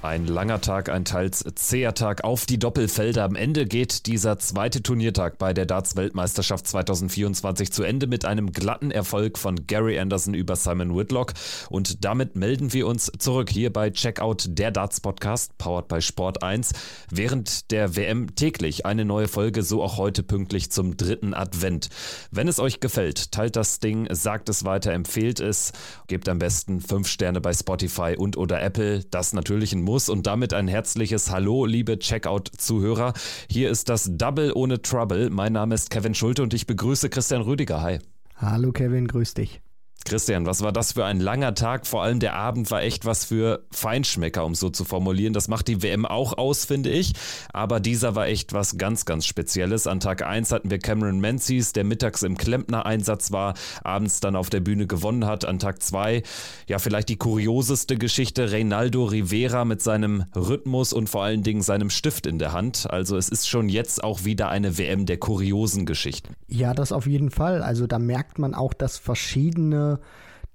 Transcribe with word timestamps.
Ein 0.00 0.28
langer 0.28 0.60
Tag, 0.60 0.90
ein 0.90 1.04
teils 1.04 1.44
zäher 1.56 1.92
Tag 1.92 2.22
auf 2.22 2.46
die 2.46 2.60
Doppelfelder. 2.60 3.24
Am 3.24 3.34
Ende 3.34 3.66
geht 3.66 4.06
dieser 4.06 4.38
zweite 4.38 4.80
Turniertag 4.80 5.38
bei 5.38 5.52
der 5.52 5.66
Darts-Weltmeisterschaft 5.66 6.68
2024 6.68 7.72
zu 7.72 7.82
Ende 7.82 8.06
mit 8.06 8.24
einem 8.24 8.52
glatten 8.52 8.92
Erfolg 8.92 9.38
von 9.38 9.66
Gary 9.66 9.98
Anderson 9.98 10.34
über 10.34 10.54
Simon 10.54 10.96
Whitlock. 10.96 11.32
Und 11.68 12.04
damit 12.04 12.36
melden 12.36 12.72
wir 12.72 12.86
uns 12.86 13.10
zurück 13.18 13.50
hier 13.50 13.72
bei 13.72 13.90
Checkout, 13.90 14.44
der 14.50 14.70
Darts-Podcast, 14.70 15.58
powered 15.58 15.88
by 15.88 16.00
Sport 16.00 16.44
1. 16.44 16.74
Während 17.10 17.72
der 17.72 17.96
WM 17.96 18.36
täglich 18.36 18.86
eine 18.86 19.04
neue 19.04 19.26
Folge, 19.26 19.64
so 19.64 19.82
auch 19.82 19.96
heute 19.96 20.22
pünktlich 20.22 20.70
zum 20.70 20.96
dritten 20.96 21.34
Advent. 21.34 21.88
Wenn 22.30 22.46
es 22.46 22.60
euch 22.60 22.78
gefällt, 22.78 23.32
teilt 23.32 23.56
das 23.56 23.80
Ding, 23.80 24.06
sagt 24.14 24.48
es 24.48 24.64
weiter, 24.64 24.92
empfehlt 24.92 25.40
es, 25.40 25.72
gebt 26.06 26.28
am 26.28 26.38
besten 26.38 26.80
5 26.80 27.08
Sterne 27.08 27.40
bei 27.40 27.52
Spotify 27.52 28.14
und 28.16 28.36
oder 28.36 28.62
Apple. 28.62 29.02
Das 29.10 29.32
natürlich 29.32 29.72
ein 29.72 29.87
muss 29.88 30.10
und 30.10 30.26
damit 30.26 30.52
ein 30.52 30.68
herzliches 30.68 31.30
Hallo, 31.30 31.64
liebe 31.64 31.98
Checkout-Zuhörer. 31.98 33.14
Hier 33.50 33.70
ist 33.70 33.88
das 33.88 34.10
Double 34.12 34.52
ohne 34.54 34.82
Trouble. 34.82 35.30
Mein 35.30 35.54
Name 35.54 35.74
ist 35.74 35.88
Kevin 35.88 36.14
Schulte 36.14 36.42
und 36.42 36.52
ich 36.52 36.66
begrüße 36.66 37.08
Christian 37.08 37.40
Rüdiger. 37.40 37.80
Hi. 37.80 37.98
Hallo 38.36 38.70
Kevin, 38.70 39.08
grüß 39.08 39.32
dich. 39.32 39.62
Christian, 40.04 40.46
was 40.46 40.62
war 40.62 40.72
das 40.72 40.92
für 40.92 41.04
ein 41.04 41.20
langer 41.20 41.54
Tag? 41.54 41.86
Vor 41.86 42.02
allem 42.02 42.18
der 42.18 42.34
Abend 42.34 42.70
war 42.70 42.82
echt 42.82 43.04
was 43.04 43.24
für 43.24 43.64
Feinschmecker, 43.70 44.44
um 44.44 44.54
so 44.54 44.70
zu 44.70 44.84
formulieren. 44.84 45.34
Das 45.34 45.48
macht 45.48 45.68
die 45.68 45.82
WM 45.82 46.06
auch 46.06 46.38
aus, 46.38 46.64
finde 46.64 46.90
ich. 46.90 47.12
Aber 47.52 47.78
dieser 47.78 48.14
war 48.14 48.26
echt 48.26 48.52
was 48.52 48.78
ganz, 48.78 49.04
ganz 49.04 49.26
Spezielles. 49.26 49.86
An 49.86 50.00
Tag 50.00 50.22
1 50.22 50.52
hatten 50.52 50.70
wir 50.70 50.78
Cameron 50.78 51.20
Menzies, 51.20 51.72
der 51.72 51.84
mittags 51.84 52.22
im 52.22 52.36
Klempner-Einsatz 52.38 53.32
war, 53.32 53.54
abends 53.82 54.20
dann 54.20 54.36
auf 54.36 54.50
der 54.50 54.60
Bühne 54.60 54.86
gewonnen 54.86 55.26
hat. 55.26 55.44
An 55.44 55.58
Tag 55.58 55.82
2, 55.82 56.22
ja, 56.68 56.78
vielleicht 56.78 57.08
die 57.08 57.16
kurioseste 57.16 57.96
Geschichte, 57.96 58.50
Reynaldo 58.52 59.04
Rivera 59.04 59.64
mit 59.64 59.82
seinem 59.82 60.24
Rhythmus 60.34 60.92
und 60.92 61.08
vor 61.08 61.24
allen 61.24 61.42
Dingen 61.42 61.60
seinem 61.60 61.90
Stift 61.90 62.26
in 62.26 62.38
der 62.38 62.52
Hand. 62.52 62.88
Also 62.90 63.16
es 63.16 63.28
ist 63.28 63.48
schon 63.48 63.68
jetzt 63.68 64.02
auch 64.02 64.24
wieder 64.24 64.48
eine 64.48 64.78
WM 64.78 65.06
der 65.06 65.18
kuriosen 65.18 65.84
Geschichten. 65.84 66.34
Ja, 66.46 66.72
das 66.72 66.92
auf 66.92 67.06
jeden 67.06 67.30
Fall. 67.30 67.62
Also 67.62 67.86
da 67.86 67.98
merkt 67.98 68.38
man 68.38 68.54
auch, 68.54 68.72
dass 68.72 68.96
verschiedene 68.96 69.87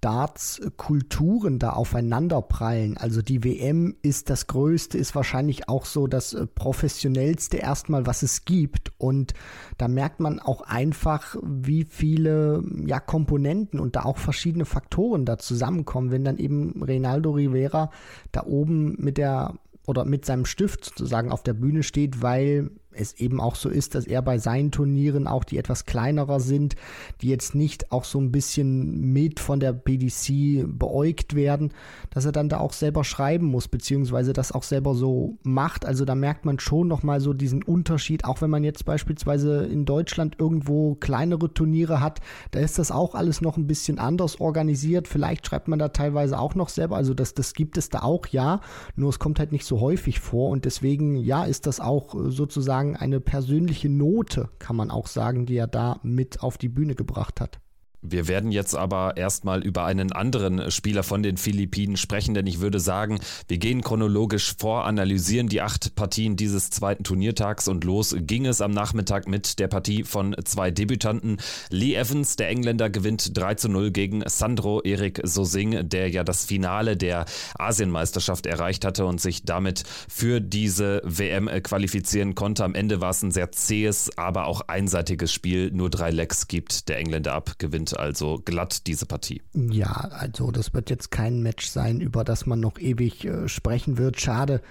Darts-Kulturen 0.04 1.60
da 1.60 1.70
aufeinanderprallen. 1.70 2.98
Also 2.98 3.22
die 3.22 3.46
WM 3.46 3.96
ist 4.02 4.30
das 4.30 4.48
Größte, 4.48 4.98
ist 4.98 5.16
wahrscheinlich 5.16 5.70
auch 5.70 5.86
so 5.86 6.08
das 6.08 6.34
äh, 6.34 6.46
professionellste 6.46 7.56
erstmal, 7.56 8.06
was 8.06 8.22
es 8.22 8.44
gibt. 8.44 8.92
Und 8.98 9.34
da 9.78 9.88
merkt 9.88 10.20
man 10.20 10.42
auch 10.42 10.60
einfach, 10.62 11.38
wie 11.42 11.86
viele 11.86 12.66
ja, 12.86 13.00
Komponenten 13.00 13.80
und 13.80 13.96
da 13.96 14.04
auch 14.04 14.18
verschiedene 14.18 14.66
Faktoren 14.66 15.24
da 15.24 15.38
zusammenkommen, 15.38 16.12
wenn 16.12 16.26
dann 16.26 16.38
eben 16.38 16.84
Reinaldo 16.84 17.32
Rivera 17.32 17.90
da 18.34 18.44
oben 18.46 18.98
mit 19.00 19.18
der 19.18 19.54
oder 19.86 20.04
mit 20.04 20.26
seinem 20.26 20.46
Stift 20.46 20.86
sozusagen 20.86 21.32
auf 21.32 21.44
der 21.44 21.54
Bühne 21.54 21.84
steht, 21.84 22.22
weil 22.22 22.72
es 22.96 23.20
eben 23.20 23.40
auch 23.40 23.56
so 23.56 23.70
ist, 23.70 23.96
dass 23.96 24.06
er 24.06 24.22
bei 24.22 24.38
seinen 24.38 24.72
Turnieren 24.72 25.28
auch 25.28 25.44
die 25.44 25.58
etwas 25.58 25.86
kleinerer 25.86 26.40
sind, 26.40 26.76
die 27.22 27.30
jetzt 27.30 27.56
nicht 27.56 27.92
auch 27.92 28.04
so 28.04 28.20
ein 28.20 28.32
bisschen 28.32 29.12
mit 29.14 29.40
von 29.40 29.60
der 29.60 29.74
PDC 29.74 30.66
beäugt 30.68 31.36
werden, 31.36 31.74
dass 32.10 32.26
er 32.26 32.32
dann 32.32 32.50
da 32.50 32.60
auch 32.60 32.74
selber 32.74 33.04
schreiben 33.04 33.48
muss, 33.48 33.68
beziehungsweise 33.68 34.34
das 34.34 34.52
auch 34.52 34.64
selber 34.64 34.96
so 34.96 35.38
macht. 35.44 35.86
Also 35.86 36.06
da 36.06 36.16
merkt 36.16 36.46
man 36.46 36.60
schon 36.60 36.88
nochmal 36.88 37.20
so 37.20 37.34
diesen 37.34 37.64
Unterschied, 37.64 38.26
auch 38.26 38.42
wenn 38.42 38.50
man 38.50 38.64
jetzt 38.64 38.86
beispielsweise 38.86 39.66
in 39.66 39.86
Deutschland 39.86 40.36
irgendwo 40.40 40.96
kleinere 40.96 41.54
Turniere 41.54 42.00
hat, 42.00 42.20
da 42.52 42.60
ist 42.60 42.80
das 42.80 42.92
auch 42.92 43.16
alles 43.16 43.42
noch 43.42 43.58
ein 43.58 43.68
bisschen 43.68 44.00
anders 44.00 44.40
organisiert. 44.40 45.08
Vielleicht 45.08 45.48
schreibt 45.48 45.68
man 45.68 45.80
da 45.80 45.90
teilweise 45.90 46.40
auch 46.40 46.56
noch 46.56 46.70
selber, 46.70 46.98
also 46.98 47.14
das, 47.14 47.34
das 47.34 47.54
gibt 47.54 47.78
es 47.78 47.90
da 47.90 48.02
auch, 48.02 48.28
ja, 48.28 48.62
nur 48.96 49.10
es 49.10 49.20
kommt 49.20 49.40
halt 49.40 49.52
nicht 49.52 49.66
so 49.66 49.80
häufig 49.80 50.20
vor 50.20 50.50
und 50.50 50.66
deswegen, 50.66 51.16
ja, 51.16 51.44
ist 51.46 51.68
das 51.68 51.80
auch 51.80 52.16
sozusagen 52.28 52.83
sagen, 52.84 52.98
eine 52.98 53.22
persönliche 53.22 53.90
Note, 53.90 54.50
kann 54.60 54.76
man 54.76 54.92
auch 54.92 55.08
sagen, 55.08 55.46
die 55.46 55.56
er 55.56 55.68
da 55.68 56.00
mit 56.04 56.42
auf 56.42 56.58
die 56.58 56.70
Bühne 56.70 56.96
gebracht 56.96 57.40
hat. 57.40 57.60
Wir 58.06 58.28
werden 58.28 58.52
jetzt 58.52 58.76
aber 58.76 59.16
erstmal 59.16 59.64
über 59.64 59.86
einen 59.86 60.12
anderen 60.12 60.70
Spieler 60.72 61.04
von 61.04 61.24
den 61.24 61.38
Philippinen 61.38 61.96
sprechen, 61.96 62.34
denn 62.34 62.46
ich 62.48 62.60
würde 62.60 62.82
sagen, 62.82 63.20
wir 63.48 63.58
gehen 63.58 63.82
chronologisch 63.82 64.56
vor, 64.60 64.84
analysieren 64.86 65.48
die 65.48 65.62
acht 65.62 65.96
Partien 65.96 66.36
dieses 66.36 66.70
zweiten 66.70 67.06
Turniertags 67.06 67.70
und 67.70 67.86
los 67.86 68.14
ging 68.20 68.46
es 68.46 68.60
am 68.60 68.72
Nachmittag 68.72 69.30
mit 69.30 69.58
der 69.58 69.70
Partie 69.70 70.04
von 70.04 70.36
zwei 70.44 70.70
Debütanten. 70.70 71.38
Lee 71.70 71.96
Evans, 71.96 72.36
der 72.36 72.50
Engländer, 72.50 72.90
gewinnt 72.90 73.38
3 73.38 73.56
zu 73.56 73.70
0 73.70 73.92
gegen 73.92 74.22
Sandro 74.28 74.82
Erik 74.82 75.22
Sosing, 75.24 75.88
der 75.88 76.10
ja 76.10 76.26
das 76.26 76.44
Finale 76.44 76.98
der 76.98 77.24
Asienmeisterschaft 77.58 78.46
erreicht 78.46 78.84
hatte 78.84 79.06
und 79.06 79.22
sich 79.22 79.46
damit 79.46 79.84
für 80.10 80.42
diese 80.42 81.02
WM 81.06 81.50
qualifizieren 81.64 82.36
konnte. 82.36 82.66
Am 82.66 82.76
Ende 82.76 83.00
war 83.00 83.12
es 83.12 83.24
ein 83.24 83.32
sehr 83.32 83.54
zähes, 83.54 84.18
aber 84.18 84.48
auch 84.48 84.60
einseitiges 84.68 85.32
Spiel. 85.32 85.72
Nur 85.72 85.90
drei 85.90 86.12
Lecks 86.12 86.50
gibt 86.50 86.90
der 86.90 86.98
Engländer 86.98 87.34
ab, 87.34 87.54
gewinnt 87.60 87.93
also 87.94 88.42
glatt 88.44 88.88
diese 88.88 89.06
Partie. 89.06 89.42
Ja, 89.54 89.92
also 89.92 90.52
das 90.52 90.74
wird 90.74 90.90
jetzt 90.90 91.12
kein 91.12 91.42
Match 91.42 91.68
sein, 91.68 92.02
über 92.02 92.24
das 92.24 92.46
man 92.46 92.60
noch 92.60 92.80
ewig 92.80 93.26
äh, 93.26 93.48
sprechen 93.48 93.98
wird. 93.98 94.20
Schade, 94.20 94.62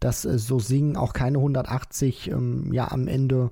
dass 0.00 0.24
äh, 0.24 0.38
so 0.38 0.58
Singen 0.58 0.96
auch 0.96 1.12
keine 1.12 1.38
180 1.38 2.30
ähm, 2.30 2.72
ja 2.72 2.90
am 2.90 3.08
Ende 3.08 3.50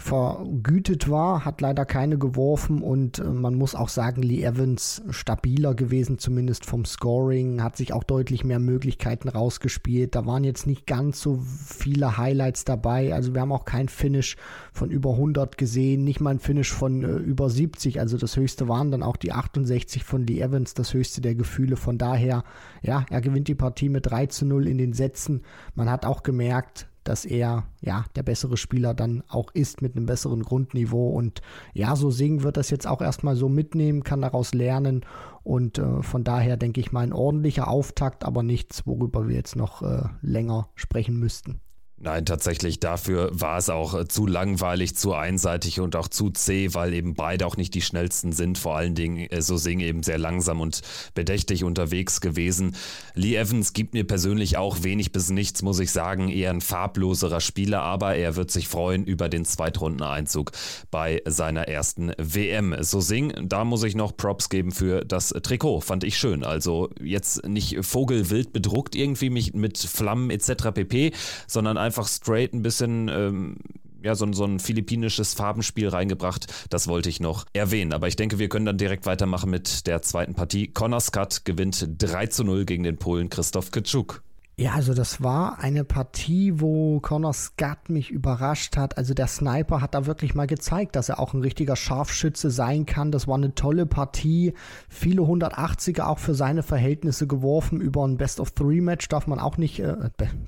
vergütet 0.00 1.10
war, 1.10 1.44
hat 1.44 1.60
leider 1.60 1.84
keine 1.84 2.16
geworfen 2.16 2.82
und 2.82 3.18
äh, 3.18 3.24
man 3.24 3.54
muss 3.54 3.74
auch 3.74 3.90
sagen, 3.90 4.22
Lee 4.22 4.42
Evans 4.42 5.02
stabiler 5.10 5.74
gewesen, 5.74 6.18
zumindest 6.18 6.64
vom 6.64 6.86
Scoring, 6.86 7.62
hat 7.62 7.76
sich 7.76 7.92
auch 7.92 8.02
deutlich 8.02 8.42
mehr 8.42 8.58
Möglichkeiten 8.58 9.28
rausgespielt. 9.28 10.14
Da 10.14 10.24
waren 10.24 10.42
jetzt 10.42 10.66
nicht 10.66 10.86
ganz 10.86 11.20
so 11.20 11.40
viele 11.66 12.16
Highlights 12.16 12.64
dabei, 12.64 13.12
also 13.12 13.34
wir 13.34 13.42
haben 13.42 13.52
auch 13.52 13.66
kein 13.66 13.88
Finish 13.88 14.36
von 14.72 14.90
über 14.90 15.10
100 15.10 15.58
gesehen, 15.58 16.02
nicht 16.02 16.20
mal 16.20 16.30
ein 16.30 16.40
Finish 16.40 16.72
von 16.72 17.04
äh, 17.04 17.16
über 17.16 17.50
70, 17.50 18.00
also 18.00 18.16
das 18.16 18.36
höchste 18.36 18.68
waren 18.68 18.90
dann 18.90 19.02
auch 19.02 19.18
die 19.18 19.32
68 19.32 20.02
von 20.02 20.26
Lee 20.26 20.40
Evans, 20.40 20.72
das 20.72 20.94
höchste 20.94 21.20
der 21.20 21.34
Gefühle. 21.34 21.76
Von 21.76 21.98
daher, 21.98 22.42
ja, 22.80 23.04
er 23.10 23.20
gewinnt 23.20 23.48
die 23.48 23.54
Partie 23.54 23.90
mit 23.90 24.10
3 24.10 24.26
zu 24.26 24.46
0 24.46 24.66
in 24.66 24.78
den 24.78 24.94
Sätzen. 24.94 25.42
Man 25.74 25.90
hat 25.90 26.06
auch 26.06 26.22
gemerkt, 26.22 26.89
dass 27.04 27.24
er 27.24 27.64
ja 27.80 28.04
der 28.14 28.22
bessere 28.22 28.56
Spieler 28.56 28.94
dann 28.94 29.22
auch 29.28 29.50
ist 29.52 29.82
mit 29.82 29.96
einem 29.96 30.06
besseren 30.06 30.42
Grundniveau. 30.42 31.10
Und 31.10 31.40
ja, 31.72 31.96
so 31.96 32.10
singen 32.10 32.42
wird 32.42 32.56
das 32.56 32.70
jetzt 32.70 32.86
auch 32.86 33.00
erstmal 33.00 33.36
so 33.36 33.48
mitnehmen, 33.48 34.04
kann 34.04 34.22
daraus 34.22 34.54
lernen. 34.54 35.04
Und 35.42 35.78
äh, 35.78 36.02
von 36.02 36.24
daher 36.24 36.56
denke 36.56 36.80
ich 36.80 36.92
mal 36.92 37.00
ein 37.00 37.12
ordentlicher 37.12 37.68
Auftakt, 37.68 38.24
aber 38.24 38.42
nichts, 38.42 38.86
worüber 38.86 39.28
wir 39.28 39.36
jetzt 39.36 39.56
noch 39.56 39.82
äh, 39.82 40.02
länger 40.20 40.68
sprechen 40.74 41.18
müssten. 41.18 41.60
Nein, 42.02 42.24
tatsächlich 42.24 42.80
dafür 42.80 43.28
war 43.30 43.58
es 43.58 43.68
auch 43.68 43.92
äh, 43.92 44.08
zu 44.08 44.26
langweilig, 44.26 44.96
zu 44.96 45.12
einseitig 45.12 45.80
und 45.80 45.96
auch 45.96 46.08
zu 46.08 46.30
zäh, 46.30 46.72
weil 46.72 46.94
eben 46.94 47.12
beide 47.12 47.44
auch 47.46 47.58
nicht 47.58 47.74
die 47.74 47.82
schnellsten 47.82 48.32
sind. 48.32 48.56
Vor 48.56 48.74
allen 48.74 48.94
Dingen 48.94 49.26
äh, 49.30 49.42
so 49.42 49.58
Sing 49.58 49.80
eben 49.80 50.02
sehr 50.02 50.16
langsam 50.16 50.62
und 50.62 50.80
bedächtig 51.12 51.62
unterwegs 51.62 52.22
gewesen. 52.22 52.74
Lee 53.12 53.36
Evans 53.36 53.74
gibt 53.74 53.92
mir 53.92 54.06
persönlich 54.06 54.56
auch 54.56 54.82
wenig 54.82 55.12
bis 55.12 55.28
nichts, 55.28 55.60
muss 55.60 55.78
ich 55.78 55.90
sagen. 55.90 56.30
Eher 56.30 56.48
ein 56.48 56.62
farbloserer 56.62 57.42
Spieler, 57.42 57.82
aber 57.82 58.16
er 58.16 58.34
wird 58.34 58.50
sich 58.50 58.66
freuen 58.66 59.04
über 59.04 59.28
den 59.28 59.44
Zweitrundeneinzug 59.44 60.52
bei 60.90 61.20
seiner 61.26 61.68
ersten 61.68 62.12
WM. 62.16 62.76
So 62.80 63.02
Sing, 63.02 63.34
da 63.42 63.66
muss 63.66 63.82
ich 63.82 63.94
noch 63.94 64.16
Props 64.16 64.48
geben 64.48 64.72
für 64.72 65.04
das 65.04 65.34
Trikot. 65.42 65.82
Fand 65.82 66.04
ich 66.04 66.16
schön. 66.16 66.44
Also 66.44 66.88
jetzt 66.98 67.46
nicht 67.46 67.84
vogelwild 67.84 68.54
bedruckt 68.54 68.94
irgendwie 68.94 69.28
mit, 69.28 69.54
mit 69.54 69.76
Flammen 69.76 70.30
etc. 70.30 70.70
pp, 70.72 71.12
sondern 71.46 71.76
einfach 71.76 71.89
einfach 71.90 72.06
straight 72.06 72.54
ein 72.54 72.62
bisschen 72.62 73.08
ähm, 73.08 73.56
ja, 74.00 74.14
so, 74.14 74.32
so 74.32 74.44
ein 74.44 74.60
philippinisches 74.60 75.34
Farbenspiel 75.34 75.88
reingebracht. 75.88 76.46
Das 76.70 76.86
wollte 76.86 77.08
ich 77.08 77.18
noch 77.18 77.46
erwähnen. 77.52 77.92
Aber 77.92 78.06
ich 78.06 78.14
denke, 78.14 78.38
wir 78.38 78.48
können 78.48 78.64
dann 78.64 78.78
direkt 78.78 79.06
weitermachen 79.06 79.50
mit 79.50 79.88
der 79.88 80.02
zweiten 80.02 80.34
Partie. 80.34 80.68
Connor 80.68 81.00
Scott 81.00 81.44
gewinnt 81.44 81.86
3 81.98 82.28
zu 82.28 82.44
0 82.44 82.64
gegen 82.64 82.84
den 82.84 82.96
Polen 82.96 83.28
Christoph 83.28 83.72
Kitschuk. 83.72 84.22
Ja, 84.60 84.74
also 84.74 84.92
das 84.92 85.22
war 85.22 85.58
eine 85.60 85.84
Partie, 85.84 86.60
wo 86.60 87.00
Connor 87.00 87.32
Scott 87.32 87.88
mich 87.88 88.10
überrascht 88.10 88.76
hat. 88.76 88.98
Also 88.98 89.14
der 89.14 89.26
Sniper 89.26 89.80
hat 89.80 89.94
da 89.94 90.04
wirklich 90.04 90.34
mal 90.34 90.46
gezeigt, 90.46 90.96
dass 90.96 91.08
er 91.08 91.18
auch 91.18 91.32
ein 91.32 91.40
richtiger 91.40 91.76
Scharfschütze 91.76 92.50
sein 92.50 92.84
kann. 92.84 93.10
Das 93.10 93.26
war 93.26 93.36
eine 93.36 93.54
tolle 93.54 93.86
Partie. 93.86 94.52
Viele 94.90 95.22
180er 95.22 96.02
auch 96.02 96.18
für 96.18 96.34
seine 96.34 96.62
Verhältnisse 96.62 97.26
geworfen. 97.26 97.80
Über 97.80 98.06
ein 98.06 98.18
Best 98.18 98.38
of 98.38 98.50
Three 98.50 98.82
Match 98.82 99.08
darf 99.08 99.26
man 99.26 99.38
auch 99.38 99.56
nicht, 99.56 99.80
äh, 99.80 99.96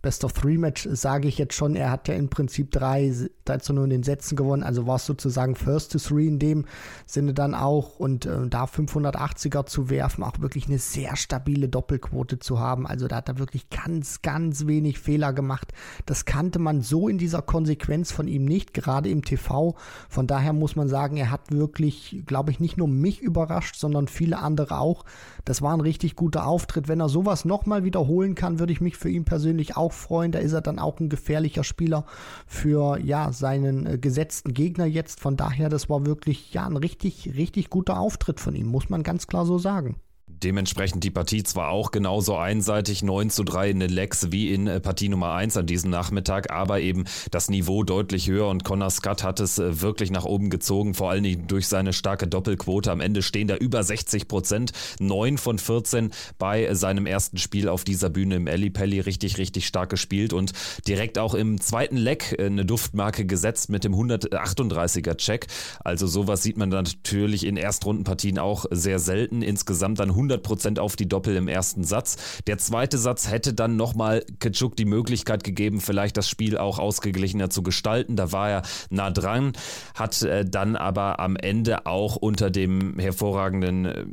Best 0.02 0.24
of 0.24 0.34
Three 0.34 0.58
Match 0.58 0.86
sage 0.92 1.26
ich 1.26 1.38
jetzt 1.38 1.54
schon. 1.54 1.74
Er 1.74 1.90
hat 1.90 2.06
ja 2.06 2.12
im 2.12 2.28
Prinzip 2.28 2.70
drei, 2.70 3.10
dazu 3.46 3.72
nur 3.72 3.84
in 3.84 3.90
den 3.90 4.02
Sätzen 4.02 4.36
gewonnen. 4.36 4.62
Also 4.62 4.86
war 4.86 4.96
es 4.96 5.06
sozusagen 5.06 5.54
First 5.54 5.90
to 5.92 5.98
Three 5.98 6.26
in 6.26 6.38
dem 6.38 6.66
Sinne 7.06 7.32
dann 7.32 7.54
auch. 7.54 7.98
Und 7.98 8.26
äh, 8.26 8.46
da 8.46 8.64
580er 8.64 9.64
zu 9.64 9.88
werfen, 9.88 10.22
auch 10.22 10.38
wirklich 10.40 10.66
eine 10.66 10.78
sehr 10.78 11.16
stabile 11.16 11.70
Doppelquote 11.70 12.40
zu 12.40 12.60
haben. 12.60 12.86
Also 12.86 13.08
da 13.08 13.16
hat 13.16 13.30
er 13.30 13.38
wirklich 13.38 13.70
ganz 13.70 14.01
ganz, 14.02 14.20
ganz 14.20 14.66
wenig 14.66 14.98
Fehler 14.98 15.32
gemacht. 15.32 15.72
Das 16.06 16.24
kannte 16.24 16.58
man 16.58 16.82
so 16.82 17.06
in 17.06 17.18
dieser 17.18 17.40
Konsequenz 17.40 18.10
von 18.10 18.26
ihm 18.26 18.44
nicht, 18.44 18.74
gerade 18.74 19.08
im 19.08 19.24
TV. 19.24 19.76
Von 20.08 20.26
daher 20.26 20.52
muss 20.52 20.74
man 20.74 20.88
sagen, 20.88 21.16
er 21.18 21.30
hat 21.30 21.52
wirklich, 21.52 22.24
glaube 22.26 22.50
ich, 22.50 22.58
nicht 22.58 22.76
nur 22.76 22.88
mich 22.88 23.20
überrascht, 23.20 23.76
sondern 23.76 24.08
viele 24.08 24.40
andere 24.40 24.80
auch. 24.80 25.04
Das 25.44 25.62
war 25.62 25.72
ein 25.72 25.80
richtig 25.80 26.16
guter 26.16 26.46
Auftritt. 26.48 26.88
Wenn 26.88 26.98
er 26.98 27.08
sowas 27.08 27.44
nochmal 27.44 27.84
wiederholen 27.84 28.34
kann, 28.34 28.58
würde 28.58 28.72
ich 28.72 28.80
mich 28.80 28.96
für 28.96 29.08
ihn 29.08 29.24
persönlich 29.24 29.76
auch 29.76 29.92
freuen. 29.92 30.32
Da 30.32 30.40
ist 30.40 30.52
er 30.52 30.62
dann 30.62 30.80
auch 30.80 30.98
ein 30.98 31.08
gefährlicher 31.08 31.62
Spieler 31.62 32.04
für 32.48 32.98
ja 32.98 33.30
seinen 33.32 33.86
äh, 33.86 33.98
gesetzten 33.98 34.52
Gegner 34.52 34.86
jetzt. 34.86 35.20
Von 35.20 35.36
daher, 35.36 35.68
das 35.68 35.88
war 35.88 36.04
wirklich 36.06 36.52
ja 36.52 36.66
ein 36.66 36.76
richtig, 36.76 37.34
richtig 37.36 37.70
guter 37.70 38.00
Auftritt 38.00 38.40
von 38.40 38.56
ihm, 38.56 38.66
muss 38.66 38.88
man 38.88 39.04
ganz 39.04 39.28
klar 39.28 39.46
so 39.46 39.58
sagen. 39.58 39.94
Dementsprechend 40.42 41.04
die 41.04 41.10
Partie 41.10 41.42
zwar 41.42 41.70
auch 41.70 41.90
genauso 41.90 42.36
einseitig 42.36 43.02
9 43.02 43.30
zu 43.30 43.44
3 43.44 43.70
in 43.70 43.80
den 43.80 43.90
Lex 43.90 44.32
wie 44.32 44.52
in 44.52 44.66
äh, 44.66 44.80
Partie 44.80 45.08
Nummer 45.08 45.32
1 45.34 45.56
an 45.56 45.66
diesem 45.66 45.90
Nachmittag, 45.90 46.50
aber 46.50 46.80
eben 46.80 47.04
das 47.30 47.48
Niveau 47.48 47.82
deutlich 47.82 48.28
höher 48.28 48.48
und 48.48 48.64
Connor 48.64 48.90
Scott 48.90 49.22
hat 49.22 49.40
es 49.40 49.58
äh, 49.58 49.80
wirklich 49.80 50.10
nach 50.10 50.24
oben 50.24 50.50
gezogen, 50.50 50.94
vor 50.94 51.10
allen 51.10 51.22
Dingen 51.22 51.46
durch 51.46 51.68
seine 51.68 51.92
starke 51.92 52.26
Doppelquote. 52.26 52.90
Am 52.90 53.00
Ende 53.00 53.22
stehen 53.22 53.48
da 53.48 53.56
über 53.56 53.82
60 53.82 54.28
Prozent, 54.28 54.72
9 55.00 55.38
von 55.38 55.58
14 55.58 56.10
bei 56.38 56.72
seinem 56.74 57.06
ersten 57.06 57.38
Spiel 57.38 57.68
auf 57.68 57.84
dieser 57.84 58.10
Bühne 58.10 58.36
im 58.36 58.48
Alley 58.48 58.70
Pelli, 58.70 59.00
richtig, 59.00 59.38
richtig 59.38 59.66
stark 59.66 59.90
gespielt 59.90 60.32
und 60.32 60.52
direkt 60.86 61.18
auch 61.18 61.34
im 61.34 61.60
zweiten 61.60 61.96
Leck 61.96 62.34
äh, 62.38 62.46
eine 62.46 62.64
Duftmarke 62.64 63.26
gesetzt 63.26 63.70
mit 63.70 63.84
dem 63.84 63.94
138er 63.94 65.16
Check. 65.16 65.46
Also 65.84 66.06
sowas 66.06 66.42
sieht 66.42 66.56
man 66.56 66.68
natürlich 66.68 67.44
in 67.44 67.56
Erstrundenpartien 67.56 68.38
auch 68.38 68.66
sehr 68.70 68.98
selten. 68.98 69.42
Insgesamt 69.42 70.00
dann 70.00 70.14
100% 70.22 70.78
auf 70.78 70.96
die 70.96 71.08
Doppel 71.08 71.36
im 71.36 71.48
ersten 71.48 71.84
Satz. 71.84 72.16
Der 72.46 72.58
zweite 72.58 72.98
Satz 72.98 73.30
hätte 73.30 73.54
dann 73.54 73.76
nochmal 73.76 74.24
Kitschuk 74.40 74.76
die 74.76 74.84
Möglichkeit 74.84 75.44
gegeben, 75.44 75.80
vielleicht 75.80 76.16
das 76.16 76.28
Spiel 76.28 76.58
auch 76.58 76.78
ausgeglichener 76.78 77.50
zu 77.50 77.62
gestalten. 77.62 78.16
Da 78.16 78.32
war 78.32 78.50
er 78.50 78.62
nah 78.90 79.10
dran, 79.10 79.52
hat 79.94 80.22
äh, 80.22 80.44
dann 80.44 80.76
aber 80.76 81.20
am 81.20 81.36
Ende 81.36 81.86
auch 81.86 82.16
unter 82.16 82.50
dem 82.50 82.98
hervorragenden 82.98 83.84
äh, 83.84 84.04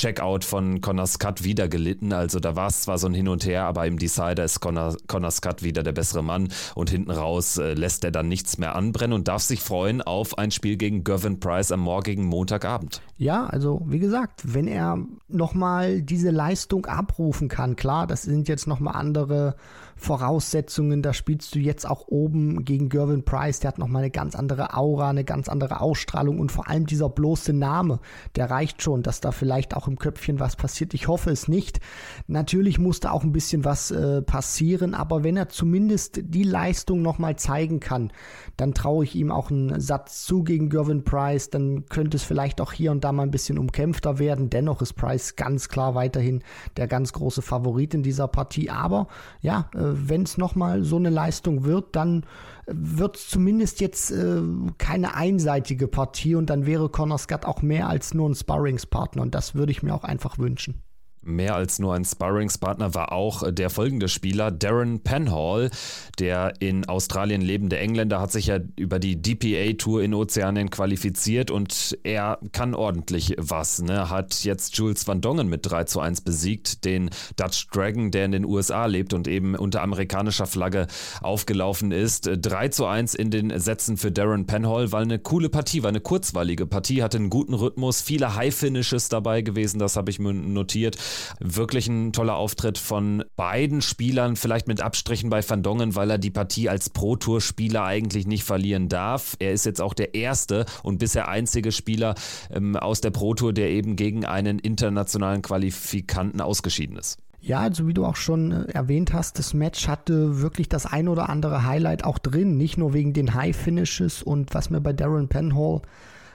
Checkout 0.00 0.44
von 0.44 0.80
Connor 0.80 1.06
Scott 1.06 1.44
wieder 1.44 1.68
gelitten. 1.68 2.14
Also 2.14 2.40
da 2.40 2.56
war 2.56 2.68
es 2.68 2.80
zwar 2.80 2.96
so 2.96 3.06
ein 3.06 3.12
Hin 3.12 3.28
und 3.28 3.44
Her, 3.44 3.64
aber 3.64 3.86
im 3.86 3.98
Decider 3.98 4.44
ist 4.44 4.60
Connor, 4.60 4.96
Connor 5.08 5.30
Scott 5.30 5.62
wieder 5.62 5.82
der 5.82 5.92
bessere 5.92 6.24
Mann 6.24 6.48
und 6.74 6.88
hinten 6.88 7.10
raus 7.10 7.58
äh, 7.58 7.74
lässt 7.74 8.02
er 8.04 8.10
dann 8.10 8.26
nichts 8.26 8.56
mehr 8.56 8.76
anbrennen 8.76 9.12
und 9.12 9.28
darf 9.28 9.42
sich 9.42 9.60
freuen 9.60 10.00
auf 10.00 10.38
ein 10.38 10.52
Spiel 10.52 10.78
gegen 10.78 11.04
Gervin 11.04 11.38
Price 11.38 11.70
am 11.70 11.80
morgigen 11.80 12.24
Montagabend. 12.24 13.02
Ja, 13.18 13.44
also 13.44 13.82
wie 13.84 13.98
gesagt, 13.98 14.54
wenn 14.54 14.68
er 14.68 14.98
nochmal 15.28 16.00
diese 16.00 16.30
Leistung 16.30 16.86
abrufen 16.86 17.48
kann, 17.48 17.76
klar, 17.76 18.06
das 18.06 18.22
sind 18.22 18.48
jetzt 18.48 18.66
nochmal 18.66 18.94
andere 18.96 19.54
Voraussetzungen. 20.00 21.02
Da 21.02 21.12
spielst 21.12 21.54
du 21.54 21.58
jetzt 21.58 21.88
auch 21.88 22.08
oben 22.08 22.64
gegen 22.64 22.88
Gervin 22.88 23.24
Price. 23.24 23.60
Der 23.60 23.68
hat 23.68 23.78
nochmal 23.78 24.02
eine 24.02 24.10
ganz 24.10 24.34
andere 24.34 24.74
Aura, 24.74 25.10
eine 25.10 25.24
ganz 25.24 25.48
andere 25.48 25.80
Ausstrahlung 25.80 26.40
und 26.40 26.50
vor 26.50 26.68
allem 26.68 26.86
dieser 26.86 27.08
bloße 27.08 27.52
Name, 27.52 28.00
der 28.34 28.50
reicht 28.50 28.82
schon, 28.82 29.02
dass 29.02 29.20
da 29.20 29.30
vielleicht 29.30 29.76
auch 29.76 29.88
im 29.88 29.98
Köpfchen 29.98 30.40
was 30.40 30.56
passiert. 30.56 30.94
Ich 30.94 31.06
hoffe 31.08 31.30
es 31.30 31.48
nicht. 31.48 31.80
Natürlich 32.26 32.78
muss 32.78 33.00
da 33.00 33.10
auch 33.10 33.24
ein 33.24 33.32
bisschen 33.32 33.64
was 33.64 33.90
äh, 33.90 34.22
passieren, 34.22 34.94
aber 34.94 35.22
wenn 35.22 35.36
er 35.36 35.48
zumindest 35.48 36.20
die 36.24 36.44
Leistung 36.44 37.02
nochmal 37.02 37.36
zeigen 37.36 37.80
kann, 37.80 38.12
dann 38.56 38.74
traue 38.74 39.04
ich 39.04 39.14
ihm 39.14 39.30
auch 39.30 39.50
einen 39.50 39.80
Satz 39.80 40.24
zu 40.24 40.42
gegen 40.42 40.70
Gervin 40.70 41.04
Price. 41.04 41.50
Dann 41.50 41.86
könnte 41.86 42.16
es 42.16 42.22
vielleicht 42.22 42.60
auch 42.60 42.72
hier 42.72 42.90
und 42.90 43.04
da 43.04 43.12
mal 43.12 43.24
ein 43.24 43.30
bisschen 43.30 43.58
umkämpfter 43.58 44.18
werden. 44.18 44.50
Dennoch 44.50 44.82
ist 44.82 44.94
Price 44.94 45.36
ganz 45.36 45.68
klar 45.68 45.94
weiterhin 45.94 46.42
der 46.76 46.86
ganz 46.86 47.12
große 47.12 47.42
Favorit 47.42 47.94
in 47.94 48.02
dieser 48.02 48.28
Partie. 48.28 48.70
Aber 48.70 49.08
ja, 49.40 49.68
äh, 49.74 49.89
wenn 49.94 50.22
es 50.22 50.38
nochmal 50.38 50.84
so 50.84 50.96
eine 50.96 51.10
Leistung 51.10 51.64
wird, 51.64 51.96
dann 51.96 52.24
wird 52.66 53.16
es 53.16 53.28
zumindest 53.28 53.80
jetzt 53.80 54.10
äh, 54.10 54.40
keine 54.78 55.14
einseitige 55.14 55.88
Partie 55.88 56.34
und 56.34 56.50
dann 56.50 56.66
wäre 56.66 56.88
Connor 56.88 57.18
Scott 57.18 57.44
auch 57.44 57.62
mehr 57.62 57.88
als 57.88 58.14
nur 58.14 58.28
ein 58.28 58.34
Sparringspartner 58.34 59.22
und 59.22 59.34
das 59.34 59.54
würde 59.54 59.72
ich 59.72 59.82
mir 59.82 59.94
auch 59.94 60.04
einfach 60.04 60.38
wünschen. 60.38 60.82
Mehr 61.22 61.54
als 61.54 61.78
nur 61.78 61.94
ein 61.94 62.06
Sparringspartner 62.06 62.94
war 62.94 63.12
auch 63.12 63.42
äh, 63.42 63.52
der 63.52 63.68
folgende 63.68 64.08
Spieler, 64.08 64.50
Darren 64.50 65.00
Penhall, 65.00 65.70
der 66.18 66.54
in 66.60 66.88
Australien 66.88 67.42
lebende 67.42 67.78
Engländer, 67.78 68.20
hat 68.20 68.32
sich 68.32 68.46
ja 68.46 68.58
über 68.76 68.98
die 68.98 69.20
DPA-Tour 69.20 70.02
in 70.02 70.14
Ozeanien 70.14 70.70
qualifiziert 70.70 71.50
und 71.50 71.98
er 72.04 72.38
kann 72.52 72.74
ordentlich 72.74 73.34
was. 73.36 73.82
Ne? 73.82 74.08
Hat 74.08 74.44
jetzt 74.44 74.76
Jules 74.78 75.06
Van 75.06 75.20
Dongen 75.20 75.48
mit 75.48 75.70
3 75.70 75.84
zu 75.84 76.00
1 76.00 76.22
besiegt, 76.22 76.86
den 76.86 77.10
Dutch 77.36 77.68
Dragon, 77.70 78.10
der 78.10 78.24
in 78.24 78.32
den 78.32 78.46
USA 78.46 78.86
lebt 78.86 79.12
und 79.12 79.28
eben 79.28 79.54
unter 79.54 79.82
amerikanischer 79.82 80.46
Flagge 80.46 80.86
aufgelaufen 81.20 81.92
ist. 81.92 82.30
3 82.32 82.68
zu 82.68 82.86
1 82.86 83.14
in 83.14 83.30
den 83.30 83.58
Sätzen 83.60 83.98
für 83.98 84.10
Darren 84.10 84.46
Penhall, 84.46 84.90
war 84.90 85.00
eine 85.00 85.18
coole 85.18 85.50
Partie, 85.50 85.82
war 85.82 85.90
eine 85.90 86.00
kurzweilige 86.00 86.66
Partie, 86.66 87.02
hatte 87.02 87.18
einen 87.18 87.28
guten 87.28 87.52
Rhythmus, 87.52 88.00
viele 88.00 88.36
High-Finishes 88.36 89.10
dabei 89.10 89.42
gewesen, 89.42 89.78
das 89.78 89.96
habe 89.96 90.10
ich 90.10 90.18
mir 90.18 90.32
notiert. 90.32 90.96
Wirklich 91.38 91.88
ein 91.88 92.12
toller 92.12 92.36
Auftritt 92.36 92.78
von 92.78 93.24
beiden 93.36 93.82
Spielern, 93.82 94.36
vielleicht 94.36 94.68
mit 94.68 94.80
Abstrichen 94.80 95.30
bei 95.30 95.48
Van 95.48 95.62
Dongen, 95.62 95.94
weil 95.94 96.10
er 96.10 96.18
die 96.18 96.30
Partie 96.30 96.68
als 96.68 96.90
Pro-Tour-Spieler 96.90 97.84
eigentlich 97.84 98.26
nicht 98.26 98.44
verlieren 98.44 98.88
darf. 98.88 99.36
Er 99.38 99.52
ist 99.52 99.66
jetzt 99.66 99.80
auch 99.80 99.94
der 99.94 100.14
erste 100.14 100.66
und 100.82 100.98
bisher 100.98 101.28
einzige 101.28 101.72
Spieler 101.72 102.14
ähm, 102.50 102.76
aus 102.76 103.00
der 103.00 103.10
Pro-Tour, 103.10 103.52
der 103.52 103.70
eben 103.70 103.96
gegen 103.96 104.24
einen 104.24 104.58
internationalen 104.58 105.42
Qualifikanten 105.42 106.40
ausgeschieden 106.40 106.96
ist. 106.96 107.18
Ja, 107.42 107.60
also 107.60 107.86
wie 107.88 107.94
du 107.94 108.04
auch 108.04 108.16
schon 108.16 108.52
äh, 108.52 108.72
erwähnt 108.72 109.12
hast, 109.14 109.38
das 109.38 109.54
Match 109.54 109.88
hatte 109.88 110.40
wirklich 110.40 110.68
das 110.68 110.84
ein 110.84 111.08
oder 111.08 111.30
andere 111.30 111.64
Highlight 111.64 112.04
auch 112.04 112.18
drin, 112.18 112.56
nicht 112.56 112.76
nur 112.76 112.92
wegen 112.92 113.14
den 113.14 113.34
High 113.34 113.56
Finishes 113.56 114.22
und 114.22 114.54
was 114.54 114.68
mir 114.68 114.80
bei 114.80 114.92
Darren 114.92 115.28
Penhall 115.28 115.80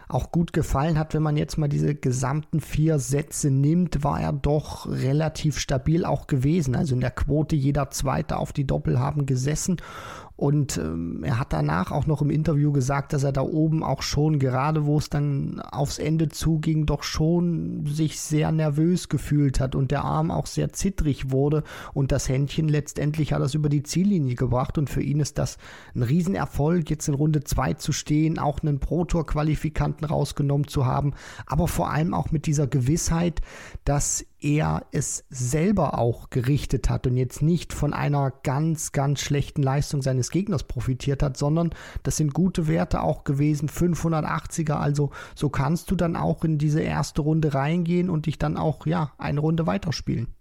auch 0.07 0.31
gut 0.31 0.54
gefallen 0.54 1.00
hat, 1.00 1.13
wenn 1.13 1.24
man 1.24 1.38
jetzt 1.38 1.57
mal 1.57 1.68
diese 1.68 1.96
gesamten 1.96 2.60
vier 2.60 3.00
Sätze 3.00 3.50
nimmt, 3.50 4.04
war 4.04 4.22
er 4.22 4.34
doch 4.34 4.88
relativ 4.88 5.60
stabil 5.60 6.06
auch 6.06 6.28
gewesen. 6.28 6.75
Also 6.75 6.96
in 6.96 7.02
der 7.02 7.12
Quote 7.12 7.56
jeder 7.56 7.90
Zweite 7.90 8.38
auf 8.38 8.54
die 8.54 8.68
Doppel 8.68 9.00
haben 9.00 9.25
gesessen 9.25 9.78
und 10.38 10.78
ähm, 10.78 11.24
er 11.24 11.40
hat 11.40 11.54
danach 11.54 11.92
auch 11.92 12.08
noch 12.08 12.22
im 12.22 12.30
Interview 12.30 12.74
gesagt, 12.74 13.14
dass 13.14 13.24
er 13.24 13.32
da 13.32 13.42
oben 13.42 13.84
auch 13.84 14.02
schon, 14.02 14.38
gerade 14.38 14.86
wo 14.86 14.98
es 14.98 15.10
dann 15.10 15.62
aufs 15.62 15.98
Ende 15.98 16.28
zuging, 16.28 16.86
doch 16.86 17.04
schon 17.04 17.86
sich 17.86 18.20
sehr 18.20 18.52
nervös 18.52 19.08
gefühlt 19.08 19.62
hat 19.62 19.76
und 19.76 19.92
der 19.92 20.04
Arm 20.04 20.32
auch 20.32 20.46
sehr 20.46 20.74
zittrig 20.74 21.32
wurde. 21.32 21.64
Und 21.94 22.12
das 22.12 22.28
Händchen 22.28 22.68
letztendlich 22.68 23.32
hat 23.32 23.42
das 23.42 23.54
über 23.54 23.70
die 23.70 23.84
Ziellinie 23.84 24.36
gebracht. 24.36 24.78
Und 24.78 24.90
für 24.90 25.02
ihn 25.02 25.21
ist 25.21 25.38
das 25.38 25.57
ein 25.95 26.04
Riesenerfolg, 26.04 26.90
jetzt 26.90 27.07
in 27.07 27.14
Runde 27.14 27.45
2 27.45 27.76
zu 27.76 27.94
stehen, 27.94 28.38
auch 28.38 28.59
einen 28.62 28.80
Pro-Tour-Qualifikanten 28.80 30.06
rausgenommen 30.06 30.68
zu 30.68 30.86
haben. 30.86 31.14
Aber 31.45 31.69
vor 31.69 31.92
allem 31.92 32.14
auch 32.14 32.31
mit 32.31 32.45
dieser 32.45 32.68
Gewissheit, 32.68 33.40
dass 33.86 34.26
er 34.45 34.86
es 34.92 35.26
selber 35.30 35.98
auch 35.98 36.30
gerichtet 36.30 36.90
hat 36.90 37.07
und 37.07 37.18
jetzt 37.18 37.42
nicht 37.42 37.74
von 37.74 37.94
einer 37.94 38.31
ganz, 38.44 38.92
ganz 38.92 39.21
schlechten 39.21 39.64
Leistung 39.64 40.04
seines 40.04 40.25
Gegners 40.30 40.64
profitiert 40.64 41.24
hat, 41.24 41.38
sondern 41.38 41.72
das 42.04 42.18
sind 42.18 42.34
gute 42.34 42.68
Werte 42.68 43.02
auch 43.02 43.24
gewesen, 43.24 43.70
580er, 43.70 44.74
also 44.74 45.12
so 45.36 45.50
kannst 45.50 45.92
du 45.92 45.96
dann 45.96 46.16
auch 46.16 46.44
in 46.44 46.58
diese 46.58 46.82
erste 46.82 47.22
Runde 47.22 47.54
reingehen 47.54 48.10
und 48.10 48.26
dich 48.26 48.38
dann 48.38 48.58
auch, 48.58 48.86
ja, 48.86 49.14
eine 49.18 49.40
Runde 49.40 49.66
weiterspielen. 49.66 50.34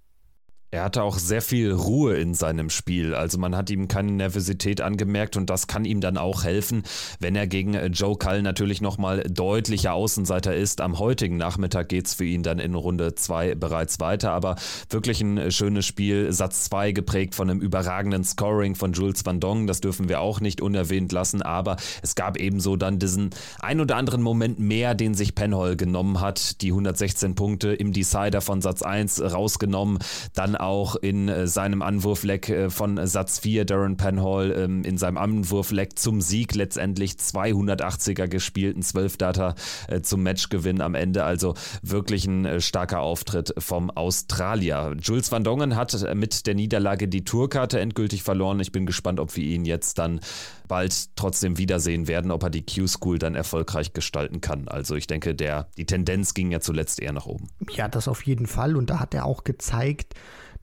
Er 0.75 0.83
hatte 0.83 1.05
auch 1.05 1.19
sehr 1.19 1.41
viel 1.41 1.71
Ruhe 1.71 2.17
in 2.17 2.35
seinem 2.35 2.69
Spiel. 2.69 3.15
Also 3.15 3.39
man 3.39 3.55
hat 3.55 3.71
ihm 3.71 3.87
keine 3.87 4.11
Nervosität 4.11 4.81
angemerkt 4.81 5.37
und 5.37 5.49
das 5.49 5.69
kann 5.69 5.85
ihm 5.85 6.01
dann 6.01 6.19
auch 6.19 6.43
helfen, 6.43 6.83
wenn 7.21 7.37
er 7.37 7.47
gegen 7.47 7.75
äh, 7.75 7.87
Joe 7.87 8.19
Cull 8.19 8.43
natürlich 8.43 8.81
nochmal 8.81 9.23
deutlicher 9.23 9.95
Außenseiter 9.95 10.53
ist. 10.53 10.81
Am 10.81 10.99
heutigen 10.99 11.37
Nachmittag 11.37 11.91
geht 11.91 12.09
es 12.09 12.15
für 12.15 12.25
ihn 12.25 12.43
dann 12.43 12.59
in 12.59 12.75
Runde 12.75 13.15
2 13.15 13.55
bereits 13.55 14.01
weiter. 14.01 14.33
Aber 14.33 14.57
wirklich 14.91 15.21
ein 15.21 15.39
äh, 15.39 15.53
schönes 15.53 15.87
Spiel. 15.87 16.33
Satz 16.33 16.65
2 16.65 16.91
geprägt 16.91 17.37
von 17.37 17.49
einem 17.49 17.61
überragenden 17.61 18.25
Scoring 18.25 18.75
von 18.75 18.95
Jules 18.95 19.25
Van 19.25 19.39
Dong. 19.39 19.69
Das 19.69 19.81
dürfen 19.81 20.09
wir 20.09 20.21
auch 20.21 20.41
nicht 20.41 20.61
unerwähnt 20.61 21.13
lassen. 21.13 21.41
Aber 21.41 21.77
es 22.03 22.17
gab 22.17 22.37
ebenso 22.37 22.75
dann 22.75 22.99
diesen 22.99 23.31
ein 23.61 23.81
oder 23.81 23.95
anderen 23.95 24.23
Moment 24.23 24.59
mehr, 24.59 24.97
den 24.97 25.15
sich 25.15 25.37
Penhall 25.37 25.77
genommen 25.77 26.21
hat. 26.21 26.61
Die 26.63 26.73
116 26.73 27.37
Punkte 27.37 27.69
im 27.75 27.93
Decider 27.93 28.41
von 28.41 28.61
Satz 28.61 28.83
1 28.83 29.23
rausgenommen. 29.23 30.01
Dann 30.35 30.57
auch 30.65 30.97
in 30.97 31.29
äh, 31.29 31.47
seinem 31.47 31.83
Anwurfleck 31.83 32.49
äh, 32.49 32.71
von 32.71 33.05
Satz 33.07 33.39
4, 33.39 33.65
Darren 33.65 33.97
Penhall, 33.97 34.53
ähm, 34.53 34.83
in 34.83 34.99
seinem 34.99 35.19
Anwurfleck 35.19 35.99
zum 35.99 36.21
Sieg 36.21 36.55
letztendlich 36.55 37.13
280er 37.13 38.27
gespielten 38.29 38.83
12 38.83 39.17
Data 39.17 39.55
äh, 39.89 40.01
zum 40.01 40.23
Matchgewinn 40.23 40.81
am 40.81 40.95
Ende. 40.95 41.25
Also 41.25 41.55
wirklich 41.83 42.27
ein 42.27 42.61
starker 42.61 43.01
Auftritt 43.01 43.55
vom 43.59 43.91
Australier. 43.91 44.97
Jules 45.01 45.31
Van 45.31 45.45
Dongen 45.45 45.77
hat 45.77 45.95
mit 46.15 46.47
der 46.47 46.55
Niederlage 46.55 47.09
die 47.09 47.25
Tourkarte 47.25 47.81
endgültig 47.81 48.23
verloren. 48.23 48.61
Ich 48.61 48.73
bin 48.73 48.87
gespannt, 48.87 49.21
ob 49.21 49.37
wir 49.37 49.45
ihn 49.45 49.65
jetzt 49.65 49.99
dann 49.99 50.21
bald 50.69 51.17
trotzdem 51.17 51.59
wiedersehen 51.59 52.09
werden, 52.09 52.31
ob 52.31 52.43
er 52.43 52.51
die 52.51 52.65
Q-School 52.65 53.19
dann 53.19 53.35
erfolgreich 53.35 53.93
gestalten 53.93 54.41
kann. 54.41 54.69
Also 54.69 54.95
ich 54.97 55.07
denke, 55.07 55.35
der, 55.35 55.69
die 55.77 55.87
Tendenz 55.87 56.35
ging 56.35 56.51
ja 56.51 56.61
zuletzt 56.61 57.01
eher 57.01 57.13
nach 57.13 57.27
oben. 57.27 57.49
Ja, 57.71 57.89
das 57.89 58.09
auf 58.09 58.23
jeden 58.25 58.47
Fall. 58.47 58.77
Und 58.77 58.91
da 58.91 59.01
hat 59.01 59.15
er 59.15 59.27
auch 59.27 59.45
gezeigt, 59.45 60.15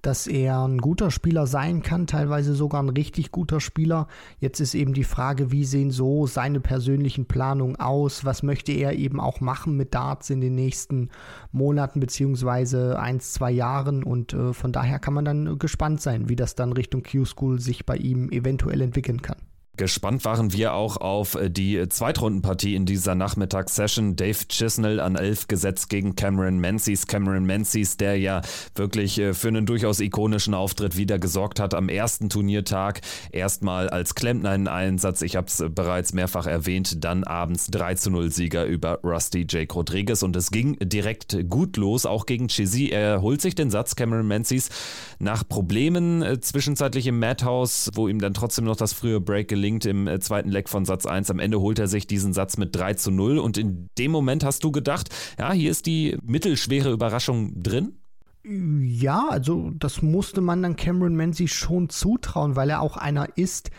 dass 0.01 0.27
er 0.27 0.67
ein 0.67 0.79
guter 0.79 1.11
Spieler 1.11 1.47
sein 1.47 1.81
kann, 1.83 2.07
teilweise 2.07 2.55
sogar 2.55 2.81
ein 2.81 2.89
richtig 2.89 3.31
guter 3.31 3.59
Spieler. 3.59 4.07
Jetzt 4.39 4.59
ist 4.59 4.73
eben 4.73 4.93
die 4.93 5.03
Frage, 5.03 5.51
wie 5.51 5.65
sehen 5.65 5.91
so 5.91 6.27
seine 6.27 6.59
persönlichen 6.59 7.25
Planungen 7.25 7.75
aus? 7.75 8.25
Was 8.25 8.43
möchte 8.43 8.71
er 8.71 8.93
eben 8.93 9.19
auch 9.19 9.41
machen 9.41 9.77
mit 9.77 9.93
Darts 9.93 10.29
in 10.29 10.41
den 10.41 10.55
nächsten 10.55 11.09
Monaten 11.51 11.99
beziehungsweise 11.99 12.99
eins, 12.99 13.33
zwei 13.33 13.51
Jahren? 13.51 14.03
Und 14.03 14.33
äh, 14.33 14.53
von 14.53 14.71
daher 14.71 14.99
kann 14.99 15.13
man 15.13 15.25
dann 15.25 15.59
gespannt 15.59 16.01
sein, 16.01 16.29
wie 16.29 16.35
das 16.35 16.55
dann 16.55 16.73
Richtung 16.73 17.03
Q-School 17.03 17.59
sich 17.59 17.85
bei 17.85 17.97
ihm 17.97 18.29
eventuell 18.29 18.81
entwickeln 18.81 19.21
kann. 19.21 19.37
Gespannt 19.81 20.23
waren 20.25 20.53
wir 20.53 20.75
auch 20.75 20.97
auf 20.97 21.33
äh, 21.33 21.49
die 21.49 21.89
Zweitrundenpartie 21.89 22.75
in 22.75 22.85
dieser 22.85 23.15
Nachmittagssession. 23.15 24.15
Dave 24.15 24.37
Chisnell 24.47 24.99
an 24.99 25.15
11 25.15 25.47
gesetzt 25.47 25.89
gegen 25.89 26.13
Cameron 26.13 26.59
Menzies. 26.59 27.07
Cameron 27.07 27.45
Menzies, 27.45 27.97
der 27.97 28.15
ja 28.19 28.43
wirklich 28.75 29.17
äh, 29.17 29.33
für 29.33 29.47
einen 29.47 29.65
durchaus 29.65 29.99
ikonischen 29.99 30.53
Auftritt 30.53 30.97
wieder 30.97 31.17
gesorgt 31.17 31.59
hat 31.59 31.73
am 31.73 31.89
ersten 31.89 32.29
Turniertag. 32.29 33.01
Erstmal 33.31 33.89
als 33.89 34.13
Klempner 34.13 34.53
in 34.53 34.67
Einsatz, 34.67 35.23
ich 35.23 35.35
habe 35.35 35.47
es 35.47 35.63
bereits 35.73 36.13
mehrfach 36.13 36.45
erwähnt, 36.45 37.03
dann 37.03 37.23
abends 37.23 37.65
3 37.71 37.95
zu 37.95 38.11
0 38.11 38.29
Sieger 38.29 38.65
über 38.65 38.99
Rusty 39.03 39.47
Jake 39.49 39.73
Rodriguez 39.73 40.21
und 40.21 40.35
es 40.35 40.51
ging 40.51 40.77
direkt 40.79 41.49
gut 41.49 41.75
los, 41.77 42.05
auch 42.05 42.27
gegen 42.27 42.49
Chizzy. 42.49 42.89
Er 42.89 43.23
holt 43.23 43.41
sich 43.41 43.55
den 43.55 43.71
Satz, 43.71 43.95
Cameron 43.95 44.27
Menzies, 44.27 44.69
nach 45.17 45.43
Problemen 45.47 46.21
äh, 46.21 46.39
zwischenzeitlich 46.39 47.07
im 47.07 47.17
Madhouse, 47.17 47.89
wo 47.95 48.07
ihm 48.07 48.19
dann 48.19 48.35
trotzdem 48.35 48.65
noch 48.65 48.75
das 48.75 48.93
frühe 48.93 49.19
Break 49.19 49.47
gelingt 49.47 49.70
gelingt 49.71 49.85
im 49.85 50.07
äh, 50.07 50.19
zweiten 50.19 50.49
Leck 50.49 50.69
von 50.69 50.85
Satz 50.85 51.05
1. 51.05 51.29
Am 51.31 51.39
Ende 51.39 51.59
holt 51.59 51.79
er 51.79 51.87
sich 51.87 52.07
diesen 52.07 52.33
Satz 52.33 52.57
mit 52.57 52.75
3 52.75 52.95
zu 52.95 53.11
0 53.11 53.37
und 53.39 53.57
in 53.57 53.89
dem 53.97 54.11
Moment 54.11 54.43
hast 54.43 54.63
du 54.63 54.71
gedacht, 54.71 55.09
ja, 55.39 55.51
hier 55.53 55.71
ist 55.71 55.85
die 55.85 56.17
mittelschwere 56.23 56.91
Überraschung 56.91 57.61
drin? 57.61 57.97
Ja, 58.43 59.27
also 59.29 59.71
das 59.77 60.01
musste 60.01 60.41
man 60.41 60.63
dann 60.63 60.75
Cameron 60.75 61.15
Menzies 61.15 61.51
schon 61.51 61.89
zutrauen, 61.89 62.55
weil 62.55 62.71
er 62.71 62.81
auch 62.81 62.97
einer 62.97 63.37
ist, 63.37 63.69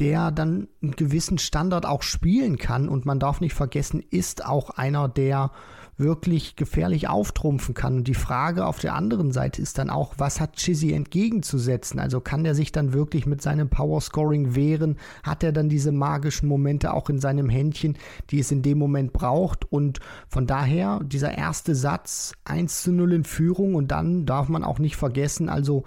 der 0.00 0.30
dann 0.30 0.68
einen 0.82 0.92
gewissen 0.92 1.38
Standard 1.38 1.86
auch 1.86 2.02
spielen 2.02 2.58
kann 2.58 2.88
und 2.88 3.04
man 3.04 3.18
darf 3.18 3.40
nicht 3.40 3.54
vergessen, 3.54 4.02
ist 4.10 4.44
auch 4.44 4.70
einer, 4.70 5.08
der 5.08 5.50
wirklich 5.98 6.56
gefährlich 6.56 7.08
auftrumpfen 7.08 7.74
kann. 7.74 7.96
Und 7.96 8.08
die 8.08 8.14
Frage 8.14 8.66
auf 8.66 8.78
der 8.78 8.94
anderen 8.94 9.30
Seite 9.30 9.60
ist 9.60 9.78
dann 9.78 9.90
auch, 9.90 10.14
was 10.18 10.40
hat 10.40 10.56
Chizzy 10.56 10.92
entgegenzusetzen? 10.92 12.00
Also 12.00 12.20
kann 12.20 12.44
der 12.44 12.54
sich 12.54 12.72
dann 12.72 12.92
wirklich 12.92 13.26
mit 13.26 13.42
seinem 13.42 13.68
Powerscoring 13.68 14.54
wehren? 14.54 14.96
Hat 15.22 15.44
er 15.44 15.52
dann 15.52 15.68
diese 15.68 15.92
magischen 15.92 16.48
Momente 16.48 16.92
auch 16.94 17.08
in 17.10 17.18
seinem 17.18 17.48
Händchen, 17.48 17.96
die 18.30 18.40
es 18.40 18.50
in 18.50 18.62
dem 18.62 18.78
Moment 18.78 19.12
braucht? 19.12 19.70
Und 19.70 20.00
von 20.28 20.46
daher 20.46 21.00
dieser 21.04 21.36
erste 21.36 21.74
Satz 21.74 22.32
1 22.44 22.82
zu 22.82 22.92
0 22.92 23.12
in 23.12 23.24
Führung 23.24 23.74
und 23.74 23.88
dann 23.88 24.24
darf 24.24 24.48
man 24.48 24.64
auch 24.64 24.78
nicht 24.78 24.96
vergessen, 24.96 25.48
also 25.48 25.84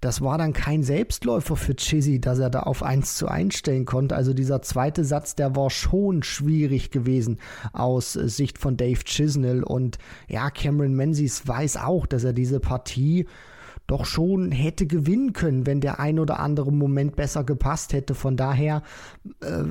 das 0.00 0.20
war 0.20 0.38
dann 0.38 0.52
kein 0.52 0.82
Selbstläufer 0.82 1.56
für 1.56 1.74
Chizzy, 1.74 2.20
dass 2.20 2.38
er 2.38 2.50
da 2.50 2.60
auf 2.60 2.82
1 2.82 3.16
zu 3.16 3.28
1 3.28 3.54
stellen 3.54 3.84
konnte. 3.84 4.14
Also 4.14 4.34
dieser 4.34 4.62
zweite 4.62 5.04
Satz, 5.04 5.34
der 5.34 5.56
war 5.56 5.70
schon 5.70 6.22
schwierig 6.22 6.90
gewesen 6.90 7.38
aus 7.72 8.12
Sicht 8.12 8.58
von 8.58 8.76
Dave 8.76 9.02
Chisnell. 9.04 9.62
Und 9.62 9.98
ja, 10.28 10.50
Cameron 10.50 10.94
Menzies 10.94 11.46
weiß 11.46 11.78
auch, 11.78 12.06
dass 12.06 12.24
er 12.24 12.32
diese 12.32 12.60
Partie 12.60 13.26
doch 13.86 14.04
schon 14.04 14.50
hätte 14.50 14.86
gewinnen 14.86 15.32
können, 15.32 15.64
wenn 15.64 15.80
der 15.80 16.00
ein 16.00 16.18
oder 16.18 16.40
andere 16.40 16.72
Moment 16.72 17.16
besser 17.16 17.44
gepasst 17.44 17.92
hätte. 17.92 18.14
Von 18.14 18.36
daher, 18.36 18.82
äh, 19.40 19.62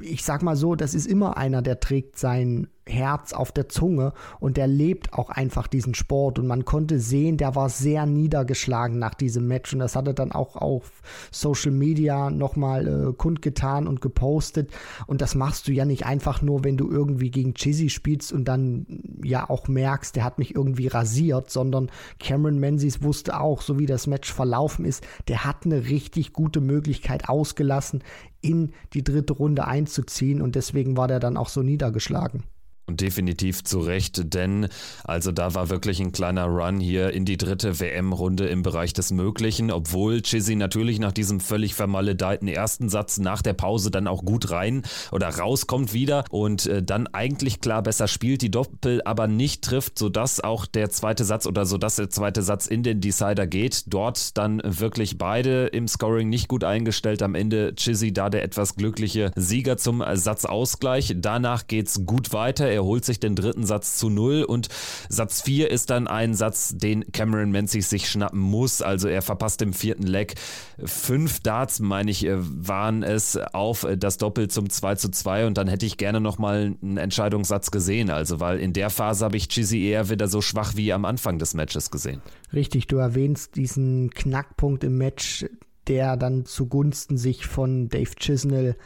ich 0.00 0.24
sag 0.24 0.42
mal 0.42 0.56
so, 0.56 0.74
das 0.74 0.94
ist 0.94 1.06
immer 1.06 1.36
einer, 1.36 1.62
der 1.62 1.80
trägt 1.80 2.18
sein 2.18 2.68
Herz 2.86 3.32
auf 3.32 3.52
der 3.52 3.68
Zunge 3.68 4.12
und 4.40 4.56
der 4.56 4.66
lebt 4.66 5.12
auch 5.12 5.30
einfach 5.30 5.66
diesen 5.66 5.94
Sport 5.94 6.38
und 6.38 6.46
man 6.46 6.64
konnte 6.64 6.98
sehen, 6.98 7.36
der 7.36 7.54
war 7.54 7.68
sehr 7.68 8.06
niedergeschlagen 8.06 8.98
nach 8.98 9.14
diesem 9.14 9.46
Match 9.46 9.72
und 9.72 9.78
das 9.78 9.96
hat 9.96 10.06
er 10.06 10.14
dann 10.14 10.32
auch 10.32 10.56
auf 10.56 11.02
Social 11.30 11.70
Media 11.72 12.30
nochmal 12.30 12.86
äh, 12.86 13.12
kundgetan 13.12 13.86
und 13.86 14.00
gepostet 14.00 14.70
und 15.06 15.20
das 15.20 15.34
machst 15.34 15.68
du 15.68 15.72
ja 15.72 15.84
nicht 15.84 16.06
einfach 16.06 16.42
nur, 16.42 16.64
wenn 16.64 16.76
du 16.76 16.90
irgendwie 16.90 17.30
gegen 17.30 17.54
Chizzy 17.54 17.90
spielst 17.90 18.32
und 18.32 18.46
dann 18.46 18.86
ja 19.22 19.48
auch 19.48 19.68
merkst, 19.68 20.16
der 20.16 20.24
hat 20.24 20.38
mich 20.38 20.54
irgendwie 20.54 20.88
rasiert, 20.88 21.50
sondern 21.50 21.90
Cameron 22.18 22.58
Menzies 22.58 23.02
wusste 23.02 23.38
auch, 23.40 23.62
so 23.62 23.78
wie 23.78 23.86
das 23.86 24.06
Match 24.06 24.32
verlaufen 24.32 24.84
ist, 24.84 25.06
der 25.28 25.44
hat 25.44 25.64
eine 25.64 25.86
richtig 25.86 26.32
gute 26.32 26.60
Möglichkeit 26.60 27.28
ausgelassen, 27.28 28.02
in 28.40 28.72
die 28.94 29.04
dritte 29.04 29.34
Runde 29.34 29.66
einzuziehen 29.66 30.40
und 30.40 30.54
deswegen 30.54 30.96
war 30.96 31.08
der 31.08 31.20
dann 31.20 31.36
auch 31.36 31.48
so 31.48 31.62
niedergeschlagen. 31.62 32.44
Und 32.90 33.00
definitiv 33.00 33.62
zu 33.62 33.78
Recht, 33.78 34.34
denn 34.34 34.66
also 35.04 35.30
da 35.30 35.54
war 35.54 35.70
wirklich 35.70 36.00
ein 36.00 36.10
kleiner 36.10 36.46
Run 36.46 36.80
hier 36.80 37.10
in 37.12 37.24
die 37.24 37.36
dritte 37.36 37.78
WM-Runde 37.78 38.48
im 38.48 38.62
Bereich 38.62 38.92
des 38.92 39.12
Möglichen, 39.12 39.70
obwohl 39.70 40.22
Chizzy 40.22 40.56
natürlich 40.56 40.98
nach 40.98 41.12
diesem 41.12 41.38
völlig 41.38 41.74
vermaledeiten 41.74 42.48
ersten 42.48 42.88
Satz 42.88 43.18
nach 43.18 43.42
der 43.42 43.52
Pause 43.52 43.92
dann 43.92 44.08
auch 44.08 44.24
gut 44.24 44.50
rein 44.50 44.82
oder 45.12 45.28
rauskommt 45.28 45.92
wieder 45.92 46.24
und 46.30 46.66
äh, 46.66 46.82
dann 46.82 47.06
eigentlich 47.06 47.60
klar 47.60 47.80
besser 47.84 48.08
spielt, 48.08 48.42
die 48.42 48.50
Doppel 48.50 49.02
aber 49.04 49.28
nicht 49.28 49.62
trifft, 49.62 49.96
sodass 49.96 50.40
auch 50.40 50.66
der 50.66 50.90
zweite 50.90 51.24
Satz 51.24 51.46
oder 51.46 51.66
sodass 51.66 51.94
der 51.94 52.10
zweite 52.10 52.42
Satz 52.42 52.66
in 52.66 52.82
den 52.82 53.00
Decider 53.00 53.46
geht. 53.46 53.84
Dort 53.86 54.36
dann 54.36 54.60
wirklich 54.64 55.16
beide 55.16 55.66
im 55.68 55.86
Scoring 55.86 56.28
nicht 56.28 56.48
gut 56.48 56.64
eingestellt. 56.64 57.22
Am 57.22 57.36
Ende 57.36 57.72
Chizzy 57.76 58.12
da 58.12 58.30
der 58.30 58.42
etwas 58.42 58.74
glückliche 58.74 59.30
Sieger 59.36 59.76
zum 59.76 60.02
Satzausgleich. 60.12 61.14
Danach 61.18 61.68
geht's 61.68 62.04
gut 62.04 62.32
weiter. 62.32 62.68
Er 62.68 62.79
er 62.80 62.84
holt 62.84 63.04
sich 63.04 63.20
den 63.20 63.36
dritten 63.36 63.66
Satz 63.66 63.98
zu 63.98 64.08
null 64.08 64.42
und 64.42 64.68
Satz 65.10 65.42
4 65.42 65.70
ist 65.70 65.90
dann 65.90 66.08
ein 66.08 66.34
Satz, 66.34 66.74
den 66.76 67.12
Cameron 67.12 67.50
Menzies 67.50 67.90
sich 67.90 68.08
schnappen 68.08 68.40
muss. 68.40 68.80
Also 68.80 69.08
er 69.08 69.20
verpasst 69.20 69.60
im 69.60 69.74
vierten 69.74 70.06
Leck 70.06 70.34
fünf 70.82 71.40
Darts, 71.40 71.80
meine 71.80 72.10
ich, 72.10 72.24
äh, 72.24 72.36
waren 72.38 73.02
es 73.02 73.36
auf 73.36 73.86
das 73.98 74.16
Doppel 74.16 74.48
zum 74.48 74.70
2 74.70 74.94
zu 74.94 75.10
2 75.10 75.46
und 75.46 75.58
dann 75.58 75.68
hätte 75.68 75.84
ich 75.84 75.98
gerne 75.98 76.20
nochmal 76.20 76.74
einen 76.82 76.96
Entscheidungssatz 76.96 77.70
gesehen. 77.70 78.08
Also 78.08 78.40
weil 78.40 78.58
in 78.58 78.72
der 78.72 78.88
Phase 78.88 79.26
habe 79.26 79.36
ich 79.36 79.48
Chizzy 79.48 79.82
eher 79.82 80.08
wieder 80.08 80.28
so 80.28 80.40
schwach 80.40 80.74
wie 80.76 80.92
am 80.92 81.04
Anfang 81.04 81.38
des 81.38 81.52
Matches 81.52 81.90
gesehen. 81.90 82.22
Richtig, 82.54 82.86
du 82.86 82.96
erwähnst 82.96 83.56
diesen 83.56 84.10
Knackpunkt 84.10 84.84
im 84.84 84.96
Match, 84.96 85.44
der 85.86 86.16
dann 86.16 86.46
zugunsten 86.46 87.18
sich 87.18 87.46
von 87.46 87.90
Dave 87.90 88.14
Chisnell 88.16 88.76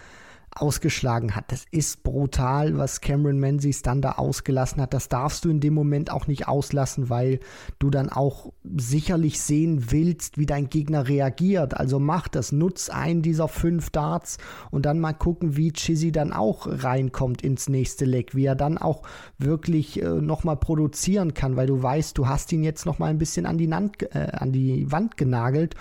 ausgeschlagen 0.54 1.34
hat. 1.34 1.50
Das 1.50 1.64
ist 1.70 2.02
brutal, 2.02 2.78
was 2.78 3.00
Cameron 3.00 3.38
Menzies 3.38 3.82
dann 3.82 4.00
da 4.00 4.12
ausgelassen 4.12 4.80
hat. 4.80 4.94
Das 4.94 5.08
darfst 5.08 5.44
du 5.44 5.50
in 5.50 5.60
dem 5.60 5.74
Moment 5.74 6.10
auch 6.10 6.26
nicht 6.26 6.46
auslassen, 6.46 7.10
weil 7.10 7.40
du 7.78 7.90
dann 7.90 8.08
auch 8.08 8.52
sicherlich 8.76 9.40
sehen 9.40 9.90
willst, 9.90 10.38
wie 10.38 10.46
dein 10.46 10.68
Gegner 10.68 11.08
reagiert. 11.08 11.76
Also 11.76 11.98
mach 11.98 12.28
das, 12.28 12.52
nutz 12.52 12.88
einen 12.88 13.22
dieser 13.22 13.48
fünf 13.48 13.90
Darts 13.90 14.38
und 14.70 14.86
dann 14.86 15.00
mal 15.00 15.12
gucken, 15.12 15.56
wie 15.56 15.72
Chizzy 15.72 16.12
dann 16.12 16.32
auch 16.32 16.66
reinkommt 16.68 17.42
ins 17.42 17.68
nächste 17.68 18.04
Leck, 18.04 18.34
wie 18.34 18.46
er 18.46 18.54
dann 18.54 18.78
auch 18.78 19.02
wirklich 19.38 20.00
äh, 20.00 20.08
nochmal 20.08 20.56
produzieren 20.56 21.34
kann, 21.34 21.56
weil 21.56 21.66
du 21.66 21.82
weißt, 21.82 22.16
du 22.16 22.28
hast 22.28 22.52
ihn 22.52 22.62
jetzt 22.62 22.86
nochmal 22.86 23.10
ein 23.10 23.18
bisschen 23.18 23.46
an 23.46 23.58
die, 23.58 23.66
Nand, 23.66 24.02
äh, 24.14 24.30
an 24.32 24.52
die 24.52 24.90
Wand 24.90 25.16
genagelt. 25.16 25.74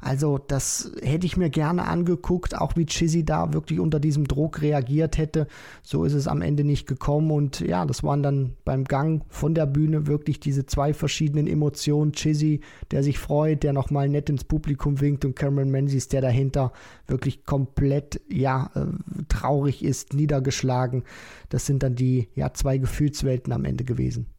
Also 0.00 0.38
das 0.38 0.92
hätte 1.02 1.26
ich 1.26 1.36
mir 1.36 1.50
gerne 1.50 1.86
angeguckt, 1.86 2.56
auch 2.56 2.76
wie 2.76 2.86
Chizzy 2.86 3.24
da 3.24 3.52
wirklich 3.52 3.80
unter 3.80 4.00
diesem 4.00 4.13
diesem 4.14 4.28
Druck 4.28 4.62
reagiert 4.62 5.18
hätte. 5.18 5.46
So 5.82 6.04
ist 6.04 6.14
es 6.14 6.28
am 6.28 6.40
Ende 6.40 6.64
nicht 6.64 6.86
gekommen 6.86 7.30
und 7.30 7.60
ja, 7.60 7.84
das 7.84 8.02
waren 8.02 8.22
dann 8.22 8.56
beim 8.64 8.84
Gang 8.84 9.24
von 9.28 9.54
der 9.54 9.66
Bühne 9.66 10.06
wirklich 10.06 10.40
diese 10.40 10.66
zwei 10.66 10.94
verschiedenen 10.94 11.46
Emotionen. 11.46 12.12
Chizzy, 12.12 12.60
der 12.90 13.02
sich 13.02 13.18
freut, 13.18 13.62
der 13.62 13.72
nochmal 13.72 14.08
nett 14.08 14.30
ins 14.30 14.44
Publikum 14.44 15.00
winkt 15.00 15.24
und 15.24 15.34
Cameron 15.34 15.70
Menzies, 15.70 16.08
der 16.08 16.20
dahinter 16.20 16.72
wirklich 17.06 17.44
komplett, 17.44 18.20
ja, 18.30 18.70
äh, 18.74 18.86
traurig 19.28 19.84
ist, 19.84 20.14
niedergeschlagen. 20.14 21.02
Das 21.48 21.66
sind 21.66 21.82
dann 21.82 21.96
die, 21.96 22.28
ja, 22.34 22.54
zwei 22.54 22.78
Gefühlswelten 22.78 23.52
am 23.52 23.64
Ende 23.64 23.84
gewesen. 23.84 24.33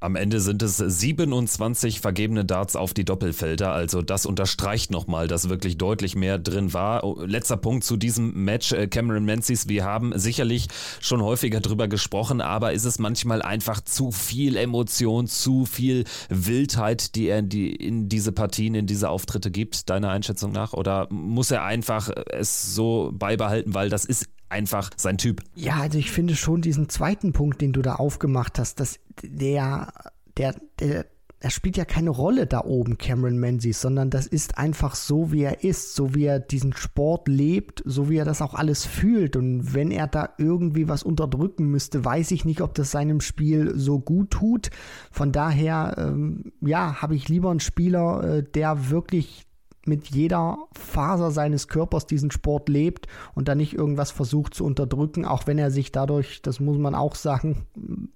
Am 0.00 0.14
Ende 0.14 0.40
sind 0.40 0.62
es 0.62 0.76
27 0.76 2.00
vergebene 2.00 2.44
Darts 2.44 2.76
auf 2.76 2.94
die 2.94 3.04
Doppelfelder, 3.04 3.72
also 3.72 4.00
das 4.00 4.26
unterstreicht 4.26 4.92
nochmal, 4.92 5.26
dass 5.26 5.48
wirklich 5.48 5.76
deutlich 5.76 6.14
mehr 6.14 6.38
drin 6.38 6.72
war. 6.72 7.02
Oh, 7.02 7.20
letzter 7.24 7.56
Punkt 7.56 7.82
zu 7.82 7.96
diesem 7.96 8.44
Match, 8.44 8.70
äh, 8.70 8.86
Cameron 8.86 9.24
Menzies, 9.24 9.68
wir 9.68 9.84
haben 9.84 10.16
sicherlich 10.16 10.68
schon 11.00 11.20
häufiger 11.20 11.58
drüber 11.60 11.88
gesprochen, 11.88 12.40
aber 12.40 12.74
ist 12.74 12.84
es 12.84 13.00
manchmal 13.00 13.42
einfach 13.42 13.80
zu 13.80 14.12
viel 14.12 14.56
Emotion, 14.56 15.26
zu 15.26 15.66
viel 15.66 16.04
Wildheit, 16.28 17.16
die 17.16 17.26
er 17.26 17.40
in, 17.40 17.48
die, 17.48 17.74
in 17.74 18.08
diese 18.08 18.30
Partien, 18.30 18.76
in 18.76 18.86
diese 18.86 19.10
Auftritte 19.10 19.50
gibt, 19.50 19.90
deiner 19.90 20.10
Einschätzung 20.10 20.52
nach? 20.52 20.74
Oder 20.74 21.08
muss 21.10 21.50
er 21.50 21.64
einfach 21.64 22.08
es 22.26 22.72
so 22.72 23.10
beibehalten, 23.12 23.74
weil 23.74 23.90
das 23.90 24.04
ist 24.04 24.26
einfach 24.48 24.90
sein 24.96 25.18
Typ. 25.18 25.42
Ja, 25.54 25.76
also 25.76 25.98
ich 25.98 26.10
finde 26.10 26.36
schon 26.36 26.62
diesen 26.62 26.88
zweiten 26.88 27.32
Punkt, 27.32 27.60
den 27.60 27.72
du 27.72 27.82
da 27.82 27.96
aufgemacht 27.96 28.58
hast, 28.58 28.80
dass 28.80 28.98
der, 29.22 29.92
der, 30.36 30.54
der 30.80 31.06
er 31.40 31.50
spielt 31.50 31.76
ja 31.76 31.84
keine 31.84 32.10
Rolle 32.10 32.46
da 32.46 32.64
oben, 32.64 32.98
Cameron 32.98 33.38
Menzies, 33.38 33.80
sondern 33.80 34.10
das 34.10 34.26
ist 34.26 34.58
einfach 34.58 34.96
so, 34.96 35.30
wie 35.30 35.42
er 35.42 35.62
ist, 35.62 35.94
so 35.94 36.14
wie 36.14 36.24
er 36.24 36.40
diesen 36.40 36.72
Sport 36.72 37.28
lebt, 37.28 37.82
so 37.84 38.10
wie 38.10 38.16
er 38.16 38.24
das 38.24 38.42
auch 38.42 38.54
alles 38.54 38.84
fühlt. 38.84 39.36
Und 39.36 39.72
wenn 39.72 39.92
er 39.92 40.08
da 40.08 40.30
irgendwie 40.38 40.88
was 40.88 41.04
unterdrücken 41.04 41.66
müsste, 41.66 42.04
weiß 42.04 42.32
ich 42.32 42.44
nicht, 42.44 42.60
ob 42.60 42.74
das 42.74 42.90
seinem 42.90 43.20
Spiel 43.20 43.78
so 43.78 44.00
gut 44.00 44.30
tut. 44.32 44.70
Von 45.12 45.30
daher, 45.30 45.94
ähm, 45.98 46.52
ja, 46.60 47.00
habe 47.00 47.14
ich 47.14 47.28
lieber 47.28 47.50
einen 47.50 47.60
Spieler, 47.60 48.38
äh, 48.38 48.42
der 48.42 48.90
wirklich 48.90 49.46
mit 49.88 50.08
jeder 50.08 50.58
Faser 50.72 51.30
seines 51.30 51.68
Körpers 51.68 52.06
diesen 52.06 52.30
Sport 52.30 52.68
lebt 52.68 53.06
und 53.34 53.48
da 53.48 53.54
nicht 53.54 53.74
irgendwas 53.74 54.10
versucht 54.10 54.54
zu 54.54 54.64
unterdrücken, 54.64 55.24
auch 55.24 55.46
wenn 55.46 55.58
er 55.58 55.70
sich 55.70 55.90
dadurch, 55.92 56.42
das 56.42 56.60
muss 56.60 56.78
man 56.78 56.94
auch 56.94 57.14
sagen, 57.14 57.66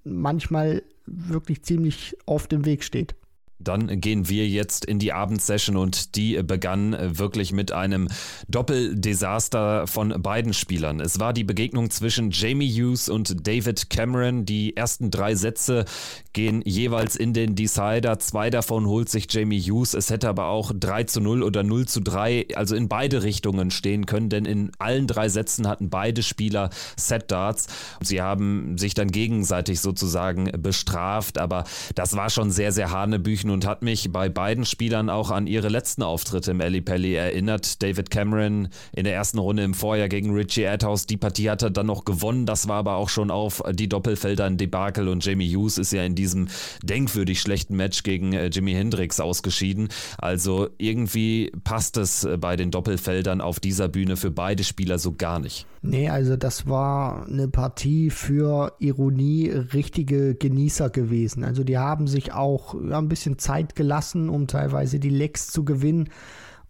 manchmal 0.03 0.83
wirklich 1.05 1.63
ziemlich 1.63 2.17
oft 2.25 2.53
im 2.53 2.65
Weg 2.65 2.83
steht. 2.83 3.15
Dann 3.59 4.01
gehen 4.01 4.27
wir 4.27 4.47
jetzt 4.47 4.85
in 4.85 4.99
die 4.99 5.13
Abendsession 5.13 5.77
und 5.77 6.15
die 6.15 6.41
begann 6.43 6.95
wirklich 7.17 7.53
mit 7.53 7.71
einem 7.71 8.09
Doppeldesaster 8.47 9.87
von 9.87 10.21
beiden 10.21 10.53
Spielern. 10.53 10.99
Es 10.99 11.19
war 11.19 11.33
die 11.33 11.43
Begegnung 11.43 11.89
zwischen 11.89 12.31
Jamie 12.31 12.69
Hughes 12.69 13.09
und 13.09 13.47
David 13.47 13.89
Cameron. 13.89 14.45
Die 14.45 14.75
ersten 14.75 15.11
drei 15.11 15.35
Sätze 15.35 15.85
gehen 16.33 16.61
jeweils 16.65 17.15
in 17.15 17.33
den 17.33 17.55
Decider. 17.55 18.19
Zwei 18.19 18.49
davon 18.49 18.87
holt 18.87 19.09
sich 19.09 19.27
Jamie 19.29 19.61
Hughes. 19.61 19.93
Es 19.93 20.09
hätte 20.09 20.27
aber 20.27 20.47
auch 20.47 20.71
3 20.75 21.03
zu 21.05 21.21
0 21.21 21.43
oder 21.43 21.63
0 21.63 21.87
zu 21.87 22.01
3, 22.01 22.47
also 22.55 22.75
in 22.75 22.89
beide 22.89 23.23
Richtungen 23.23 23.71
stehen 23.71 24.05
können, 24.05 24.29
denn 24.29 24.45
in 24.45 24.71
allen 24.79 25.07
drei 25.07 25.29
Sätzen 25.29 25.67
hatten 25.67 25.89
beide 25.89 26.23
Spieler 26.23 26.69
Set 26.97 27.31
Darts. 27.31 27.67
Sie 28.01 28.21
haben 28.21 28.77
sich 28.77 28.93
dann 28.93 29.09
gegenseitig 29.09 29.79
sozusagen 29.79 30.51
bestraft, 30.61 31.37
aber 31.37 31.63
das 31.95 32.15
war 32.15 32.29
schon 32.29 32.51
sehr, 32.51 32.71
sehr 32.71 32.91
hanebüchen 32.91 33.51
und 33.53 33.65
hat 33.65 33.83
mich 33.83 34.11
bei 34.11 34.27
beiden 34.29 34.65
Spielern 34.65 35.09
auch 35.09 35.31
an 35.31 35.47
ihre 35.47 35.69
letzten 35.69 36.03
Auftritte 36.03 36.51
im 36.51 36.61
Ali 36.61 36.81
Pelli 36.81 37.13
erinnert. 37.13 37.81
David 37.81 38.09
Cameron 38.09 38.67
in 38.95 39.05
der 39.05 39.13
ersten 39.13 39.37
Runde 39.37 39.63
im 39.63 39.73
Vorjahr 39.73 40.09
gegen 40.09 40.33
Richie 40.33 40.67
Adhouse, 40.67 41.05
die 41.05 41.17
Partie 41.17 41.49
hat 41.49 41.61
er 41.61 41.69
dann 41.69 41.85
noch 41.85 42.03
gewonnen, 42.03 42.45
das 42.45 42.67
war 42.67 42.77
aber 42.77 42.95
auch 42.95 43.09
schon 43.09 43.31
auf 43.31 43.63
die 43.71 43.87
Doppelfelder 43.87 44.45
ein 44.45 44.57
Debakel 44.57 45.07
und 45.07 45.23
Jamie 45.23 45.55
Hughes 45.55 45.77
ist 45.77 45.93
ja 45.93 46.03
in 46.03 46.15
diesem 46.15 46.47
denkwürdig 46.83 47.39
schlechten 47.39 47.75
Match 47.75 48.03
gegen 48.03 48.33
äh, 48.33 48.47
Jimi 48.47 48.73
Hendrix 48.73 49.19
ausgeschieden. 49.19 49.89
Also 50.17 50.69
irgendwie 50.77 51.51
passt 51.63 51.97
es 51.97 52.23
äh, 52.23 52.37
bei 52.37 52.55
den 52.55 52.71
Doppelfeldern 52.71 53.41
auf 53.41 53.59
dieser 53.59 53.87
Bühne 53.87 54.17
für 54.17 54.31
beide 54.31 54.63
Spieler 54.63 54.99
so 54.99 55.13
gar 55.13 55.39
nicht. 55.39 55.65
Nee, 55.85 56.09
also 56.09 56.37
das 56.37 56.65
war 56.65 57.27
eine 57.27 57.49
Partie 57.49 58.09
für 58.09 58.73
Ironie 58.79 59.49
richtige 59.49 60.33
Genießer 60.33 60.89
gewesen. 60.89 61.43
Also 61.43 61.65
die 61.65 61.77
haben 61.77 62.07
sich 62.07 62.31
auch 62.31 62.73
ja, 62.89 62.97
ein 62.97 63.09
bisschen 63.09 63.32
Zeit 63.37 63.75
gelassen, 63.75 64.29
um 64.29 64.47
teilweise 64.47 64.99
die 64.99 65.09
Lecks 65.09 65.47
zu 65.47 65.65
gewinnen. 65.65 66.09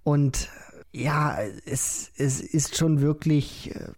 Und 0.04 0.50
ja, 0.92 1.38
es, 1.66 2.12
es 2.18 2.40
ist 2.40 2.78
schon 2.78 3.02
wirklich, 3.02 3.76
äh, 3.76 3.92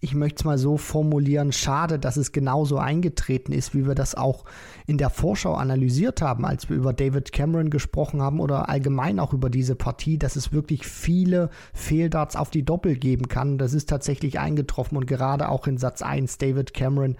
ich 0.00 0.14
möchte 0.14 0.40
es 0.40 0.44
mal 0.44 0.58
so 0.58 0.76
formulieren, 0.76 1.52
schade, 1.52 1.98
dass 1.98 2.16
es 2.16 2.30
genauso 2.30 2.78
eingetreten 2.78 3.50
ist, 3.50 3.74
wie 3.74 3.86
wir 3.86 3.96
das 3.96 4.14
auch 4.14 4.44
in 4.86 4.98
der 4.98 5.10
Vorschau 5.10 5.54
analysiert 5.54 6.22
haben, 6.22 6.44
als 6.44 6.68
wir 6.68 6.76
über 6.76 6.92
David 6.92 7.32
Cameron 7.32 7.70
gesprochen 7.70 8.22
haben 8.22 8.38
oder 8.38 8.68
allgemein 8.68 9.18
auch 9.18 9.32
über 9.32 9.50
diese 9.50 9.74
Partie, 9.74 10.18
dass 10.18 10.36
es 10.36 10.52
wirklich 10.52 10.86
viele 10.86 11.50
Fehldarts 11.74 12.36
auf 12.36 12.50
die 12.50 12.64
Doppel 12.64 12.96
geben 12.96 13.26
kann. 13.26 13.58
Das 13.58 13.72
ist 13.72 13.88
tatsächlich 13.88 14.38
eingetroffen 14.38 14.96
und 14.96 15.06
gerade 15.06 15.48
auch 15.48 15.66
in 15.66 15.78
Satz 15.78 16.02
1 16.02 16.38
David 16.38 16.74
Cameron 16.74 17.16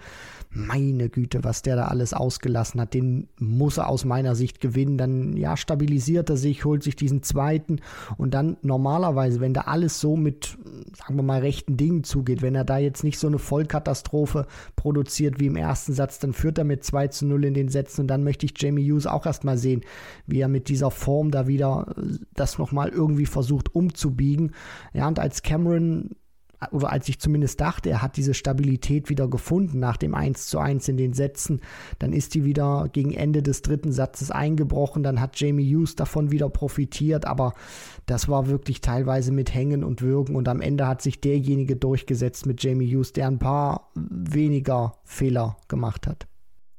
meine 0.57 1.09
Güte, 1.09 1.43
was 1.43 1.61
der 1.61 1.75
da 1.75 1.85
alles 1.85 2.13
ausgelassen 2.13 2.81
hat, 2.81 2.93
den 2.93 3.27
muss 3.39 3.77
er 3.77 3.87
aus 3.87 4.05
meiner 4.05 4.35
Sicht 4.35 4.59
gewinnen. 4.59 4.97
Dann, 4.97 5.37
ja, 5.37 5.55
stabilisiert 5.55 6.29
er 6.29 6.37
sich, 6.37 6.65
holt 6.65 6.83
sich 6.83 6.95
diesen 6.95 7.21
zweiten 7.23 7.79
und 8.17 8.33
dann 8.33 8.57
normalerweise, 8.63 9.39
wenn 9.39 9.53
da 9.53 9.61
alles 9.61 9.99
so 9.99 10.17
mit, 10.17 10.57
sagen 10.95 11.15
wir 11.15 11.23
mal, 11.23 11.39
rechten 11.39 11.77
Dingen 11.77 12.03
zugeht, 12.03 12.41
wenn 12.41 12.55
er 12.55 12.65
da 12.65 12.77
jetzt 12.77 13.03
nicht 13.03 13.19
so 13.19 13.27
eine 13.27 13.39
Vollkatastrophe 13.39 14.47
produziert 14.75 15.39
wie 15.39 15.47
im 15.47 15.55
ersten 15.55 15.93
Satz, 15.93 16.19
dann 16.19 16.33
führt 16.33 16.57
er 16.57 16.63
mit 16.63 16.83
2 16.83 17.07
zu 17.09 17.27
0 17.27 17.45
in 17.45 17.53
den 17.53 17.69
Sätzen 17.69 18.01
und 18.01 18.07
dann 18.07 18.23
möchte 18.23 18.45
ich 18.45 18.53
Jamie 18.57 18.91
Hughes 18.91 19.05
auch 19.05 19.25
erstmal 19.25 19.57
sehen, 19.57 19.81
wie 20.25 20.39
er 20.39 20.47
mit 20.47 20.69
dieser 20.69 20.91
Form 20.91 21.31
da 21.31 21.47
wieder 21.47 21.95
das 22.33 22.57
nochmal 22.57 22.89
irgendwie 22.89 23.25
versucht 23.27 23.75
umzubiegen. 23.75 24.53
Ja, 24.93 25.07
und 25.07 25.19
als 25.19 25.43
Cameron 25.43 26.15
oder 26.71 26.91
als 26.91 27.07
ich 27.07 27.19
zumindest 27.19 27.61
dachte, 27.61 27.89
er 27.89 28.01
hat 28.01 28.17
diese 28.17 28.33
Stabilität 28.33 29.09
wieder 29.09 29.27
gefunden 29.27 29.79
nach 29.79 29.97
dem 29.97 30.15
1 30.15 30.47
zu 30.47 30.59
1 30.59 30.87
in 30.87 30.97
den 30.97 31.13
Sätzen, 31.13 31.61
dann 31.99 32.13
ist 32.13 32.33
die 32.33 32.43
wieder 32.43 32.89
gegen 32.91 33.13
Ende 33.13 33.43
des 33.43 33.61
dritten 33.61 33.91
Satzes 33.91 34.31
eingebrochen, 34.31 35.03
dann 35.03 35.21
hat 35.21 35.39
Jamie 35.39 35.75
Hughes 35.75 35.95
davon 35.95 36.31
wieder 36.31 36.49
profitiert, 36.49 37.25
aber 37.25 37.53
das 38.05 38.27
war 38.27 38.47
wirklich 38.47 38.81
teilweise 38.81 39.31
mit 39.31 39.53
Hängen 39.53 39.83
und 39.83 40.01
Würgen 40.01 40.35
und 40.35 40.47
am 40.47 40.61
Ende 40.61 40.87
hat 40.87 41.01
sich 41.01 41.21
derjenige 41.21 41.75
durchgesetzt 41.75 42.45
mit 42.45 42.63
Jamie 42.63 42.87
Hughes, 42.87 43.13
der 43.13 43.27
ein 43.27 43.39
paar 43.39 43.91
weniger 43.95 44.93
Fehler 45.03 45.57
gemacht 45.67 46.07
hat. 46.07 46.27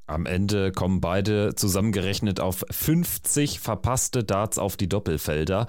Am 0.08 0.24
Ende 0.24 0.72
kommen 0.72 1.02
beide 1.02 1.54
zusammengerechnet 1.54 2.40
auf 2.40 2.64
50 2.70 3.60
verpasste 3.60 4.24
Darts 4.24 4.58
auf 4.58 4.78
die 4.78 4.88
Doppelfelder. 4.88 5.66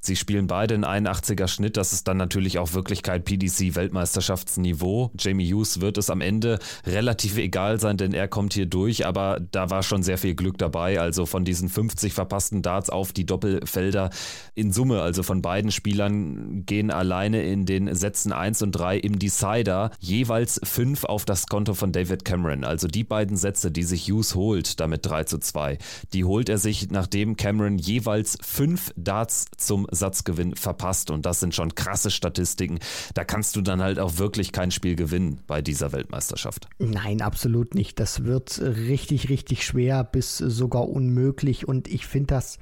Sie 0.00 0.16
spielen 0.16 0.46
beide 0.46 0.74
in 0.74 0.84
81er 0.84 1.46
Schnitt. 1.46 1.76
Das 1.76 1.92
ist 1.92 2.08
dann 2.08 2.16
natürlich 2.16 2.58
auch 2.58 2.72
Wirklichkeit 2.72 3.24
PDC-Weltmeisterschaftsniveau. 3.24 5.12
Jamie 5.18 5.52
Hughes 5.52 5.80
wird 5.80 5.98
es 5.98 6.10
am 6.10 6.22
Ende 6.22 6.58
relativ 6.86 7.36
egal 7.36 7.78
sein, 7.78 7.98
denn 7.98 8.14
er 8.14 8.28
kommt 8.28 8.54
hier 8.54 8.66
durch, 8.66 9.06
aber 9.06 9.38
da 9.38 9.70
war 9.70 9.82
schon 9.82 10.02
sehr 10.02 10.18
viel 10.18 10.34
Glück 10.34 10.56
dabei. 10.56 10.98
Also 10.98 11.26
von 11.26 11.44
diesen 11.44 11.68
50 11.68 12.14
verpassten 12.14 12.62
Darts 12.62 12.88
auf 12.88 13.12
die 13.12 13.26
Doppelfelder 13.26 14.08
in 14.54 14.72
Summe, 14.72 15.02
also 15.02 15.22
von 15.22 15.42
beiden 15.42 15.70
Spielern, 15.70 16.64
gehen 16.64 16.90
alleine 16.90 17.42
in 17.42 17.66
den 17.66 17.94
Sätzen 17.94 18.32
1 18.32 18.62
und 18.62 18.72
3 18.72 18.96
im 18.98 19.18
Decider 19.18 19.90
jeweils 20.00 20.60
5 20.64 21.04
auf 21.04 21.26
das 21.26 21.46
Konto 21.46 21.74
von 21.74 21.92
David 21.92 22.24
Cameron. 22.24 22.64
Also 22.64 22.88
die 22.88 23.04
beiden 23.04 23.36
Sätze, 23.36 23.70
die 23.70 23.81
die 23.82 23.86
sich 23.86 24.08
Hughes 24.08 24.36
holt, 24.36 24.78
damit 24.78 25.04
3 25.04 25.24
zu 25.24 25.38
2, 25.38 25.76
die 26.12 26.24
holt 26.24 26.48
er 26.48 26.58
sich, 26.58 26.90
nachdem 26.90 27.36
Cameron 27.36 27.78
jeweils 27.78 28.38
fünf 28.40 28.94
Darts 28.96 29.46
zum 29.56 29.88
Satzgewinn 29.90 30.54
verpasst. 30.54 31.10
Und 31.10 31.26
das 31.26 31.40
sind 31.40 31.52
schon 31.52 31.74
krasse 31.74 32.12
Statistiken. 32.12 32.78
Da 33.14 33.24
kannst 33.24 33.56
du 33.56 33.60
dann 33.60 33.82
halt 33.82 33.98
auch 33.98 34.18
wirklich 34.18 34.52
kein 34.52 34.70
Spiel 34.70 34.94
gewinnen 34.94 35.40
bei 35.48 35.62
dieser 35.62 35.90
Weltmeisterschaft. 35.90 36.68
Nein, 36.78 37.22
absolut 37.22 37.74
nicht. 37.74 37.98
Das 37.98 38.22
wird 38.22 38.60
richtig, 38.60 39.28
richtig 39.28 39.66
schwer 39.66 40.04
bis 40.04 40.38
sogar 40.38 40.88
unmöglich. 40.88 41.66
Und 41.66 41.88
ich 41.88 42.06
finde 42.06 42.28
das 42.28 42.60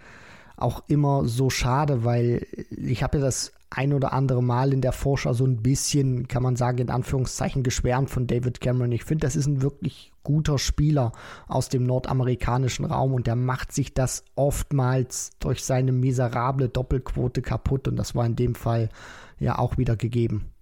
auch 0.57 0.85
immer 0.89 1.29
so 1.29 1.51
schade, 1.51 2.03
weil 2.03 2.47
ich 2.71 3.03
habe 3.03 3.19
ja 3.19 3.25
das 3.25 3.53
ein 3.69 3.93
oder 3.93 4.15
andere 4.15 4.43
Mal 4.43 4.73
in 4.73 4.81
der 4.81 4.93
Vorschau 4.93 5.35
so 5.35 5.45
ein 5.45 5.59
bisschen, 5.59 6.29
kann 6.29 6.43
man 6.43 6.57
sagen, 6.57 6.79
in 6.79 6.91
Anführungszeichen 6.91 7.63
geschwärmt 7.63 8.09
von 8.09 8.27
David 8.27 8.63
Cameron. 8.63 8.93
Ich 8.93 9.05
finde, 9.05 9.27
das 9.27 9.37
ist 9.37 9.47
ein 9.47 9.61
wirklich 9.61 10.10
guter 10.23 10.59
Spieler 10.59 11.13
aus 11.49 11.69
dem 11.69 11.85
nordamerikanischen 11.85 12.85
Raum 12.85 13.15
und 13.15 13.27
der 13.27 13.37
macht 13.37 13.73
sich 13.73 13.95
das 13.95 14.25
oftmals 14.35 15.31
durch 15.39 15.65
seine 15.65 15.93
miserable 15.93 16.69
Doppelquote 16.69 17.43
kaputt 17.43 17.89
und 17.89 17.97
das 17.97 18.15
war 18.15 18.27
in 18.27 18.37
dem 18.37 18.55
Fall 18.55 18.89
ja 19.39 19.59
auch 19.59 19.79
wieder 19.79 19.97
gegeben. 19.97 20.53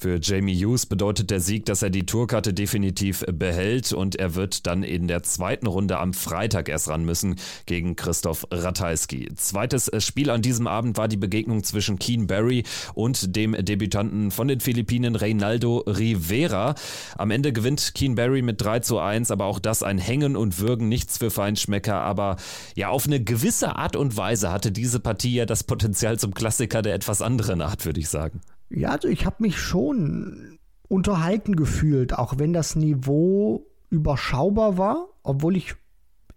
Für 0.00 0.20
Jamie 0.22 0.54
Hughes 0.54 0.86
bedeutet 0.86 1.28
der 1.28 1.40
Sieg, 1.40 1.66
dass 1.66 1.82
er 1.82 1.90
die 1.90 2.06
Tourkarte 2.06 2.54
definitiv 2.54 3.24
behält 3.32 3.92
und 3.92 4.14
er 4.14 4.36
wird 4.36 4.68
dann 4.68 4.84
in 4.84 5.08
der 5.08 5.24
zweiten 5.24 5.66
Runde 5.66 5.98
am 5.98 6.14
Freitag 6.14 6.68
erst 6.68 6.86
ran 6.86 7.04
müssen 7.04 7.34
gegen 7.66 7.96
Christoph 7.96 8.46
Ratajski. 8.52 9.34
Zweites 9.34 9.90
Spiel 9.98 10.30
an 10.30 10.40
diesem 10.40 10.68
Abend 10.68 10.96
war 10.98 11.08
die 11.08 11.16
Begegnung 11.16 11.64
zwischen 11.64 11.98
Keen 11.98 12.28
Barry 12.28 12.62
und 12.94 13.34
dem 13.34 13.56
Debütanten 13.58 14.30
von 14.30 14.46
den 14.46 14.60
Philippinen 14.60 15.16
Reynaldo 15.16 15.78
Rivera. 15.78 16.76
Am 17.16 17.32
Ende 17.32 17.52
gewinnt 17.52 17.92
Keen 17.96 18.14
Barry 18.14 18.42
mit 18.42 18.62
3 18.62 18.78
zu 18.78 19.00
1, 19.00 19.32
aber 19.32 19.46
auch 19.46 19.58
das 19.58 19.82
ein 19.82 19.98
Hängen 19.98 20.36
und 20.36 20.60
Würgen, 20.60 20.88
nichts 20.88 21.18
für 21.18 21.32
Feinschmecker, 21.32 21.96
aber 21.96 22.36
ja, 22.76 22.90
auf 22.90 23.06
eine 23.06 23.20
gewisse 23.20 23.74
Art 23.74 23.96
und 23.96 24.16
Weise 24.16 24.52
hatte 24.52 24.70
diese 24.70 25.00
Partie 25.00 25.34
ja 25.34 25.44
das 25.44 25.64
Potenzial 25.64 26.20
zum 26.20 26.34
Klassiker 26.34 26.82
der 26.82 26.94
etwas 26.94 27.20
anderen 27.20 27.60
Art, 27.62 27.84
würde 27.84 27.98
ich 27.98 28.08
sagen. 28.08 28.40
Ja, 28.70 28.90
also 28.90 29.08
ich 29.08 29.26
habe 29.26 29.36
mich 29.40 29.58
schon 29.58 30.58
unterhalten 30.88 31.56
gefühlt, 31.56 32.18
auch 32.18 32.38
wenn 32.38 32.52
das 32.52 32.76
Niveau 32.76 33.66
überschaubar 33.90 34.78
war, 34.78 35.08
obwohl 35.22 35.56
ich 35.56 35.74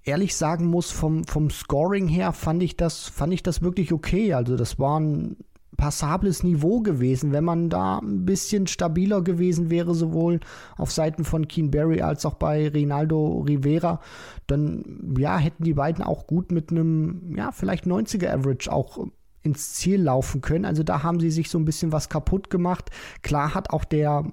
ehrlich 0.04 0.36
sagen 0.36 0.65
muss, 0.65 0.91
vom, 0.91 1.26
vom 1.26 1.50
Scoring 1.50 2.08
her 2.08 2.34
fand 2.34 2.63
ich 2.63 2.76
das, 2.76 3.08
fand 3.08 3.34
ich 3.34 3.44
das 3.44 3.62
wirklich 3.62 3.94
okay. 3.94 4.34
Also 4.34 4.56
das 4.56 4.80
war 4.80 5.00
ein 5.00 5.38
passables 5.78 6.44
Niveau 6.44 6.82
gewesen. 6.82 7.32
Wenn 7.32 7.44
man 7.44 7.70
da 7.70 8.00
ein 8.00 8.26
bisschen 8.26 8.67
stabiler 8.67 9.22
gewesen 9.22 9.70
wäre, 9.70 9.94
sowohl 9.96 10.39
auf 10.78 10.91
Seiten 10.91 11.24
von 11.24 11.48
Keen 11.48 11.72
Barry 11.72 12.02
als 12.02 12.26
auch 12.26 12.36
bei 12.36 12.67
Rinaldo 12.67 13.46
Rivera, 13.48 14.00
dann 14.48 15.15
ja, 15.17 15.38
hätten 15.38 15.63
die 15.63 15.74
beiden 15.74 16.04
auch 16.04 16.28
gut 16.28 16.52
mit 16.52 16.72
einem, 16.72 17.36
ja, 17.36 17.52
vielleicht 17.52 17.86
90er 17.86 18.30
Average 18.30 18.72
auch 18.72 19.08
ins 19.43 19.73
Ziel 19.73 20.01
laufen 20.01 20.41
können. 20.41 20.65
Also 20.65 20.84
da 20.84 21.04
haben 21.04 21.19
sie 21.19 21.32
sich 21.32 21.49
so 21.49 21.58
ein 21.58 21.65
bisschen 21.65 21.91
was 21.91 22.10
kaputt 22.10 22.49
gemacht. 22.49 22.91
Klar 23.21 23.54
hat 23.54 23.71
auch 23.71 23.86
der 23.86 24.25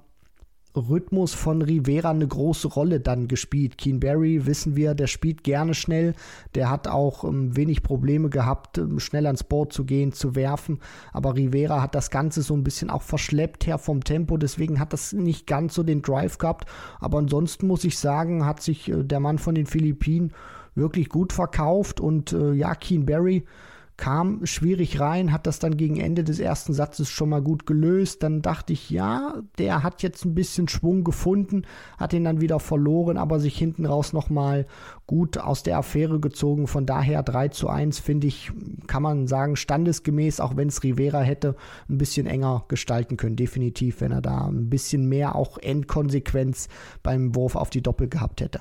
Rhythmus 0.77 1.35
von 1.35 1.63
Rivera 1.63 2.11
eine 2.11 2.27
große 2.27 2.69
Rolle 2.69 3.01
dann 3.01 3.29
gespielt. 3.29 3.79
Keen 3.79 4.01
Barry, 4.01 4.47
wissen 4.47 4.77
wir, 4.77 4.95
der 4.95 5.07
spielt 5.07 5.43
gerne 5.43 5.75
schnell. 5.75 6.15
Der 6.55 6.71
hat 6.71 6.89
auch 6.89 7.25
ähm, 7.25 7.57
wenig 7.57 7.83
Probleme 7.83 8.29
gehabt, 8.29 8.79
ähm, 8.79 9.01
schnell 9.01 9.27
ans 9.27 9.45
Board 9.45 9.73
zu 9.73 9.85
gehen, 9.85 10.13
zu 10.13 10.35
werfen. 10.35 10.81
Aber 11.13 11.37
Rivera 11.37 11.83
hat 11.83 11.95
das 11.95 12.11
Ganze 12.11 12.43
so 12.43 12.55
ein 12.55 12.65
bisschen 12.65 12.91
auch 12.91 13.03
verschleppt 13.03 13.67
her 13.67 13.79
vom 13.79 14.05
Tempo. 14.05 14.37
Deswegen 14.37 14.79
hat 14.79 14.93
das 14.93 15.13
nicht 15.13 15.47
ganz 15.47 15.75
so 15.75 15.83
den 15.83 16.03
Drive 16.03 16.39
gehabt. 16.39 16.69
Aber 17.01 17.19
ansonsten 17.19 17.67
muss 17.67 17.85
ich 17.85 17.99
sagen, 17.99 18.45
hat 18.45 18.63
sich 18.63 18.89
äh, 18.89 19.05
der 19.05 19.21
Mann 19.21 19.39
von 19.39 19.55
den 19.55 19.67
Philippinen 19.67 20.33
wirklich 20.75 21.09
gut 21.09 21.33
verkauft. 21.33 22.01
Und 22.01 22.33
äh, 22.33 22.53
ja, 22.53 22.75
Keen 22.75 23.07
Barry 23.07 23.45
kam 23.99 24.47
schwierig 24.47 25.01
rein, 25.01 25.33
hat 25.33 25.47
das 25.49 25.59
dann 25.59 25.77
gegen 25.77 25.99
Ende 25.99 26.23
des 26.23 26.39
ersten 26.39 26.73
Satzes 26.73 27.11
schon 27.11 27.29
mal 27.29 27.43
gut 27.43 27.67
gelöst. 27.67 28.23
Dann 28.23 28.43
dachte 28.43 28.73
ich, 28.73 28.91
ja, 28.91 29.43
der 29.59 29.83
hat 29.83 30.03
jetzt 30.05 30.25
ein 30.25 30.37
bisschen 30.37 30.69
Schwung 30.69 31.03
gefunden, 31.03 31.63
hat 31.99 32.13
ihn 32.13 32.23
dann 32.23 32.41
wieder 32.41 32.61
verloren, 32.61 33.17
aber 33.19 33.41
sich 33.41 33.59
hinten 33.59 33.85
raus 33.85 34.13
nochmal 34.13 34.67
gut 35.09 35.37
aus 35.39 35.65
der 35.65 35.79
Affäre 35.79 36.21
gezogen. 36.21 36.69
Von 36.69 36.87
daher 36.87 37.25
3 37.25 37.49
zu 37.49 37.69
1 37.69 37.99
finde 37.99 38.29
ich, 38.29 38.53
kann 38.87 39.03
man 39.03 39.27
sagen, 39.27 39.57
standesgemäß, 39.57 40.39
auch 40.39 40.57
wenn 40.57 40.69
es 40.69 40.85
Rivera 40.85 41.21
hätte, 41.21 41.57
ein 41.89 41.99
bisschen 41.99 42.29
enger 42.29 42.65
gestalten 42.69 43.17
können. 43.17 43.35
Definitiv, 43.35 44.01
wenn 44.01 44.13
er 44.13 44.23
da 44.23 44.47
ein 44.47 44.71
bisschen 44.71 45.09
mehr 45.09 45.35
auch 45.35 45.59
Endkonsequenz 45.59 46.69
beim 47.03 47.35
Wurf 47.35 47.57
auf 47.57 47.71
die 47.71 47.83
Doppel 47.83 48.09
gehabt 48.09 48.43
hätte. 48.43 48.61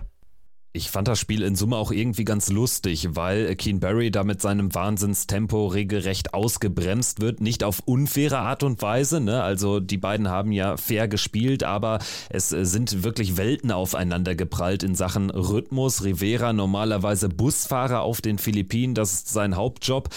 Ich 0.77 0.91
fand 0.91 1.07
das 1.07 1.19
Spiel 1.19 1.41
in 1.41 1.55
Summe 1.55 1.75
auch 1.75 1.91
irgendwie 1.91 2.23
ganz 2.23 2.49
lustig, 2.49 3.09
weil 3.15 3.55
Keen 3.55 3.79
Barry 3.79 4.11
da 4.11 4.23
mit 4.23 4.43
seinem 4.43 4.75
Wahnsinnstempo 4.75 5.65
regelrecht 5.65 6.35
ausgebremst 6.35 7.19
wird. 7.19 7.41
Nicht 7.41 7.63
auf 7.63 7.81
unfaire 7.85 8.37
Art 8.37 8.61
und 8.61 8.79
Weise, 8.83 9.19
ne? 9.19 9.41
Also 9.41 9.79
die 9.79 9.97
beiden 9.97 10.29
haben 10.29 10.51
ja 10.51 10.77
fair 10.77 11.07
gespielt, 11.07 11.63
aber 11.63 11.97
es 12.29 12.49
sind 12.49 13.03
wirklich 13.03 13.37
Welten 13.37 13.71
aufeinander 13.71 14.35
geprallt 14.35 14.83
in 14.83 14.93
Sachen 14.93 15.31
Rhythmus. 15.31 16.03
Rivera 16.03 16.53
normalerweise 16.53 17.27
Busfahrer 17.27 18.01
auf 18.01 18.21
den 18.21 18.37
Philippinen, 18.37 18.93
das 18.93 19.13
ist 19.13 19.29
sein 19.29 19.55
Hauptjob. 19.55 20.09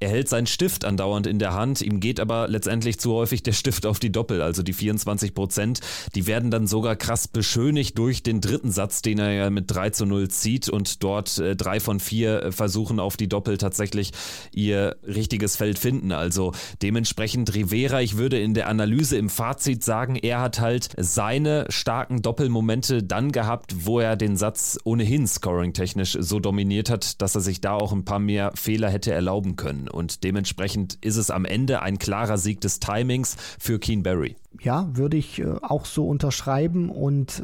Er 0.00 0.10
hält 0.10 0.28
seinen 0.28 0.46
Stift 0.46 0.84
andauernd 0.84 1.26
in 1.26 1.38
der 1.38 1.54
Hand, 1.54 1.80
ihm 1.80 1.98
geht 1.98 2.20
aber 2.20 2.46
letztendlich 2.46 3.00
zu 3.00 3.14
häufig 3.14 3.42
der 3.42 3.52
Stift 3.52 3.84
auf 3.84 3.98
die 3.98 4.12
Doppel, 4.12 4.42
also 4.42 4.62
die 4.62 4.72
24 4.72 5.34
Prozent. 5.34 5.80
Die 6.14 6.26
werden 6.26 6.50
dann 6.52 6.68
sogar 6.68 6.94
krass 6.94 7.26
beschönigt 7.26 7.98
durch 7.98 8.22
den 8.22 8.40
dritten 8.40 8.70
Satz, 8.70 9.02
den 9.02 9.18
er 9.18 9.32
ja 9.32 9.50
mit 9.50 9.64
3 9.68 9.90
zu 9.90 10.06
0 10.06 10.28
zieht 10.28 10.68
und 10.68 11.02
dort 11.02 11.38
äh, 11.38 11.56
drei 11.56 11.80
von 11.80 11.98
vier 11.98 12.42
äh, 12.42 12.52
versuchen 12.52 13.00
auf 13.00 13.16
die 13.16 13.28
Doppel 13.28 13.58
tatsächlich 13.58 14.12
ihr 14.52 14.96
richtiges 15.02 15.56
Feld 15.56 15.78
finden. 15.78 16.12
Also 16.12 16.52
dementsprechend 16.80 17.52
Rivera, 17.54 18.00
ich 18.00 18.16
würde 18.16 18.38
in 18.38 18.54
der 18.54 18.68
Analyse 18.68 19.16
im 19.16 19.28
Fazit 19.28 19.82
sagen, 19.82 20.14
er 20.14 20.40
hat 20.40 20.60
halt 20.60 20.90
seine 20.96 21.66
starken 21.70 22.22
Doppelmomente 22.22 23.02
dann 23.02 23.32
gehabt, 23.32 23.84
wo 23.84 23.98
er 23.98 24.16
den 24.16 24.36
Satz 24.36 24.78
ohnehin 24.84 25.26
scoring-technisch 25.26 26.16
so 26.20 26.38
dominiert 26.38 26.88
hat, 26.88 27.20
dass 27.20 27.34
er 27.34 27.40
sich 27.40 27.60
da 27.60 27.72
auch 27.72 27.92
ein 27.92 28.04
paar 28.04 28.20
mehr 28.20 28.52
Fehler 28.54 28.90
hätte 28.90 29.12
erlauben 29.12 29.56
können. 29.56 29.87
Und 29.88 30.24
dementsprechend 30.24 30.98
ist 31.00 31.16
es 31.16 31.30
am 31.30 31.44
Ende 31.44 31.82
ein 31.82 31.98
klarer 31.98 32.38
Sieg 32.38 32.60
des 32.60 32.80
Timings 32.80 33.36
für 33.58 33.78
Keen 33.78 34.02
Barry. 34.02 34.36
Ja, 34.60 34.88
würde 34.92 35.16
ich 35.16 35.38
äh, 35.40 35.46
auch 35.62 35.84
so 35.84 36.08
unterschreiben. 36.08 36.90
Und 36.90 37.42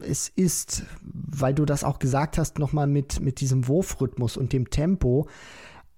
äh, 0.00 0.06
es 0.06 0.28
ist, 0.28 0.84
weil 1.02 1.54
du 1.54 1.64
das 1.64 1.84
auch 1.84 1.98
gesagt 1.98 2.38
hast, 2.38 2.58
nochmal 2.58 2.86
mit, 2.86 3.20
mit 3.20 3.40
diesem 3.40 3.68
Wurfrhythmus 3.68 4.36
und 4.36 4.52
dem 4.52 4.70
Tempo. 4.70 5.28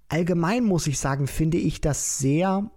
Allgemein 0.09 0.65
muss 0.65 0.87
ich 0.87 0.99
sagen, 0.99 1.27
finde 1.27 1.59
ich 1.59 1.81
das 1.81 2.19
sehr 2.19 2.71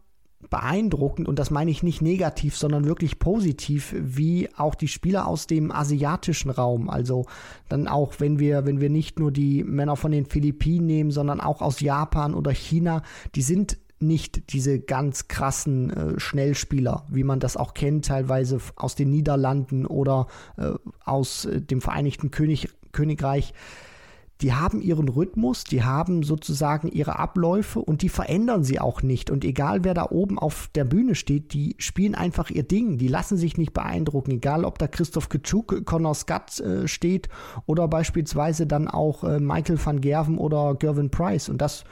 beeindruckend 0.49 1.27
und 1.27 1.39
das 1.39 1.51
meine 1.51 1.71
ich 1.71 1.84
nicht 1.84 2.01
negativ, 2.01 2.58
sondern 2.58 2.86
wirklich 2.86 3.19
positiv, 3.19 3.95
wie 3.97 4.49
auch 4.58 4.75
die 4.75 4.88
Spieler 4.88 5.27
aus 5.27 5.47
dem 5.47 5.71
asiatischen 5.71 6.51
Raum, 6.51 6.89
also 6.89 7.25
dann 7.69 7.88
auch, 7.88 8.15
wenn 8.19 8.39
wir, 8.39 8.65
wenn 8.65 8.82
wir 8.82 8.89
nicht 8.89 9.19
nur 9.19 9.32
die 9.32 9.63
Männer 9.63 9.95
von 9.95 10.12
den 10.12 10.25
Philippinen 10.25 10.86
nehmen, 10.86 11.12
sondern 11.12 11.39
auch 11.39 11.62
aus 11.62 11.80
Japan 11.80 12.34
oder 12.34 12.51
China, 12.51 13.01
die 13.36 13.41
sind 13.41 13.77
nicht 14.01 14.51
diese 14.51 14.80
ganz 14.80 15.27
krassen 15.27 15.91
äh, 15.91 16.19
Schnellspieler, 16.19 17.06
wie 17.10 17.23
man 17.23 17.39
das 17.39 17.56
auch 17.56 17.73
kennt, 17.73 18.06
teilweise 18.06 18.60
aus 18.75 18.95
den 18.95 19.12
Niederlanden 19.12 19.86
oder 19.86 20.27
äh, 20.58 20.71
aus 21.06 21.45
äh, 21.45 21.62
dem 21.62 21.82
Vereinigten 21.82 22.32
König, 22.32 22.69
Königreich 22.91 23.54
die 24.41 24.54
haben 24.54 24.82
ihren 24.82 25.08
Rhythmus, 25.08 25.63
die 25.63 25.84
haben 25.84 26.23
sozusagen 26.23 26.88
ihre 26.88 27.19
Abläufe 27.19 27.80
und 27.80 28.01
die 28.01 28.10
verändern 28.10 28.63
sie 28.63 28.80
auch 28.80 29.04
nicht. 29.04 29.30
Und 29.30 29.45
egal 29.45 29.84
wer 29.84 29.93
da 29.93 30.08
oben 30.10 30.39
auf 30.39 30.69
der 30.73 30.84
Bühne 30.84 31.15
steht, 31.15 31.54
die 31.54 31.75
spielen 31.77 32.15
einfach 32.15 32.49
ihr 32.49 32.63
Ding. 32.63 32.97
Die 32.97 33.08
lassen 33.08 33.38
sich 33.38 33.58
nicht 33.58 33.73
beeindrucken. 33.73 34.32
Egal 34.32 34.65
ob 34.65 34.80
da 34.80 34.88
Christoph 34.88 35.30
Kitschuk, 35.30 35.86
Connor 35.86 36.15
Scott 36.15 36.60
äh, 36.60 36.88
steht 36.88 37.30
oder 37.65 37.88
beispielsweise 37.88 38.65
dann 38.65 38.88
auch 38.88 39.23
äh, 39.23 39.39
Michael 39.39 39.80
van 39.84 40.01
Gerven 40.01 40.38
oder 40.38 40.75
Gervin 40.75 41.12
Price. 41.12 41.47
Und 41.47 41.62
das 41.62 41.84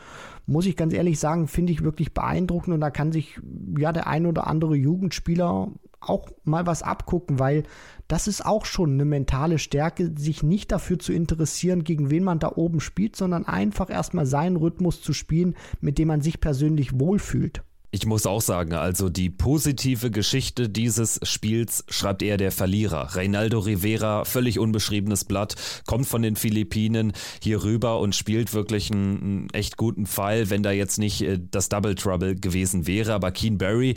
muss 0.48 0.66
ich 0.66 0.76
ganz 0.76 0.94
ehrlich 0.94 1.20
sagen, 1.20 1.48
finde 1.48 1.72
ich 1.72 1.84
wirklich 1.84 2.14
beeindruckend. 2.14 2.74
Und 2.74 2.82
da 2.82 2.90
kann 2.90 3.12
sich 3.12 3.40
ja 3.78 3.92
der 3.92 4.08
ein 4.08 4.26
oder 4.26 4.48
andere 4.48 4.76
Jugendspieler 4.76 5.70
auch 6.02 6.30
mal 6.44 6.66
was 6.66 6.84
abgucken, 6.84 7.40
weil 7.40 7.64
das 8.08 8.28
ist 8.28 8.46
auch 8.46 8.66
schon 8.66 8.94
eine 8.94 9.06
mentale 9.06 9.60
Stärke, 9.60 10.12
sich 10.18 10.44
nicht 10.44 10.72
dafür 10.72 10.98
zu 11.00 11.14
interessieren, 11.14 11.84
gegen 11.84 12.10
wen 12.10 12.24
man 12.24 12.40
da 12.40 12.54
oben 12.56 12.80
spielt, 12.80 13.16
sondern 13.16 13.46
einfach 13.46 13.90
erstmal 13.90 14.26
seinen 14.26 14.56
Rhythmus 14.56 15.02
zu 15.02 15.14
spielen, 15.14 15.56
mit 15.82 15.98
dem 15.98 16.08
man 16.08 16.22
sich 16.22 16.40
persönlich 16.40 17.00
wohlfühlt. 17.00 17.64
Ich 17.92 18.06
muss 18.06 18.28
auch 18.28 18.42
sagen, 18.42 18.74
also 18.74 19.10
die 19.10 19.32
positive 19.32 20.12
Geschichte 20.12 20.70
dieses 20.70 21.20
Spiels 21.24 21.84
schreibt 21.90 22.22
eher 22.22 22.38
der 22.38 22.52
Verlierer. 22.52 23.16
Reinaldo 23.16 23.58
Rivera, 23.58 24.26
völlig 24.26 24.60
unbeschriebenes 24.60 25.26
Blatt, 25.26 25.56
kommt 25.88 26.06
von 26.06 26.22
den 26.22 26.36
Philippinen 26.36 27.14
hier 27.42 27.64
rüber 27.64 28.00
und 28.00 28.16
spielt 28.16 28.54
wirklich 28.54 28.92
einen, 28.92 29.22
einen 29.22 29.50
echt 29.54 29.76
guten 29.76 30.06
Pfeil, 30.06 30.52
wenn 30.52 30.62
da 30.62 30.70
jetzt 30.72 31.00
nicht 31.00 31.22
äh, 31.22 31.40
das 31.50 31.70
Double 31.70 31.96
Trouble 31.96 32.36
gewesen 32.36 32.86
wäre. 32.86 33.12
Aber 33.14 33.32
Keen 33.32 33.58
Barry, 33.58 33.96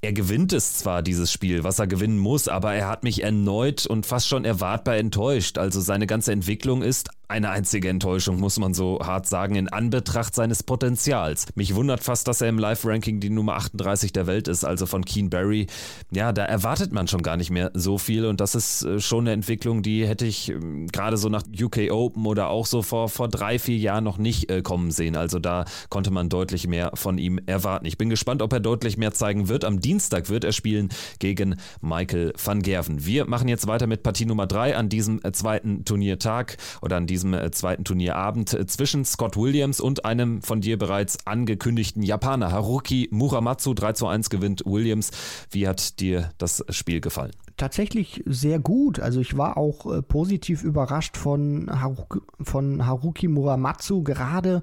er 0.00 0.12
gewinnt 0.12 0.52
es 0.52 0.74
zwar, 0.74 1.04
dieses 1.04 1.30
Spiel, 1.30 1.62
was 1.62 1.78
er 1.78 1.86
gewinnen 1.86 2.18
muss, 2.18 2.48
aber 2.48 2.74
er 2.74 2.88
hat 2.88 3.04
mich 3.04 3.22
erneut 3.22 3.86
und 3.86 4.04
fast 4.04 4.26
schon 4.26 4.44
erwartbar 4.44 4.96
enttäuscht. 4.96 5.58
Also 5.58 5.80
seine 5.80 6.08
ganze 6.08 6.32
Entwicklung 6.32 6.82
ist 6.82 7.10
eine 7.28 7.50
einzige 7.50 7.90
Enttäuschung, 7.90 8.40
muss 8.40 8.58
man 8.58 8.72
so 8.72 8.98
hart 9.02 9.26
sagen, 9.26 9.54
in 9.54 9.68
Anbetracht 9.68 10.34
seines 10.34 10.62
Potenzials. 10.62 11.46
Mich 11.54 11.74
wundert 11.74 12.02
fast, 12.02 12.26
dass 12.26 12.40
er 12.40 12.48
im 12.48 12.58
Live-Ranking 12.58 13.20
die 13.20 13.28
Nummer 13.28 13.56
38 13.56 14.14
der 14.14 14.26
Welt 14.26 14.48
ist, 14.48 14.64
also 14.64 14.86
von 14.86 15.04
Keen 15.04 15.28
Barry. 15.28 15.66
Ja, 16.10 16.32
da 16.32 16.46
erwartet 16.46 16.90
man 16.92 17.06
schon 17.06 17.22
gar 17.22 17.36
nicht 17.36 17.50
mehr 17.50 17.70
so 17.74 17.98
viel 17.98 18.24
und 18.24 18.40
das 18.40 18.54
ist 18.54 18.82
äh, 18.82 18.98
schon 18.98 19.24
eine 19.24 19.32
Entwicklung, 19.32 19.82
die 19.82 20.06
hätte 20.06 20.24
ich 20.24 20.48
ähm, 20.48 20.86
gerade 20.86 21.18
so 21.18 21.28
nach 21.28 21.42
UK 21.42 21.90
Open 21.90 22.24
oder 22.24 22.48
auch 22.48 22.64
so 22.64 22.80
vor, 22.80 23.10
vor 23.10 23.28
drei, 23.28 23.58
vier 23.58 23.76
Jahren 23.76 24.04
noch 24.04 24.16
nicht 24.16 24.50
äh, 24.50 24.62
kommen 24.62 24.90
sehen. 24.90 25.14
Also 25.14 25.38
da 25.38 25.66
konnte 25.90 26.10
man 26.10 26.30
deutlich 26.30 26.66
mehr 26.66 26.92
von 26.94 27.18
ihm 27.18 27.38
erwarten. 27.44 27.84
Ich 27.84 27.98
bin 27.98 28.08
gespannt, 28.08 28.40
ob 28.40 28.54
er 28.54 28.60
deutlich 28.60 28.96
mehr 28.96 29.12
zeigen 29.12 29.48
wird. 29.48 29.66
Am 29.66 29.80
Dienstag 29.80 30.30
wird 30.30 30.44
er 30.44 30.52
spielen 30.52 30.88
gegen 31.18 31.56
Michael 31.82 32.32
van 32.42 32.62
Gerven. 32.62 33.04
Wir 33.04 33.26
machen 33.26 33.48
jetzt 33.48 33.66
weiter 33.66 33.86
mit 33.86 34.02
Partie 34.02 34.24
Nummer 34.24 34.46
3 34.46 34.76
an 34.76 34.88
diesem 34.88 35.20
äh, 35.22 35.32
zweiten 35.32 35.84
Turniertag 35.84 36.56
oder 36.80 36.96
an 36.96 37.06
diesem 37.06 37.17
diesem 37.18 37.34
äh, 37.34 37.50
zweiten 37.50 37.84
Turnierabend 37.84 38.54
äh, 38.54 38.66
zwischen 38.66 39.04
Scott 39.04 39.36
Williams 39.36 39.80
und 39.80 40.04
einem 40.04 40.40
von 40.42 40.60
dir 40.60 40.78
bereits 40.78 41.26
angekündigten 41.26 42.02
Japaner. 42.02 42.52
Haruki 42.52 43.08
Muramatsu 43.10 43.74
3 43.74 43.92
zu 43.92 44.06
1 44.06 44.30
gewinnt 44.30 44.62
Williams. 44.64 45.10
Wie 45.50 45.66
hat 45.66 45.98
dir 46.00 46.30
das 46.38 46.64
Spiel 46.70 47.00
gefallen? 47.00 47.32
Tatsächlich 47.56 48.22
sehr 48.24 48.60
gut. 48.60 49.00
Also 49.00 49.20
ich 49.20 49.36
war 49.36 49.56
auch 49.56 49.92
äh, 49.92 50.02
positiv 50.02 50.62
überrascht 50.62 51.16
von, 51.16 51.68
Haruki, 51.68 52.20
von 52.40 52.86
Haruki 52.86 53.26
Muramatsu, 53.26 54.04
gerade 54.04 54.62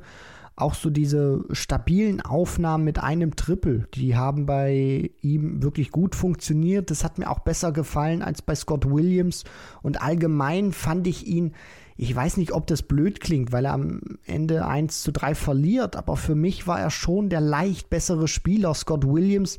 auch 0.56 0.74
so 0.74 0.90
diese 0.90 1.44
stabilen 1.52 2.22
Aufnahmen 2.22 2.86
mit 2.86 3.00
einem 3.00 3.36
Triple, 3.36 3.90
die 3.94 4.16
haben 4.16 4.46
bei 4.46 5.12
ihm 5.22 5.62
wirklich 5.62 5.92
gut 5.92 6.16
funktioniert. 6.16 6.90
Das 6.92 7.04
hat 7.04 7.18
mir 7.18 7.30
auch 7.30 7.40
besser 7.40 7.74
gefallen 7.74 8.22
als 8.22 8.42
bei 8.42 8.56
Scott 8.56 8.90
Williams. 8.90 9.44
Und 9.82 10.02
allgemein 10.02 10.72
fand 10.72 11.08
ich 11.08 11.28
ihn 11.28 11.54
ich 11.98 12.14
weiß 12.14 12.38
nicht, 12.38 12.52
ob 12.52 12.68
das 12.68 12.84
blöd 12.84 13.22
klingt, 13.22 13.52
weil 13.52 13.66
er 13.66 13.74
am 13.74 14.02
Ende 14.26 14.66
1 14.66 15.02
zu 15.02 15.12
3 15.12 15.34
verliert, 15.34 15.96
aber 15.96 16.18
für 16.18 16.36
mich 16.36 16.68
war 16.68 16.80
er 16.80 16.92
schon 16.92 17.30
der 17.30 17.42
leicht 17.42 17.90
bessere 17.90 18.28
Spieler. 18.28 18.74
Scott 18.74 19.06
Williams 19.08 19.58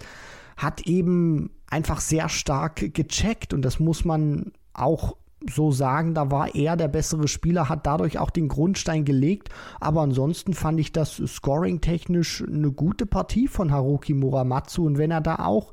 hat 0.57 0.83
eben 0.83 1.51
einfach 1.69 2.01
sehr 2.01 2.29
stark 2.29 2.95
gecheckt 2.95 3.55
und 3.55 3.63
das 3.63 3.81
muss 3.81 4.05
man 4.05 4.53
auch 4.75 5.17
so 5.49 5.71
sagen, 5.71 6.15
da 6.15 6.31
war 6.31 6.55
er 6.55 6.77
der 6.77 6.89
bessere 6.89 7.29
Spieler, 7.29 7.69
hat 7.69 7.87
dadurch 7.87 8.19
auch 8.19 8.31
den 8.31 8.49
Grundstein 8.49 9.05
gelegt. 9.05 9.51
Aber 9.81 10.01
ansonsten 10.03 10.55
fand 10.55 10.81
ich 10.81 10.93
das 10.93 11.23
scoring-technisch 11.25 12.43
eine 12.43 12.73
gute 12.73 13.07
Partie 13.07 13.47
von 13.47 13.71
Haruki 13.71 14.15
Muramatsu. 14.15 14.87
Und 14.87 14.99
wenn 14.99 15.11
er 15.11 15.21
da 15.21 15.37
auch 15.37 15.73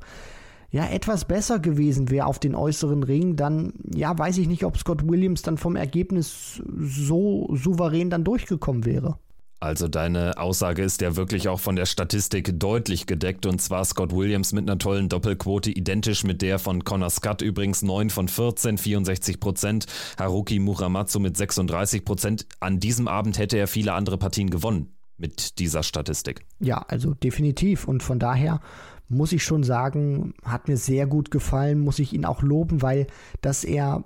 ja, 0.74 0.86
etwas 0.86 1.24
besser 1.24 1.60
gewesen 1.60 2.10
wäre 2.10 2.26
auf 2.26 2.40
den 2.40 2.56
äußeren 2.56 3.04
Ring, 3.04 3.36
dann, 3.36 3.74
ja, 3.94 4.18
weiß 4.18 4.38
ich 4.38 4.48
nicht, 4.48 4.64
ob 4.64 4.76
Scott 4.76 5.08
Williams 5.08 5.42
dann 5.42 5.56
vom 5.56 5.76
Ergebnis 5.76 6.60
so 6.80 7.48
souverän 7.54 8.10
dann 8.10 8.24
durchgekommen 8.24 8.84
wäre. 8.84 9.16
Also 9.60 9.86
deine 9.86 10.36
Aussage 10.36 10.82
ist 10.82 11.00
ja 11.00 11.14
wirklich 11.14 11.48
auch 11.48 11.60
von 11.60 11.76
der 11.76 11.86
Statistik 11.86 12.58
deutlich 12.58 13.06
gedeckt 13.06 13.46
und 13.46 13.62
zwar 13.62 13.84
Scott 13.84 14.12
Williams 14.12 14.52
mit 14.52 14.68
einer 14.68 14.76
tollen 14.76 15.08
Doppelquote, 15.08 15.70
identisch 15.70 16.24
mit 16.24 16.42
der 16.42 16.58
von 16.58 16.82
Connor 16.82 17.10
Scott 17.10 17.40
übrigens 17.40 17.82
9 17.82 18.10
von 18.10 18.26
14, 18.26 18.76
64 18.76 19.38
Prozent, 19.38 19.86
Haruki 20.18 20.58
Muramatsu 20.58 21.20
mit 21.20 21.36
36 21.36 22.04
Prozent. 22.04 22.46
An 22.58 22.80
diesem 22.80 23.06
Abend 23.06 23.38
hätte 23.38 23.58
er 23.58 23.68
viele 23.68 23.92
andere 23.92 24.18
Partien 24.18 24.50
gewonnen 24.50 24.94
mit 25.16 25.58
dieser 25.58 25.82
Statistik. 25.82 26.44
Ja, 26.60 26.84
also 26.88 27.14
definitiv 27.14 27.86
und 27.86 28.02
von 28.02 28.18
daher 28.18 28.60
muss 29.08 29.32
ich 29.32 29.44
schon 29.44 29.62
sagen, 29.62 30.34
hat 30.44 30.68
mir 30.68 30.76
sehr 30.76 31.06
gut 31.06 31.30
gefallen, 31.30 31.80
muss 31.80 31.98
ich 31.98 32.12
ihn 32.12 32.24
auch 32.24 32.42
loben, 32.42 32.82
weil 32.82 33.06
dass 33.40 33.64
er 33.64 34.04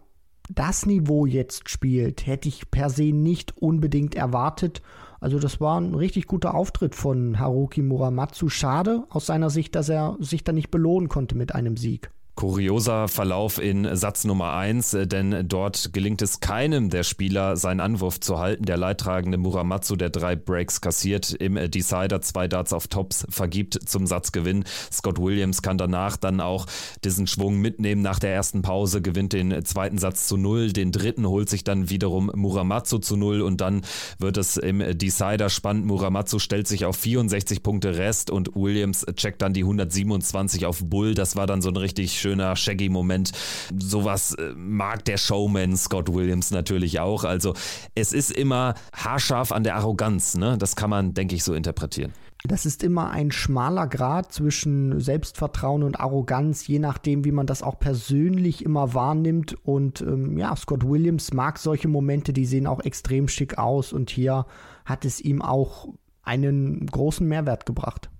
das 0.51 0.87
Niveau 0.87 1.27
jetzt 1.27 1.69
spielt, 1.69 2.27
hätte 2.27 2.49
ich 2.49 2.71
per 2.71 2.91
se 2.91 3.13
nicht 3.13 3.57
unbedingt 3.59 4.15
erwartet. 4.15 4.83
Also 5.21 5.39
das 5.39 5.61
war 5.61 5.81
ein 5.81 5.95
richtig 5.95 6.27
guter 6.27 6.55
Auftritt 6.55 6.95
von 6.95 7.39
Haruki 7.39 7.83
Muramatsu. 7.83 8.49
Schade 8.49 9.05
aus 9.11 9.27
seiner 9.27 9.51
Sicht, 9.51 9.75
dass 9.75 9.89
er 9.89 10.17
sich 10.21 10.45
da 10.45 10.53
nicht 10.53 10.71
belohnen 10.71 11.09
konnte 11.09 11.37
mit 11.37 11.55
einem 11.55 11.77
Sieg. 11.77 12.11
Kurioser 12.39 13.09
Verlauf 13.09 13.59
in 13.59 13.97
Satz 13.97 14.23
Nummer 14.23 14.53
1, 14.53 14.95
äh, 14.95 15.07
denn 15.09 15.49
dort 15.49 15.93
gelingt 15.93 16.23
es 16.23 16.39
keinem 16.39 16.89
der 16.89 17.03
Spieler, 17.03 17.57
seinen 17.57 17.81
Anwurf 17.81 18.21
zu 18.21 18.39
halten. 18.39 18.65
Der 18.65 18.77
leidtragende 18.77 19.39
Muramatsu, 19.39 19.97
der 19.97 20.11
drei 20.11 20.37
Breaks 20.37 20.81
kassiert, 20.81 21.33
im 21.33 21.57
äh, 21.57 21.69
Decider 21.69 22.21
zwei 22.21 22.47
Darts 22.47 22.73
auf 22.73 22.87
Tops 22.87 23.27
vergibt 23.29 23.81
zum 23.89 24.07
Satzgewinn. 24.07 24.63
Scott 24.93 25.19
Williams 25.19 25.63
kann 25.63 25.79
danach 25.79 26.17
dann 26.17 26.41
auch 26.41 26.67
diesen 27.03 27.27
Schwung 27.27 27.57
mitnehmen 27.57 28.03
nach 28.03 28.21
der 28.21 28.33
ersten 28.33 28.63
Pause, 28.63 29.03
gewinnt 29.03 29.33
den 29.33 29.65
zweiten 29.65 29.99
Satz 29.99 30.29
zu 30.29 30.37
null, 30.37 30.73
den 30.73 30.93
dritten 30.93 31.27
holt 31.27 31.51
sich 31.51 31.65
dann 31.65 31.91
wiederum 31.91 32.31
Muramatsu 32.33 32.99
zu 32.99 33.17
null 33.17 33.41
und 33.41 33.61
dann 33.61 33.83
wird 34.21 34.37
es 34.37 34.57
im 34.59 34.97
Decider 34.97 35.51
spannend. 35.51 35.87
Muramatsu 35.87 36.39
stellt 36.39 36.69
sich 36.69 36.85
auf 36.85 36.95
64 36.99 37.65
Punkte 37.65 37.97
Rest 37.97 38.31
und 38.31 38.55
Williams 38.55 39.05
checkt 39.17 39.43
dann 39.43 39.55
die 39.55 39.65
127 39.65 40.67
auf 40.67 40.79
Bull. 40.85 41.17
Das 41.17 41.35
war 41.35 41.49
dann 41.49 41.63
so 41.63 41.71
ein 41.71 41.77
richtig 41.77 42.21
schöner 42.29 42.57
Shaggy-Moment. 42.57 43.33
Sowas 43.79 44.35
äh, 44.35 44.53
mag 44.55 45.05
der 45.07 45.17
Showman 45.17 45.77
Scott 45.77 46.13
Williams 46.13 46.51
natürlich 46.51 47.01
auch. 47.01 47.25
Also 47.25 47.55
es 47.95 48.13
ist 48.13 48.31
immer 48.31 48.75
haarscharf 48.93 49.51
an 49.51 49.65
der 49.65 49.77
Arroganz. 49.77 50.37
Ne? 50.37 50.59
Das 50.59 50.77
kann 50.77 50.91
man, 50.91 51.15
denke 51.15 51.35
ich, 51.35 51.43
so 51.43 51.55
interpretieren. 51.55 52.13
Das 52.45 52.67
ist 52.67 52.85
immer 52.85 53.11
ein 53.11 53.33
schmaler 53.33 53.87
Grad 53.89 54.33
zwischen 54.33 55.01
Selbstvertrauen 55.01 55.83
und 55.83 55.99
Arroganz, 55.99 56.67
je 56.67 56.79
nachdem, 56.79 57.25
wie 57.25 57.33
man 57.33 57.47
das 57.47 57.63
auch 57.63 57.81
persönlich 57.81 58.65
immer 58.65 58.95
wahrnimmt. 58.95 59.57
Und 59.65 60.03
ähm, 60.03 60.37
ja, 60.37 60.55
Scott 60.55 60.87
Williams 60.87 61.33
mag 61.33 61.59
solche 61.59 61.89
Momente, 61.89 62.33
die 62.35 62.45
sehen 62.45 62.67
auch 62.67 62.81
extrem 62.85 63.27
schick 63.27 63.57
aus. 63.57 63.93
Und 63.93 64.11
hier 64.11 64.47
hat 64.85 65.07
es 65.07 65.21
ihm 65.21 65.41
auch 65.41 65.89
einen 66.23 66.87
großen 66.87 67.27
Mehrwert 67.27 67.65
gebracht. 67.65 68.11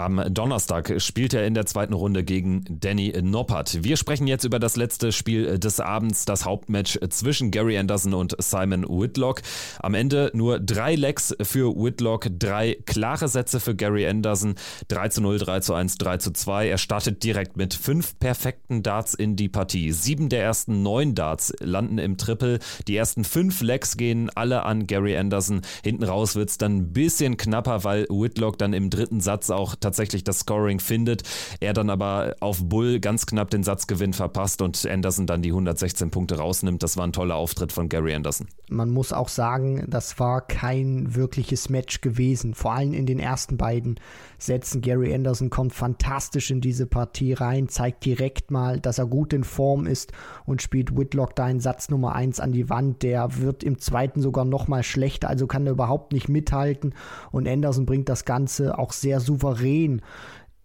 Am 0.00 0.22
Donnerstag 0.32 0.94
spielt 1.02 1.34
er 1.34 1.46
in 1.46 1.52
der 1.52 1.66
zweiten 1.66 1.92
Runde 1.92 2.24
gegen 2.24 2.64
Danny 2.66 3.12
Noppert. 3.20 3.84
Wir 3.84 3.98
sprechen 3.98 4.26
jetzt 4.26 4.44
über 4.44 4.58
das 4.58 4.76
letzte 4.76 5.12
Spiel 5.12 5.58
des 5.58 5.78
Abends, 5.78 6.24
das 6.24 6.46
Hauptmatch 6.46 6.98
zwischen 7.10 7.50
Gary 7.50 7.76
Anderson 7.76 8.14
und 8.14 8.34
Simon 8.38 8.84
Whitlock. 8.88 9.42
Am 9.78 9.92
Ende 9.92 10.30
nur 10.32 10.58
drei 10.58 10.94
Lecks 10.94 11.36
für 11.42 11.76
Whitlock, 11.76 12.28
drei 12.38 12.78
klare 12.86 13.28
Sätze 13.28 13.60
für 13.60 13.74
Gary 13.74 14.06
Anderson. 14.06 14.54
3 14.88 15.08
zu 15.10 15.20
0, 15.20 15.38
3 15.38 15.60
zu 15.60 15.74
1, 15.74 15.96
3 15.96 16.16
zu 16.16 16.32
2. 16.32 16.68
Er 16.70 16.78
startet 16.78 17.22
direkt 17.22 17.58
mit 17.58 17.74
fünf 17.74 18.18
perfekten 18.18 18.82
Darts 18.82 19.12
in 19.12 19.36
die 19.36 19.50
Partie. 19.50 19.92
Sieben 19.92 20.30
der 20.30 20.42
ersten 20.42 20.82
neun 20.82 21.14
Darts 21.14 21.52
landen 21.60 21.98
im 21.98 22.16
Triple. 22.16 22.58
Die 22.88 22.96
ersten 22.96 23.22
fünf 23.22 23.60
Lecks 23.60 23.98
gehen 23.98 24.30
alle 24.34 24.62
an 24.62 24.86
Gary 24.86 25.18
Anderson. 25.18 25.60
Hinten 25.84 26.04
raus 26.04 26.36
wird 26.36 26.48
es 26.48 26.56
dann 26.56 26.78
ein 26.78 26.92
bisschen 26.94 27.36
knapper, 27.36 27.84
weil 27.84 28.06
Whitlock 28.08 28.56
dann 28.56 28.72
im 28.72 28.88
dritten 28.88 29.20
Satz 29.20 29.50
auch 29.50 29.74
tatsächlich 29.74 29.89
tatsächlich 29.90 30.22
das 30.22 30.40
Scoring 30.40 30.78
findet. 30.78 31.24
Er 31.58 31.72
dann 31.72 31.90
aber 31.90 32.36
auf 32.38 32.60
Bull 32.62 33.00
ganz 33.00 33.26
knapp 33.26 33.50
den 33.50 33.64
Satzgewinn 33.64 34.12
verpasst 34.12 34.62
und 34.62 34.86
Anderson 34.86 35.26
dann 35.26 35.42
die 35.42 35.50
116 35.50 36.10
Punkte 36.10 36.38
rausnimmt. 36.38 36.82
Das 36.84 36.96
war 36.96 37.04
ein 37.04 37.12
toller 37.12 37.34
Auftritt 37.34 37.72
von 37.72 37.88
Gary 37.88 38.14
Anderson. 38.14 38.46
Man 38.68 38.90
muss 38.90 39.12
auch 39.12 39.28
sagen, 39.28 39.84
das 39.88 40.20
war 40.20 40.42
kein 40.42 41.16
wirkliches 41.16 41.68
Match 41.70 42.02
gewesen. 42.02 42.54
Vor 42.54 42.72
allem 42.72 42.92
in 42.92 43.06
den 43.06 43.18
ersten 43.18 43.56
beiden 43.56 43.98
Sätzen. 44.42 44.80
Gary 44.80 45.14
Anderson 45.14 45.50
kommt 45.50 45.72
fantastisch 45.72 46.50
in 46.50 46.60
diese 46.60 46.86
Partie 46.86 47.32
rein, 47.32 47.68
zeigt 47.68 48.04
direkt 48.04 48.50
mal, 48.50 48.80
dass 48.80 48.98
er 48.98 49.06
gut 49.06 49.32
in 49.32 49.44
Form 49.44 49.86
ist 49.86 50.12
und 50.46 50.62
spielt 50.62 50.96
Whitlock 50.96 51.36
da 51.36 51.48
in 51.48 51.60
Satz 51.60 51.88
Nummer 51.88 52.14
1 52.14 52.40
an 52.40 52.52
die 52.52 52.68
Wand. 52.68 53.02
Der 53.02 53.38
wird 53.38 53.62
im 53.62 53.78
zweiten 53.78 54.20
sogar 54.20 54.44
noch 54.44 54.68
mal 54.68 54.82
schlechter, 54.82 55.28
also 55.28 55.46
kann 55.46 55.66
er 55.66 55.72
überhaupt 55.72 56.12
nicht 56.12 56.28
mithalten. 56.28 56.94
Und 57.30 57.48
Anderson 57.48 57.86
bringt 57.86 58.08
das 58.08 58.24
Ganze 58.24 58.78
auch 58.78 58.92
sehr 58.92 59.20
souverän 59.20 60.02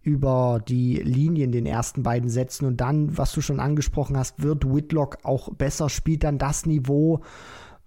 über 0.06 0.62
die 0.66 0.98
Linie 0.98 1.46
in 1.46 1.52
den 1.52 1.66
ersten 1.66 2.04
beiden 2.04 2.30
Sätzen. 2.30 2.66
Und 2.66 2.80
dann, 2.80 3.18
was 3.18 3.34
du 3.34 3.42
schon 3.42 3.60
angesprochen 3.60 4.16
hast, 4.16 4.42
wird 4.42 4.64
Whitlock 4.64 5.18
auch 5.24 5.50
besser, 5.54 5.90
spielt 5.90 6.24
dann 6.24 6.38
das 6.38 6.68
Niveau, 6.68 7.22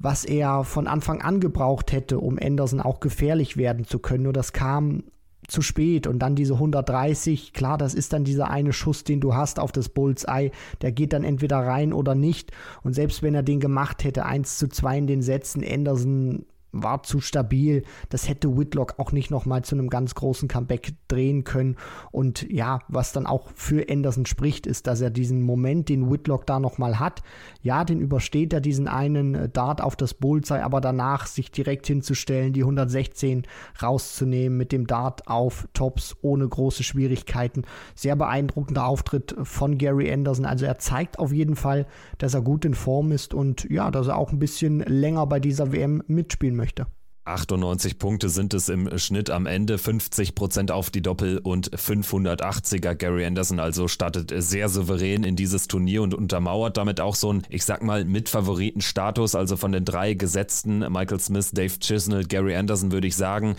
was 0.00 0.24
er 0.24 0.64
von 0.64 0.88
Anfang 0.88 1.22
an 1.22 1.38
gebraucht 1.38 1.92
hätte, 1.92 2.18
um 2.18 2.38
Anderson 2.40 2.80
auch 2.80 3.00
gefährlich 3.00 3.56
werden 3.56 3.84
zu 3.84 4.00
können. 4.00 4.24
Nur 4.24 4.32
das 4.32 4.52
kam 4.52 5.04
zu 5.48 5.62
spät 5.62 6.06
und 6.06 6.20
dann 6.20 6.36
diese 6.36 6.54
130, 6.54 7.52
klar, 7.52 7.78
das 7.78 7.94
ist 7.94 8.12
dann 8.12 8.24
dieser 8.24 8.50
eine 8.50 8.72
Schuss, 8.72 9.02
den 9.02 9.20
du 9.20 9.34
hast 9.34 9.58
auf 9.58 9.72
das 9.72 9.88
Bullseye, 9.88 10.52
der 10.82 10.92
geht 10.92 11.12
dann 11.12 11.24
entweder 11.24 11.58
rein 11.58 11.92
oder 11.92 12.14
nicht. 12.14 12.52
Und 12.82 12.92
selbst 12.92 13.22
wenn 13.22 13.34
er 13.34 13.42
den 13.42 13.58
gemacht 13.58 14.04
hätte, 14.04 14.26
1 14.26 14.58
zu 14.58 14.68
2 14.68 14.98
in 14.98 15.06
den 15.06 15.22
Sätzen, 15.22 15.64
Anderson 15.64 16.44
war 16.72 17.02
zu 17.02 17.20
stabil. 17.20 17.82
Das 18.08 18.28
hätte 18.28 18.56
Whitlock 18.56 18.98
auch 18.98 19.12
nicht 19.12 19.30
nochmal 19.30 19.62
zu 19.62 19.74
einem 19.74 19.88
ganz 19.88 20.14
großen 20.14 20.48
Comeback 20.48 20.94
drehen 21.08 21.44
können. 21.44 21.76
Und 22.10 22.50
ja, 22.50 22.80
was 22.88 23.12
dann 23.12 23.26
auch 23.26 23.48
für 23.54 23.86
Anderson 23.90 24.26
spricht, 24.26 24.66
ist, 24.66 24.86
dass 24.86 25.00
er 25.00 25.10
diesen 25.10 25.42
Moment, 25.42 25.88
den 25.88 26.10
Whitlock 26.10 26.46
da 26.46 26.60
nochmal 26.60 26.98
hat, 26.98 27.22
ja, 27.62 27.84
den 27.84 28.00
übersteht 28.00 28.52
er 28.52 28.60
diesen 28.60 28.88
einen 28.88 29.34
äh, 29.34 29.48
Dart 29.48 29.80
auf 29.80 29.96
das 29.96 30.14
Bullseye, 30.14 30.62
aber 30.62 30.80
danach 30.80 31.26
sich 31.26 31.50
direkt 31.50 31.86
hinzustellen, 31.86 32.52
die 32.52 32.62
116 32.62 33.44
rauszunehmen 33.82 34.58
mit 34.58 34.72
dem 34.72 34.86
Dart 34.86 35.26
auf 35.28 35.68
Tops 35.72 36.16
ohne 36.22 36.46
große 36.46 36.82
Schwierigkeiten. 36.82 37.62
Sehr 37.94 38.16
beeindruckender 38.16 38.86
Auftritt 38.86 39.34
von 39.42 39.78
Gary 39.78 40.12
Anderson. 40.12 40.44
Also 40.44 40.66
er 40.66 40.78
zeigt 40.78 41.18
auf 41.18 41.32
jeden 41.32 41.56
Fall, 41.56 41.86
dass 42.18 42.34
er 42.34 42.42
gut 42.42 42.64
in 42.64 42.74
Form 42.74 43.12
ist 43.12 43.34
und 43.34 43.68
ja, 43.70 43.90
dass 43.90 44.08
er 44.08 44.16
auch 44.16 44.32
ein 44.32 44.38
bisschen 44.38 44.80
länger 44.80 45.26
bei 45.26 45.40
dieser 45.40 45.72
WM 45.72 46.02
mitspielen 46.06 46.57
möchte. 46.58 46.86
98 47.28 47.98
Punkte 47.98 48.28
sind 48.30 48.54
es 48.54 48.68
im 48.68 48.98
Schnitt 48.98 49.30
am 49.30 49.46
Ende, 49.46 49.78
50 49.78 50.34
Prozent 50.34 50.70
auf 50.70 50.90
die 50.90 51.02
Doppel 51.02 51.38
und 51.38 51.70
580er. 51.70 52.94
Gary 52.94 53.26
Anderson 53.26 53.60
also 53.60 53.86
startet 53.86 54.32
sehr 54.34 54.68
souverän 54.68 55.24
in 55.24 55.36
dieses 55.36 55.68
Turnier 55.68 56.02
und 56.02 56.14
untermauert 56.14 56.76
damit 56.76 57.00
auch 57.00 57.14
so 57.14 57.30
einen, 57.30 57.42
ich 57.50 57.64
sag 57.64 57.82
mal, 57.82 58.04
Mitfavoritenstatus. 58.04 59.34
Also 59.34 59.56
von 59.56 59.72
den 59.72 59.84
drei 59.84 60.14
Gesetzten, 60.14 60.78
Michael 60.90 61.20
Smith, 61.20 61.50
Dave 61.52 61.78
Chisnell, 61.78 62.24
Gary 62.24 62.56
Anderson, 62.56 62.92
würde 62.92 63.06
ich 63.06 63.16
sagen. 63.16 63.56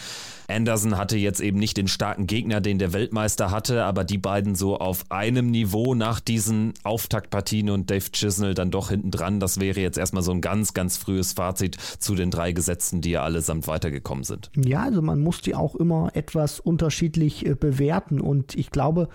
Anderson 0.49 0.97
hatte 0.97 1.17
jetzt 1.17 1.39
eben 1.41 1.59
nicht 1.59 1.77
den 1.77 1.87
starken 1.87 2.27
Gegner, 2.27 2.61
den 2.61 2.79
der 2.79 2.93
Weltmeister 2.93 3.51
hatte, 3.51 3.83
aber 3.83 4.03
die 4.03 4.17
beiden 4.17 4.55
so 4.55 4.77
auf 4.77 5.05
einem 5.09 5.51
Niveau 5.51 5.95
nach 5.95 6.19
diesen 6.19 6.73
Auftaktpartien 6.83 7.69
und 7.69 7.89
Dave 7.89 8.11
Chisnell 8.11 8.53
dann 8.53 8.71
doch 8.71 8.89
hinten 8.89 9.11
dran. 9.11 9.39
Das 9.39 9.59
wäre 9.59 9.79
jetzt 9.79 9.97
erstmal 9.97 10.23
so 10.23 10.31
ein 10.31 10.41
ganz, 10.41 10.73
ganz 10.73 10.97
frühes 10.97 11.33
Fazit 11.33 11.77
zu 11.99 12.15
den 12.15 12.31
drei 12.31 12.51
Gesetzten, 12.51 13.01
die 13.01 13.11
ja 13.11 13.23
allesamt 13.23 13.67
weitergekommen 13.67 14.23
sind. 14.23 14.49
Ja, 14.55 14.83
also 14.83 15.01
man 15.01 15.19
muss 15.19 15.41
die 15.41 15.55
auch 15.55 15.75
immer 15.75 16.09
etwas 16.13 16.59
unterschiedlich 16.59 17.45
äh, 17.45 17.55
bewerten 17.55 18.19
und 18.19 18.55
ich 18.55 18.71
glaube, 18.71 19.09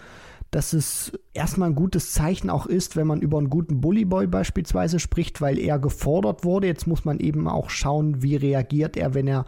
dass 0.55 0.73
es 0.73 1.11
erstmal 1.33 1.71
ein 1.71 1.75
gutes 1.75 2.13
Zeichen 2.13 2.49
auch 2.49 2.67
ist, 2.67 2.95
wenn 2.95 3.09
man 3.09 3.21
über 3.21 3.39
einen 3.39 3.51
guten 3.51 3.81
Bullyboy 3.81 4.29
beispielsweise 4.29 5.01
spricht, 5.01 5.41
weil 5.41 5.59
er 5.59 5.81
gefordert 5.81 6.45
wurde. 6.45 6.69
Jetzt 6.69 6.87
muss 6.87 7.05
man 7.05 7.19
eben 7.19 7.49
auch 7.49 7.71
schauen, 7.71 8.23
wie 8.23 8.37
reagiert 8.37 8.97
er, 8.97 9.15
wenn 9.15 9.27
er 9.27 9.47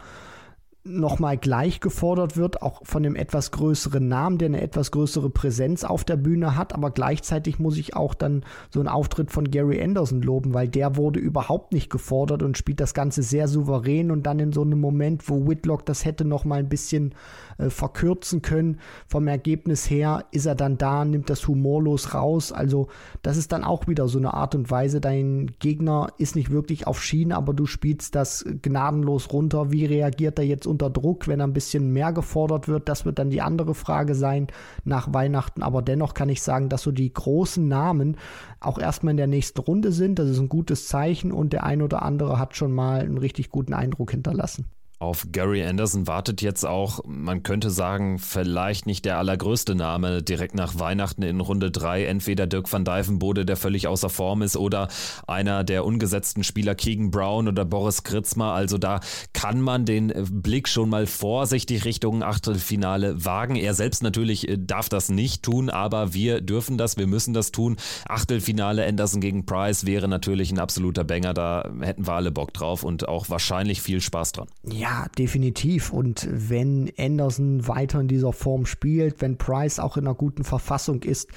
nochmal 0.87 1.37
gleich 1.37 1.81
gefordert 1.81 2.37
wird, 2.37 2.62
auch 2.62 2.81
von 2.85 3.03
dem 3.03 3.16
etwas 3.16 3.51
größeren 3.51 4.07
Namen, 4.07 4.38
der 4.38 4.46
eine 4.46 4.61
etwas 4.61 4.90
größere 4.90 5.31
Präsenz 5.31 5.85
auf 5.85 6.05
der 6.05 6.16
Bühne 6.16 6.57
hat. 6.57 6.75
Aber 6.75 6.90
gleichzeitig 6.90 7.59
muss 7.59 7.77
ich 7.77 7.94
auch 7.94 8.14
dann 8.14 8.44
so 8.70 8.81
einen 8.81 8.88
Auftritt 8.88 9.31
von 9.31 9.51
Gary 9.51 9.83
Anderson 9.83 10.22
loben, 10.22 10.55
weil 10.55 10.68
der 10.68 10.96
wurde 10.96 11.20
überhaupt 11.20 11.72
nicht 11.72 11.90
gefordert 11.90 12.42
und 12.42 12.57
spielt 12.57 12.81
das 12.81 12.94
Ganze 12.94 13.22
sehr 13.22 13.49
souverän 13.49 14.11
und 14.11 14.25
dann 14.27 14.38
in 14.38 14.53
so 14.53 14.62
einem 14.62 14.81
Moment, 14.81 15.29
wo 15.29 15.46
Whitlock 15.49 15.85
das 15.87 16.05
hätte 16.05 16.25
nochmal 16.25 16.61
ein 16.61 16.68
bisschen 16.68 17.14
äh, 17.59 17.70
verkürzen 17.70 18.42
können 18.42 18.79
vom 19.07 19.29
Ergebnis 19.29 19.88
her, 19.90 20.25
ist 20.31 20.46
er 20.46 20.55
dann 20.55 20.79
da, 20.79 21.05
nimmt 21.05 21.31
das 21.31 21.46
humorlos 21.49 22.14
raus. 22.14 22.53
Also 22.53 22.88
das 23.22 23.37
ist 23.37 23.53
dann 23.53 23.64
auch 23.64 23.88
wieder 23.88 24.09
so 24.09 24.18
eine 24.18 24.35
Art 24.35 24.55
und 24.55 24.70
Weise, 24.70 25.01
dein 25.01 25.51
Gegner 25.59 26.09
ist 26.18 26.37
nicht 26.37 26.51
wirklich 26.51 26.87
auf 26.87 27.03
Schiene, 27.03 27.37
aber 27.37 27.55
du 27.55 27.66
spielst 27.66 28.14
das 28.14 28.44
gnadenlos 28.62 29.33
runter. 29.33 29.72
Wie 29.72 29.87
reagiert 29.87 30.38
er 30.38 30.44
jetzt 30.44 30.66
unter 30.66 30.75
Druck, 30.76 31.28
wenn 31.28 31.40
ein 31.40 31.52
bisschen 31.52 31.92
mehr 31.92 32.12
gefordert 32.12 32.68
wird. 32.68 32.88
Das 32.88 33.04
wird 33.04 33.18
dann 33.18 33.30
die 33.30 33.42
andere 33.42 33.74
Frage 33.74 34.14
sein 34.14 34.46
nach 34.84 35.12
Weihnachten. 35.12 35.62
Aber 35.62 35.82
dennoch 35.82 36.14
kann 36.14 36.28
ich 36.28 36.42
sagen, 36.42 36.68
dass 36.68 36.82
so 36.82 36.92
die 36.92 37.12
großen 37.12 37.66
Namen 37.66 38.16
auch 38.60 38.78
erstmal 38.78 39.12
in 39.12 39.16
der 39.16 39.26
nächsten 39.26 39.60
Runde 39.60 39.92
sind. 39.92 40.18
Das 40.18 40.28
ist 40.28 40.38
ein 40.38 40.48
gutes 40.48 40.88
Zeichen 40.88 41.32
und 41.32 41.52
der 41.52 41.64
ein 41.64 41.82
oder 41.82 42.02
andere 42.02 42.38
hat 42.38 42.56
schon 42.56 42.72
mal 42.72 43.00
einen 43.00 43.18
richtig 43.18 43.50
guten 43.50 43.74
Eindruck 43.74 44.10
hinterlassen. 44.10 44.66
Auf 44.98 45.26
Gary 45.30 45.62
Anderson 45.62 46.06
wartet 46.06 46.40
jetzt 46.40 46.64
auch, 46.64 47.00
man 47.04 47.42
könnte 47.42 47.68
sagen, 47.68 48.18
vielleicht 48.18 48.87
nicht 48.87 49.04
der 49.04 49.18
allergrößte 49.18 49.74
Name 49.74 50.22
direkt 50.22 50.54
nach 50.54 50.78
Weihnachten 50.78 51.20
in 51.20 51.40
Runde 51.40 51.70
3. 51.70 52.06
Entweder 52.06 52.46
Dirk 52.46 52.72
van 52.72 52.87
Dijvenbode, 52.87 53.44
der 53.44 53.59
völlig 53.59 53.88
außer 53.88 54.09
Form 54.09 54.40
ist, 54.40 54.56
oder 54.56 54.88
einer 55.26 55.64
der 55.64 55.85
ungesetzten 55.85 56.44
Spieler 56.44 56.74
Keegan 56.74 57.11
Brown 57.11 57.46
oder 57.46 57.66
Boris 57.66 58.04
Kritzmer. 58.04 58.54
Also 58.54 58.78
da 58.78 59.00
kann 59.35 59.61
man 59.61 59.85
den 59.85 60.14
Blick 60.30 60.66
schon 60.66 60.88
mal 60.88 61.06
vorsichtig 61.06 61.85
Richtung 61.85 62.22
Achtelfinale 62.22 63.22
wagen. 63.22 63.56
Er 63.56 63.74
selbst 63.74 64.02
natürlich 64.02 64.48
äh, 64.48 64.56
darf 64.59 64.88
das 64.88 65.11
nicht 65.11 65.42
tun, 65.42 65.68
aber 65.68 66.14
wir 66.14 66.40
dürfen 66.40 66.78
das, 66.78 66.96
wir 66.96 67.06
müssen 67.06 67.35
das 67.35 67.52
tun. 67.52 67.76
Achtelfinale 68.09 68.87
Anderson 68.87 69.20
gegen 69.20 69.44
Price 69.44 69.85
wäre 69.85 70.09
natürlich 70.09 70.52
ein 70.52 70.59
absoluter 70.59 71.04
Banger. 71.04 71.35
Da 71.35 71.70
hätten 71.82 72.06
wir 72.06 72.14
alle 72.14 72.32
Bock 72.32 72.54
drauf 72.54 72.82
und 72.82 73.06
auch 73.06 73.28
wahrscheinlich 73.28 73.82
viel 73.82 74.00
Spaß 74.00 74.32
dran. 74.32 74.48
Ja 74.62 74.86
ja, 74.87 75.07
definitiv. 75.18 75.92
Und 75.92 76.29
wenn 76.31 76.92
Anderson 76.96 77.66
weiter 77.66 78.01
in 78.01 78.07
dieser 78.07 78.33
Form 78.33 78.66
spielt, 78.66 79.20
wenn 79.20 79.37
Price 79.37 79.81
auch 79.81 79.96
in 79.96 80.07
einer 80.07 80.14
guten 80.14 80.44
Verfassung 80.44 81.03
ist, 81.03 81.29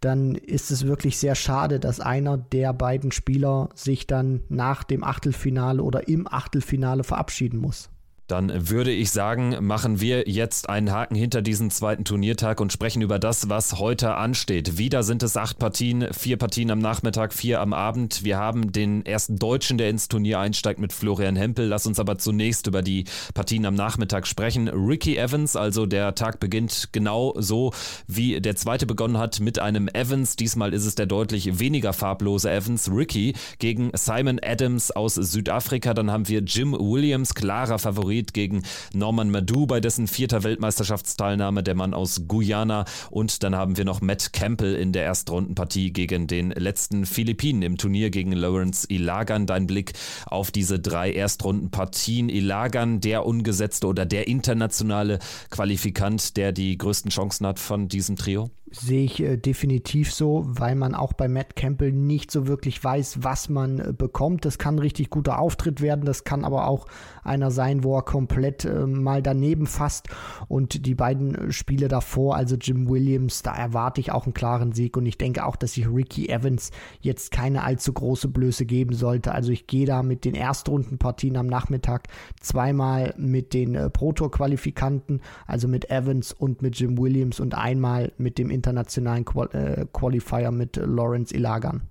dann 0.00 0.36
ist 0.36 0.70
es 0.70 0.86
wirklich 0.86 1.18
sehr 1.18 1.34
schade, 1.34 1.80
dass 1.80 2.00
einer 2.00 2.38
der 2.38 2.72
beiden 2.72 3.12
Spieler 3.12 3.68
sich 3.74 4.06
dann 4.06 4.40
nach 4.48 4.84
dem 4.84 5.04
Achtelfinale 5.04 5.82
oder 5.82 6.08
im 6.08 6.26
Achtelfinale 6.26 7.04
verabschieden 7.04 7.58
muss. 7.58 7.90
Dann 8.26 8.70
würde 8.70 8.90
ich 8.90 9.10
sagen, 9.10 9.56
machen 9.60 10.00
wir 10.00 10.26
jetzt 10.26 10.70
einen 10.70 10.90
Haken 10.90 11.14
hinter 11.14 11.42
diesen 11.42 11.70
zweiten 11.70 12.04
Turniertag 12.06 12.58
und 12.58 12.72
sprechen 12.72 13.02
über 13.02 13.18
das, 13.18 13.50
was 13.50 13.78
heute 13.78 14.14
ansteht. 14.14 14.78
Wieder 14.78 15.02
sind 15.02 15.22
es 15.22 15.36
acht 15.36 15.58
Partien, 15.58 16.08
vier 16.10 16.38
Partien 16.38 16.70
am 16.70 16.78
Nachmittag, 16.78 17.34
vier 17.34 17.60
am 17.60 17.74
Abend. 17.74 18.24
Wir 18.24 18.38
haben 18.38 18.72
den 18.72 19.04
ersten 19.04 19.36
Deutschen, 19.36 19.76
der 19.76 19.90
ins 19.90 20.08
Turnier 20.08 20.38
einsteigt 20.38 20.80
mit 20.80 20.94
Florian 20.94 21.36
Hempel. 21.36 21.66
Lass 21.66 21.86
uns 21.86 22.00
aber 22.00 22.16
zunächst 22.16 22.66
über 22.66 22.80
die 22.80 23.04
Partien 23.34 23.66
am 23.66 23.74
Nachmittag 23.74 24.26
sprechen. 24.26 24.68
Ricky 24.68 25.18
Evans, 25.18 25.54
also 25.54 25.84
der 25.84 26.14
Tag 26.14 26.40
beginnt 26.40 26.88
genau 26.92 27.34
so, 27.36 27.74
wie 28.06 28.40
der 28.40 28.56
zweite 28.56 28.86
begonnen 28.86 29.18
hat 29.18 29.40
mit 29.40 29.58
einem 29.58 29.86
Evans. 29.88 30.36
Diesmal 30.36 30.72
ist 30.72 30.86
es 30.86 30.94
der 30.94 31.06
deutlich 31.06 31.58
weniger 31.58 31.92
farblose 31.92 32.50
Evans. 32.50 32.90
Ricky 32.90 33.34
gegen 33.58 33.90
Simon 33.92 34.40
Adams 34.42 34.92
aus 34.92 35.16
Südafrika. 35.16 35.92
Dann 35.92 36.10
haben 36.10 36.26
wir 36.26 36.40
Jim 36.40 36.72
Williams, 36.72 37.34
klarer 37.34 37.78
Favorit 37.78 38.13
Favorit 38.14 38.32
gegen 38.32 38.62
Norman 38.92 39.30
Madu 39.30 39.66
bei 39.66 39.80
dessen 39.80 40.06
vierter 40.06 40.44
Weltmeisterschaftsteilnahme, 40.44 41.64
der 41.64 41.74
Mann 41.74 41.94
aus 41.94 42.22
Guyana. 42.28 42.84
Und 43.10 43.42
dann 43.42 43.56
haben 43.56 43.76
wir 43.76 43.84
noch 43.84 44.00
Matt 44.00 44.32
Campbell 44.32 44.76
in 44.76 44.92
der 44.92 45.02
Erstrundenpartie 45.04 45.92
gegen 45.92 46.28
den 46.28 46.50
letzten 46.50 47.06
Philippinen 47.06 47.62
im 47.62 47.76
Turnier 47.76 48.10
gegen 48.10 48.30
Lawrence 48.30 48.86
Ilagan. 48.88 49.46
Dein 49.46 49.66
Blick 49.66 49.94
auf 50.26 50.52
diese 50.52 50.78
drei 50.78 51.12
Erstrundenpartien. 51.12 52.28
Ilagan, 52.28 53.00
der 53.00 53.26
ungesetzte 53.26 53.88
oder 53.88 54.06
der 54.06 54.28
internationale 54.28 55.18
Qualifikant, 55.50 56.36
der 56.36 56.52
die 56.52 56.78
größten 56.78 57.10
Chancen 57.10 57.46
hat 57.46 57.58
von 57.58 57.88
diesem 57.88 58.14
Trio? 58.14 58.50
Sehe 58.74 59.04
ich 59.04 59.20
äh, 59.20 59.36
definitiv 59.36 60.12
so, 60.12 60.44
weil 60.46 60.74
man 60.74 60.94
auch 60.94 61.12
bei 61.12 61.28
Matt 61.28 61.56
Campbell 61.56 61.92
nicht 61.92 62.30
so 62.30 62.46
wirklich 62.46 62.82
weiß, 62.82 63.22
was 63.22 63.48
man 63.48 63.78
äh, 63.78 63.92
bekommt. 63.92 64.44
Das 64.44 64.58
kann 64.58 64.78
richtig 64.78 65.10
guter 65.10 65.38
Auftritt 65.38 65.80
werden, 65.80 66.04
das 66.04 66.24
kann 66.24 66.44
aber 66.44 66.66
auch 66.66 66.86
einer 67.22 67.50
sein, 67.50 67.84
wo 67.84 67.96
er 67.96 68.02
komplett 68.02 68.64
äh, 68.64 68.86
mal 68.86 69.22
daneben 69.22 69.66
fasst. 69.66 70.08
Und 70.48 70.86
die 70.86 70.94
beiden 70.94 71.34
äh, 71.34 71.52
Spiele 71.52 71.88
davor, 71.88 72.36
also 72.36 72.56
Jim 72.56 72.88
Williams, 72.88 73.42
da 73.42 73.54
erwarte 73.54 74.00
ich 74.00 74.12
auch 74.12 74.24
einen 74.24 74.34
klaren 74.34 74.72
Sieg 74.72 74.96
und 74.96 75.06
ich 75.06 75.18
denke 75.18 75.44
auch, 75.44 75.56
dass 75.56 75.74
sich 75.74 75.88
Ricky 75.88 76.28
Evans 76.28 76.70
jetzt 77.00 77.30
keine 77.30 77.62
allzu 77.62 77.92
große 77.92 78.28
Blöße 78.28 78.66
geben 78.66 78.94
sollte. 78.94 79.32
Also 79.32 79.52
ich 79.52 79.66
gehe 79.66 79.86
da 79.86 80.02
mit 80.02 80.24
den 80.24 80.34
Erstrundenpartien 80.34 81.36
am 81.36 81.46
Nachmittag 81.46 82.08
zweimal 82.40 83.14
mit 83.16 83.54
den 83.54 83.74
äh, 83.74 83.90
Pro 83.90 84.12
Tour 84.12 84.30
Qualifikanten, 84.30 85.20
also 85.46 85.68
mit 85.68 85.90
Evans 85.90 86.32
und 86.32 86.62
mit 86.62 86.78
Jim 86.78 86.98
Williams 86.98 87.40
und 87.40 87.54
einmal 87.54 88.12
mit 88.18 88.38
dem 88.38 88.50
internationalen 88.64 89.24
Qual 89.24 89.48
äh, 89.52 89.84
Qualifier 89.92 90.50
mit 90.50 90.76
Lawrence 90.76 91.34
Ilagan. 91.34 91.82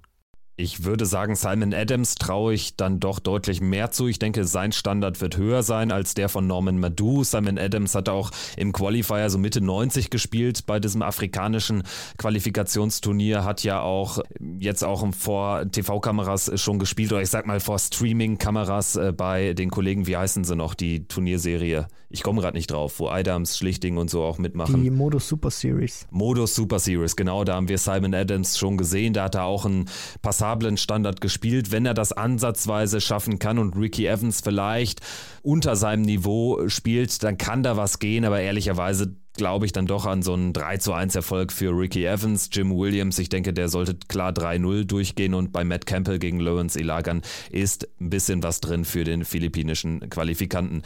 Ich 0.55 0.83
würde 0.83 1.07
sagen, 1.07 1.35
Simon 1.35 1.73
Adams 1.73 2.13
traue 2.13 2.53
ich 2.53 2.75
dann 2.75 2.99
doch 2.99 3.17
deutlich 3.17 3.59
mehr 3.59 3.89
zu. 3.89 4.07
Ich 4.07 4.19
denke, 4.19 4.45
sein 4.45 4.71
Standard 4.71 5.19
wird 5.19 5.35
höher 5.35 5.63
sein 5.63 5.91
als 5.91 6.13
der 6.13 6.29
von 6.29 6.45
Norman 6.45 6.77
Madu. 6.77 7.23
Simon 7.23 7.57
Adams 7.57 7.95
hat 7.95 8.07
auch 8.07 8.29
im 8.55 8.71
Qualifier 8.71 9.31
so 9.31 9.39
Mitte 9.39 9.61
90 9.61 10.11
gespielt 10.11 10.67
bei 10.67 10.79
diesem 10.79 11.01
afrikanischen 11.01 11.81
Qualifikationsturnier, 12.19 13.43
hat 13.43 13.63
ja 13.63 13.81
auch 13.81 14.19
jetzt 14.59 14.83
auch 14.83 15.03
vor 15.15 15.65
TV-Kameras 15.71 16.51
schon 16.61 16.77
gespielt 16.77 17.11
oder 17.11 17.23
ich 17.23 17.31
sag 17.31 17.47
mal 17.47 17.59
vor 17.59 17.79
Streaming-Kameras 17.79 18.95
äh, 18.97 19.11
bei 19.11 19.55
den 19.55 19.71
Kollegen, 19.71 20.05
wie 20.05 20.17
heißen 20.17 20.43
sie 20.43 20.55
noch, 20.55 20.75
die 20.75 21.07
Turnierserie? 21.07 21.87
Ich 22.09 22.21
komme 22.21 22.41
gerade 22.41 22.55
nicht 22.55 22.69
drauf, 22.69 22.99
wo 22.99 23.07
Adams, 23.07 23.57
Schlichting 23.57 23.97
und 23.97 24.11
so 24.11 24.21
auch 24.21 24.37
mitmachen. 24.37 24.83
Die 24.83 24.91
Modus 24.91 25.27
Super 25.27 25.49
Series. 25.49 26.05
Modus 26.11 26.53
Super 26.53 26.77
Series, 26.77 27.15
genau, 27.15 27.43
da 27.43 27.55
haben 27.55 27.67
wir 27.67 27.79
Simon 27.79 28.13
Adams 28.13 28.59
schon 28.59 28.77
gesehen. 28.77 29.13
Da 29.13 29.23
hat 29.23 29.33
er 29.33 29.45
auch 29.45 29.65
ein 29.65 29.89
Passat 30.21 30.42
passablen 30.43 30.75
Standard 30.75 31.21
gespielt. 31.21 31.71
Wenn 31.71 31.85
er 31.85 31.93
das 31.93 32.11
ansatzweise 32.11 32.99
schaffen 32.99 33.39
kann 33.39 33.57
und 33.59 33.77
Ricky 33.77 34.07
Evans 34.07 34.41
vielleicht 34.41 34.99
unter 35.43 35.75
seinem 35.75 36.01
Niveau 36.01 36.67
spielt, 36.69 37.21
dann 37.21 37.37
kann 37.37 37.63
da 37.63 37.77
was 37.77 37.99
gehen, 37.99 38.25
aber 38.25 38.39
ehrlicherweise 38.39 39.15
glaube 39.35 39.65
ich 39.65 39.71
dann 39.71 39.87
doch 39.87 40.05
an 40.05 40.21
so 40.21 40.33
einen 40.33 40.53
3 40.53 40.77
zu 40.77 40.93
1 40.93 41.15
Erfolg 41.15 41.51
für 41.51 41.77
Ricky 41.77 42.05
Evans. 42.05 42.49
Jim 42.51 42.75
Williams, 42.75 43.17
ich 43.19 43.29
denke, 43.29 43.51
der 43.51 43.67
sollte 43.67 43.95
klar 44.07 44.31
3-0 44.31 44.85
durchgehen 44.85 45.33
und 45.33 45.51
bei 45.51 45.63
Matt 45.63 45.85
Campbell 45.85 46.19
gegen 46.19 46.39
Lawrence 46.39 46.79
Ilagan 46.79 47.21
ist 47.49 47.87
ein 47.99 48.09
bisschen 48.09 48.43
was 48.43 48.61
drin 48.61 48.85
für 48.85 49.03
den 49.03 49.25
philippinischen 49.25 50.09
Qualifikanten. 50.09 50.83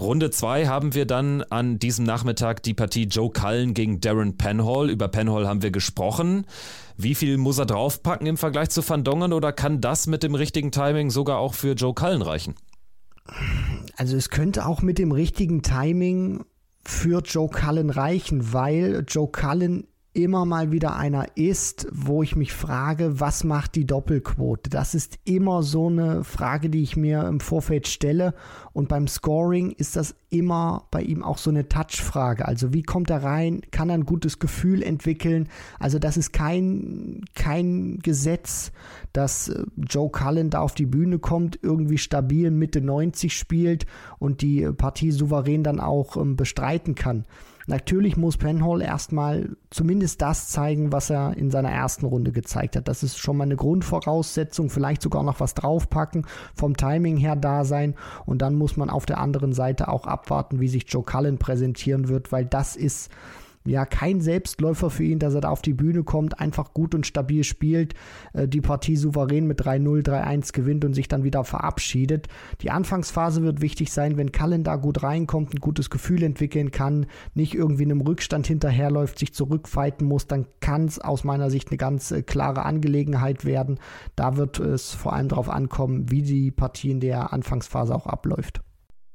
Runde 0.00 0.30
2 0.30 0.66
haben 0.66 0.94
wir 0.94 1.06
dann 1.06 1.42
an 1.42 1.78
diesem 1.78 2.04
Nachmittag 2.04 2.62
die 2.62 2.74
Partie 2.74 3.04
Joe 3.04 3.30
Cullen 3.30 3.74
gegen 3.74 4.00
Darren 4.00 4.36
Penhall. 4.36 4.90
Über 4.90 5.08
Penhall 5.08 5.46
haben 5.46 5.62
wir 5.62 5.70
gesprochen. 5.70 6.46
Wie 6.96 7.14
viel 7.14 7.36
muss 7.36 7.58
er 7.58 7.66
draufpacken 7.66 8.26
im 8.26 8.36
Vergleich 8.36 8.70
zu 8.70 8.86
Van 8.88 9.04
Dongen 9.04 9.32
oder 9.32 9.52
kann 9.52 9.80
das 9.80 10.06
mit 10.06 10.22
dem 10.22 10.34
richtigen 10.34 10.72
Timing 10.72 11.10
sogar 11.10 11.38
auch 11.38 11.54
für 11.54 11.74
Joe 11.74 11.94
Cullen 11.94 12.22
reichen? 12.22 12.54
Also 13.96 14.16
es 14.16 14.30
könnte 14.30 14.66
auch 14.66 14.82
mit 14.82 14.98
dem 14.98 15.12
richtigen 15.12 15.62
Timing 15.62 16.44
für 16.84 17.20
Joe 17.20 17.48
Cullen 17.48 17.90
reichen, 17.90 18.52
weil 18.52 19.04
Joe 19.06 19.30
Cullen 19.30 19.86
immer 20.14 20.44
mal 20.44 20.72
wieder 20.72 20.96
einer 20.96 21.36
ist, 21.36 21.88
wo 21.90 22.22
ich 22.22 22.36
mich 22.36 22.52
frage, 22.52 23.18
was 23.18 23.44
macht 23.44 23.74
die 23.76 23.86
Doppelquote? 23.86 24.68
Das 24.68 24.94
ist 24.94 25.18
immer 25.24 25.62
so 25.62 25.88
eine 25.88 26.22
Frage, 26.22 26.68
die 26.68 26.82
ich 26.82 26.96
mir 26.96 27.26
im 27.26 27.40
Vorfeld 27.40 27.88
stelle. 27.88 28.34
Und 28.74 28.88
beim 28.88 29.08
Scoring 29.08 29.70
ist 29.70 29.96
das 29.96 30.14
immer 30.28 30.86
bei 30.90 31.02
ihm 31.02 31.22
auch 31.22 31.38
so 31.38 31.48
eine 31.48 31.68
Touch-Frage. 31.68 32.46
Also 32.46 32.74
wie 32.74 32.82
kommt 32.82 33.08
er 33.08 33.22
rein? 33.22 33.62
Kann 33.70 33.88
er 33.88 33.94
ein 33.94 34.04
gutes 34.04 34.38
Gefühl 34.38 34.82
entwickeln? 34.82 35.48
Also 35.78 35.98
das 35.98 36.18
ist 36.18 36.32
kein, 36.32 37.24
kein 37.34 37.98
Gesetz, 38.02 38.72
dass 39.14 39.48
äh, 39.48 39.64
Joe 39.76 40.10
Cullen 40.10 40.50
da 40.50 40.60
auf 40.60 40.74
die 40.74 40.86
Bühne 40.86 41.20
kommt, 41.20 41.58
irgendwie 41.62 41.98
stabil 41.98 42.50
Mitte 42.50 42.82
90 42.82 43.36
spielt 43.36 43.86
und 44.18 44.42
die 44.42 44.70
Partie 44.72 45.10
souverän 45.10 45.64
dann 45.64 45.80
auch 45.80 46.16
ähm, 46.18 46.36
bestreiten 46.36 46.94
kann. 46.94 47.24
Natürlich 47.66 48.16
muss 48.16 48.36
Penhall 48.36 48.82
erstmal 48.82 49.50
zumindest 49.70 50.20
das 50.22 50.48
zeigen, 50.48 50.92
was 50.92 51.10
er 51.10 51.36
in 51.36 51.50
seiner 51.50 51.70
ersten 51.70 52.06
Runde 52.06 52.32
gezeigt 52.32 52.76
hat. 52.76 52.88
Das 52.88 53.02
ist 53.02 53.18
schon 53.18 53.36
mal 53.36 53.44
eine 53.44 53.56
Grundvoraussetzung, 53.56 54.70
vielleicht 54.70 55.02
sogar 55.02 55.22
noch 55.22 55.40
was 55.40 55.54
draufpacken, 55.54 56.26
vom 56.54 56.76
Timing 56.76 57.16
her 57.16 57.36
da 57.36 57.64
sein. 57.64 57.94
Und 58.26 58.42
dann 58.42 58.54
muss 58.54 58.76
man 58.76 58.90
auf 58.90 59.06
der 59.06 59.18
anderen 59.18 59.52
Seite 59.52 59.88
auch 59.88 60.06
abwarten, 60.06 60.60
wie 60.60 60.68
sich 60.68 60.84
Joe 60.88 61.04
Cullen 61.04 61.38
präsentieren 61.38 62.08
wird, 62.08 62.32
weil 62.32 62.44
das 62.44 62.76
ist 62.76 63.10
ja 63.64 63.86
kein 63.86 64.20
Selbstläufer 64.20 64.90
für 64.90 65.04
ihn, 65.04 65.18
dass 65.18 65.34
er 65.34 65.40
da 65.42 65.48
auf 65.50 65.62
die 65.62 65.74
Bühne 65.74 66.02
kommt, 66.04 66.40
einfach 66.40 66.74
gut 66.74 66.94
und 66.94 67.06
stabil 67.06 67.44
spielt, 67.44 67.94
äh, 68.32 68.48
die 68.48 68.60
Partie 68.60 68.96
souverän 68.96 69.46
mit 69.46 69.60
3-0, 69.60 70.02
3-1 70.02 70.52
gewinnt 70.52 70.84
und 70.84 70.94
sich 70.94 71.08
dann 71.08 71.24
wieder 71.24 71.44
verabschiedet. 71.44 72.28
Die 72.60 72.70
Anfangsphase 72.70 73.42
wird 73.42 73.60
wichtig 73.60 73.92
sein, 73.92 74.16
wenn 74.16 74.32
Cullen 74.32 74.64
da 74.64 74.76
gut 74.76 75.02
reinkommt, 75.02 75.54
ein 75.54 75.60
gutes 75.60 75.90
Gefühl 75.90 76.22
entwickeln 76.22 76.70
kann, 76.70 77.06
nicht 77.34 77.54
irgendwie 77.54 77.84
einem 77.84 78.00
Rückstand 78.00 78.46
hinterherläuft, 78.46 79.18
sich 79.18 79.34
zurückfighten 79.34 80.06
muss, 80.06 80.26
dann 80.26 80.46
kann 80.60 80.86
es 80.86 80.98
aus 80.98 81.24
meiner 81.24 81.50
Sicht 81.50 81.70
eine 81.70 81.78
ganz 81.78 82.10
äh, 82.10 82.22
klare 82.22 82.64
Angelegenheit 82.64 83.44
werden. 83.44 83.78
Da 84.16 84.36
wird 84.36 84.58
es 84.58 84.92
vor 84.92 85.12
allem 85.12 85.28
darauf 85.28 85.48
ankommen, 85.48 86.10
wie 86.10 86.22
die 86.22 86.50
Partie 86.50 86.90
in 86.90 87.00
der 87.00 87.32
Anfangsphase 87.32 87.94
auch 87.94 88.06
abläuft 88.06 88.62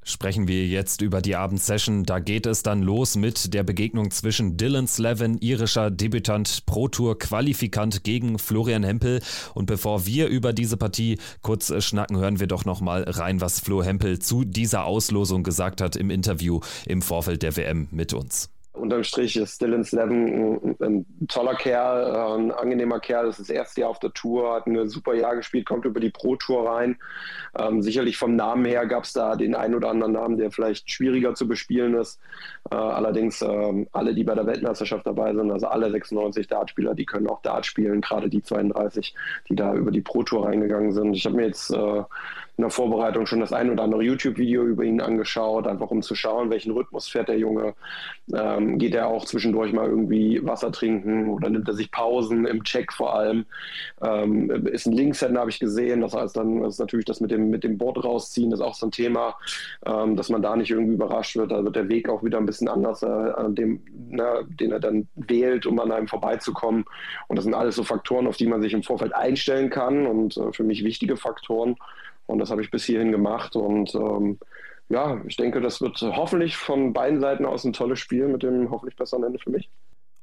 sprechen 0.07 0.47
wir 0.47 0.65
jetzt 0.65 1.01
über 1.01 1.21
die 1.21 1.35
Abendsession. 1.35 2.03
Da 2.03 2.19
geht 2.19 2.45
es 2.45 2.63
dann 2.63 2.81
los 2.81 3.15
mit 3.15 3.53
der 3.53 3.63
Begegnung 3.63 4.09
zwischen 4.11 4.57
Dylan 4.57 4.87
Slevin, 4.87 5.37
irischer 5.39 5.91
Debütant, 5.91 6.65
Pro 6.65 6.87
Tour 6.87 7.19
Qualifikant 7.19 8.03
gegen 8.03 8.39
Florian 8.39 8.83
Hempel. 8.83 9.21
Und 9.53 9.65
bevor 9.65 10.05
wir 10.05 10.27
über 10.27 10.53
diese 10.53 10.77
Partie 10.77 11.19
kurz 11.41 11.71
schnacken, 11.83 12.17
hören 12.17 12.39
wir 12.39 12.47
doch 12.47 12.65
noch 12.65 12.81
mal 12.81 13.03
rein, 13.03 13.41
was 13.41 13.59
Flo 13.59 13.83
Hempel 13.83 14.19
zu 14.19 14.45
dieser 14.45 14.85
Auslosung 14.85 15.43
gesagt 15.43 15.81
hat 15.81 15.95
im 15.95 16.09
Interview 16.09 16.61
im 16.85 17.01
Vorfeld 17.01 17.43
der 17.43 17.55
WM 17.57 17.87
mit 17.91 18.13
uns. 18.13 18.49
Unterm 18.77 19.03
Strich 19.03 19.35
ist 19.35 19.61
Dylan 19.61 19.83
Slevin 19.83 20.75
ein, 20.79 21.05
toller 21.27 21.55
Kerl, 21.55 22.37
ein 22.37 22.51
angenehmer 22.51 22.99
Kerl. 22.99 23.25
Das 23.25 23.39
ist 23.39 23.49
das 23.49 23.55
erste 23.55 23.81
Jahr 23.81 23.89
auf 23.89 23.99
der 23.99 24.13
Tour, 24.13 24.53
hat 24.53 24.67
ein 24.67 24.87
super 24.87 25.13
Jahr 25.13 25.35
gespielt, 25.35 25.65
kommt 25.65 25.85
über 25.85 25.99
die 25.99 26.09
Pro 26.09 26.35
Tour 26.35 26.69
rein. 26.69 26.97
Ähm, 27.57 27.81
sicherlich 27.81 28.17
vom 28.17 28.35
Namen 28.35 28.65
her 28.65 28.85
gab 28.85 29.03
es 29.03 29.13
da 29.13 29.35
den 29.35 29.55
einen 29.55 29.75
oder 29.75 29.89
anderen 29.89 30.13
Namen, 30.13 30.37
der 30.37 30.51
vielleicht 30.51 30.91
schwieriger 30.91 31.35
zu 31.35 31.47
bespielen 31.47 31.95
ist. 31.95 32.19
Äh, 32.71 32.75
allerdings 32.75 33.41
äh, 33.41 33.85
alle, 33.91 34.13
die 34.13 34.23
bei 34.23 34.35
der 34.35 34.45
Weltmeisterschaft 34.45 35.05
dabei 35.05 35.33
sind, 35.33 35.51
also 35.51 35.67
alle 35.67 35.91
96 35.91 36.47
Dartspieler, 36.47 36.95
die 36.95 37.05
können 37.05 37.27
auch 37.27 37.41
Dart 37.41 37.65
spielen, 37.65 38.01
gerade 38.01 38.29
die 38.29 38.41
32, 38.41 39.15
die 39.49 39.55
da 39.55 39.73
über 39.73 39.91
die 39.91 40.01
Pro 40.01 40.23
Tour 40.23 40.45
reingegangen 40.45 40.91
sind. 40.91 41.13
Ich 41.13 41.25
habe 41.25 41.35
mir 41.35 41.47
jetzt 41.47 41.71
äh, 41.71 42.03
in 42.57 42.63
der 42.63 42.71
Vorbereitung 42.71 43.27
schon 43.27 43.39
das 43.39 43.53
ein 43.53 43.69
oder 43.69 43.83
andere 43.83 44.01
YouTube-Video 44.01 44.63
über 44.63 44.83
ihn 44.83 44.99
angeschaut, 44.99 45.67
einfach 45.67 45.91
um 45.91 46.01
zu 46.01 46.15
schauen, 46.15 46.49
welchen 46.49 46.71
Rhythmus 46.71 47.07
fährt 47.07 47.29
der 47.29 47.37
Junge. 47.37 47.75
Ähm, 48.33 48.79
geht 48.79 48.95
er 48.95 49.07
auch 49.07 49.25
zwischendurch 49.25 49.73
mal 49.73 49.87
irgendwie 49.87 50.43
Wasser 50.43 50.71
trinken 50.71 51.29
oder 51.29 51.51
nimmt 51.51 51.67
er 51.67 51.75
sich 51.75 51.91
Pausen 51.91 52.47
im 52.47 52.63
Check 52.63 52.91
vor 52.91 53.15
allem? 53.15 53.45
Ähm, 54.01 54.49
ist 54.67 54.87
ein 54.87 54.93
Linkshänder, 54.93 55.39
habe 55.39 55.51
ich 55.51 55.59
gesehen. 55.59 56.01
Das 56.01 56.15
heißt, 56.15 56.35
dann 56.35 56.63
ist 56.63 56.79
natürlich 56.79 57.05
das 57.05 57.21
mit 57.21 57.29
dem, 57.29 57.51
mit 57.51 57.63
dem 57.63 57.77
Board 57.77 58.03
rausziehen, 58.03 58.49
das 58.49 58.59
ist 58.59 58.65
auch 58.65 58.73
so 58.73 58.87
ein 58.87 58.91
Thema, 58.91 59.35
ähm, 59.85 60.15
dass 60.15 60.29
man 60.29 60.41
da 60.41 60.55
nicht 60.55 60.71
irgendwie 60.71 60.95
überrascht 60.95 61.35
wird. 61.35 61.51
Da 61.51 61.63
wird 61.63 61.75
der 61.75 61.89
Weg 61.89 62.09
auch 62.09 62.23
wieder 62.23 62.39
ein 62.39 62.47
bisschen 62.47 62.69
anders, 62.69 63.03
äh, 63.03 63.33
dem, 63.49 63.81
na, 64.09 64.41
den 64.47 64.71
er 64.71 64.79
dann 64.79 65.07
wählt, 65.15 65.67
um 65.67 65.79
an 65.79 65.91
einem 65.91 66.07
vorbeizukommen. 66.07 66.85
Und 67.27 67.35
das 67.35 67.45
sind 67.45 67.53
alles 67.53 67.75
so 67.75 67.83
Faktoren, 67.83 68.25
auf 68.25 68.37
die 68.37 68.47
man 68.47 68.63
sich 68.63 68.73
im 68.73 68.81
Vorfeld 68.81 69.13
einstellen 69.13 69.69
kann 69.69 70.07
und 70.07 70.37
äh, 70.37 70.51
für 70.53 70.63
mich 70.63 70.83
wichtige 70.83 71.17
Faktoren. 71.17 71.75
Und 72.27 72.39
das 72.39 72.51
habe 72.51 72.61
ich 72.61 72.69
bis 72.69 72.85
hierhin 72.85 73.11
gemacht. 73.11 73.55
Und 73.55 73.95
ähm, 73.95 74.37
ja, 74.89 75.19
ich 75.27 75.35
denke, 75.35 75.59
das 75.59 75.81
wird 75.81 75.99
hoffentlich 76.01 76.55
von 76.55 76.93
beiden 76.93 77.19
Seiten 77.19 77.45
aus 77.45 77.65
ein 77.65 77.73
tolles 77.73 77.99
Spiel 77.99 78.27
mit 78.27 78.43
dem 78.43 78.69
hoffentlich 78.69 78.95
besseren 78.95 79.23
Ende 79.23 79.39
für 79.39 79.49
mich. 79.49 79.69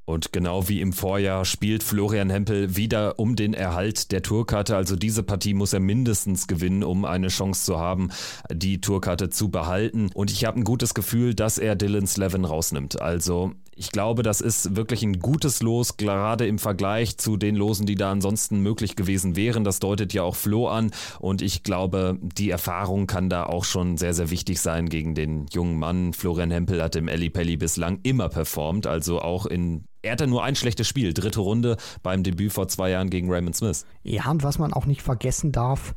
Und 0.07 0.32
genau 0.34 0.68
wie 0.68 0.82
im 0.82 0.92
Vorjahr 0.92 1.46
spielt 1.46 1.82
Florian 1.82 2.28
Hempel 2.28 2.76
wieder 2.76 3.18
um 3.18 3.36
den 3.36 3.55
Erhalt 3.55 4.12
der 4.12 4.22
Tourkarte. 4.22 4.76
Also 4.76 4.96
diese 4.96 5.22
Partie 5.22 5.55
muss 5.55 5.72
er 5.72 5.80
mindestens 5.80 6.46
gewinnen, 6.46 6.84
um 6.84 7.07
eine 7.07 7.28
Chance 7.28 7.64
zu 7.64 7.78
haben, 7.78 8.11
die 8.52 8.82
Tourkarte 8.82 9.30
zu 9.30 9.50
behalten. 9.50 10.11
Und 10.12 10.30
ich 10.30 10.44
habe 10.44 10.61
ein 10.61 10.64
gutes 10.64 10.92
Gefühl, 10.92 11.34
dass 11.34 11.57
er 11.57 11.74
Dylan 11.74 12.07
Slevin 12.07 12.44
rausnimmt. 12.44 13.00
Also 13.00 13.52
ich 13.77 13.91
glaube, 13.91 14.22
das 14.22 14.41
ist 14.41 14.77
wirklich 14.77 15.03
ein 15.03 15.18
gutes 15.18 15.62
Los, 15.62 15.97
gerade 15.97 16.47
im 16.47 16.59
Vergleich 16.59 17.18
zu 17.18 17.37
den 17.37 17.57
Losen, 17.57 17.87
die 17.87 17.95
da 17.95 18.11
ansonsten 18.11 18.61
möglich 18.61 18.97
gewesen 18.97 19.37
wären. 19.37 19.64
Das 19.64 19.81
deutet 19.81 20.12
ja 20.12 20.22
auch 20.22 20.37
Flo 20.37 20.68
an. 20.68 20.91
Und 21.20 21.43
ich 21.43 21.62
glaube, 21.62 22.18
die 22.20 22.51
Erfahrung 22.51 23.07
kann 23.07 23.29
da 23.29 23.45
auch 23.45 23.64
schon 23.64 23.97
sehr, 23.97 24.14
sehr 24.14 24.31
wichtig 24.31 24.61
sein 24.61 24.89
gegen 24.89 25.14
den 25.14 25.47
jungen 25.53 25.79
Mann. 25.79 26.12
Florian 26.12 26.51
Hempel 26.51 26.83
hat 26.83 26.97
im 26.97 27.09
Elli 27.09 27.31
Pelli 27.31 27.57
bislang 27.57 28.01
immer 28.03 28.29
performt, 28.29 28.87
also 28.87 29.20
auch 29.20 29.47
in 29.47 29.85
er 30.03 30.12
hatte 30.12 30.27
nur 30.27 30.45
ein 30.45 30.55
schlechtes 30.55 30.87
Spiel, 30.87 31.14
dritte 31.14 31.41
Runde 31.41 31.79
beim 32.03 32.22
Debüt 32.22 32.53
vor 32.53 32.68
zwei 32.68 32.91
Jahren 32.91 33.09
gegen 33.09 33.33
Raymond 33.33 33.57
Smith. 33.57 33.87
Ja, 34.03 34.31
und 34.31 34.43
was 34.43 34.59
man 34.59 34.75
auch 34.75 34.85
nicht 34.85 35.01
vergessen 35.01 35.51
darf, 35.51 35.95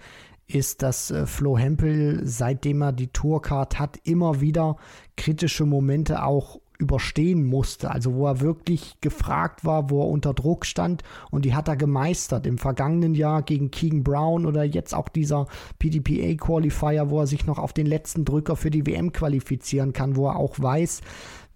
ist, 0.47 0.81
dass 0.81 1.11
äh, 1.11 1.25
Flo 1.25 1.57
Hempel, 1.57 2.21
seitdem 2.23 2.81
er 2.81 2.93
die 2.93 3.07
Tourcard 3.07 3.79
hat, 3.79 3.97
immer 4.03 4.39
wieder 4.39 4.77
kritische 5.17 5.65
Momente 5.65 6.23
auch 6.23 6.61
überstehen 6.77 7.45
musste, 7.45 7.91
also 7.91 8.13
wo 8.13 8.27
er 8.27 8.41
wirklich 8.41 8.99
gefragt 9.01 9.65
war, 9.65 9.89
wo 9.89 10.01
er 10.01 10.09
unter 10.09 10.33
Druck 10.33 10.65
stand 10.65 11.03
und 11.31 11.45
die 11.45 11.55
hat 11.55 11.67
er 11.67 11.75
gemeistert. 11.75 12.45
Im 12.45 12.57
vergangenen 12.57 13.15
Jahr 13.15 13.41
gegen 13.41 13.71
Keegan 13.71 14.03
Brown 14.03 14.45
oder 14.45 14.63
jetzt 14.63 14.93
auch 14.93 15.09
dieser 15.09 15.47
PDPA 15.79 16.35
Qualifier, 16.35 17.09
wo 17.09 17.19
er 17.19 17.27
sich 17.27 17.45
noch 17.45 17.57
auf 17.57 17.73
den 17.73 17.87
letzten 17.87 18.25
Drücker 18.25 18.55
für 18.55 18.69
die 18.69 18.85
WM 18.85 19.11
qualifizieren 19.11 19.93
kann, 19.93 20.15
wo 20.15 20.27
er 20.27 20.37
auch 20.37 20.59
weiß, 20.59 21.01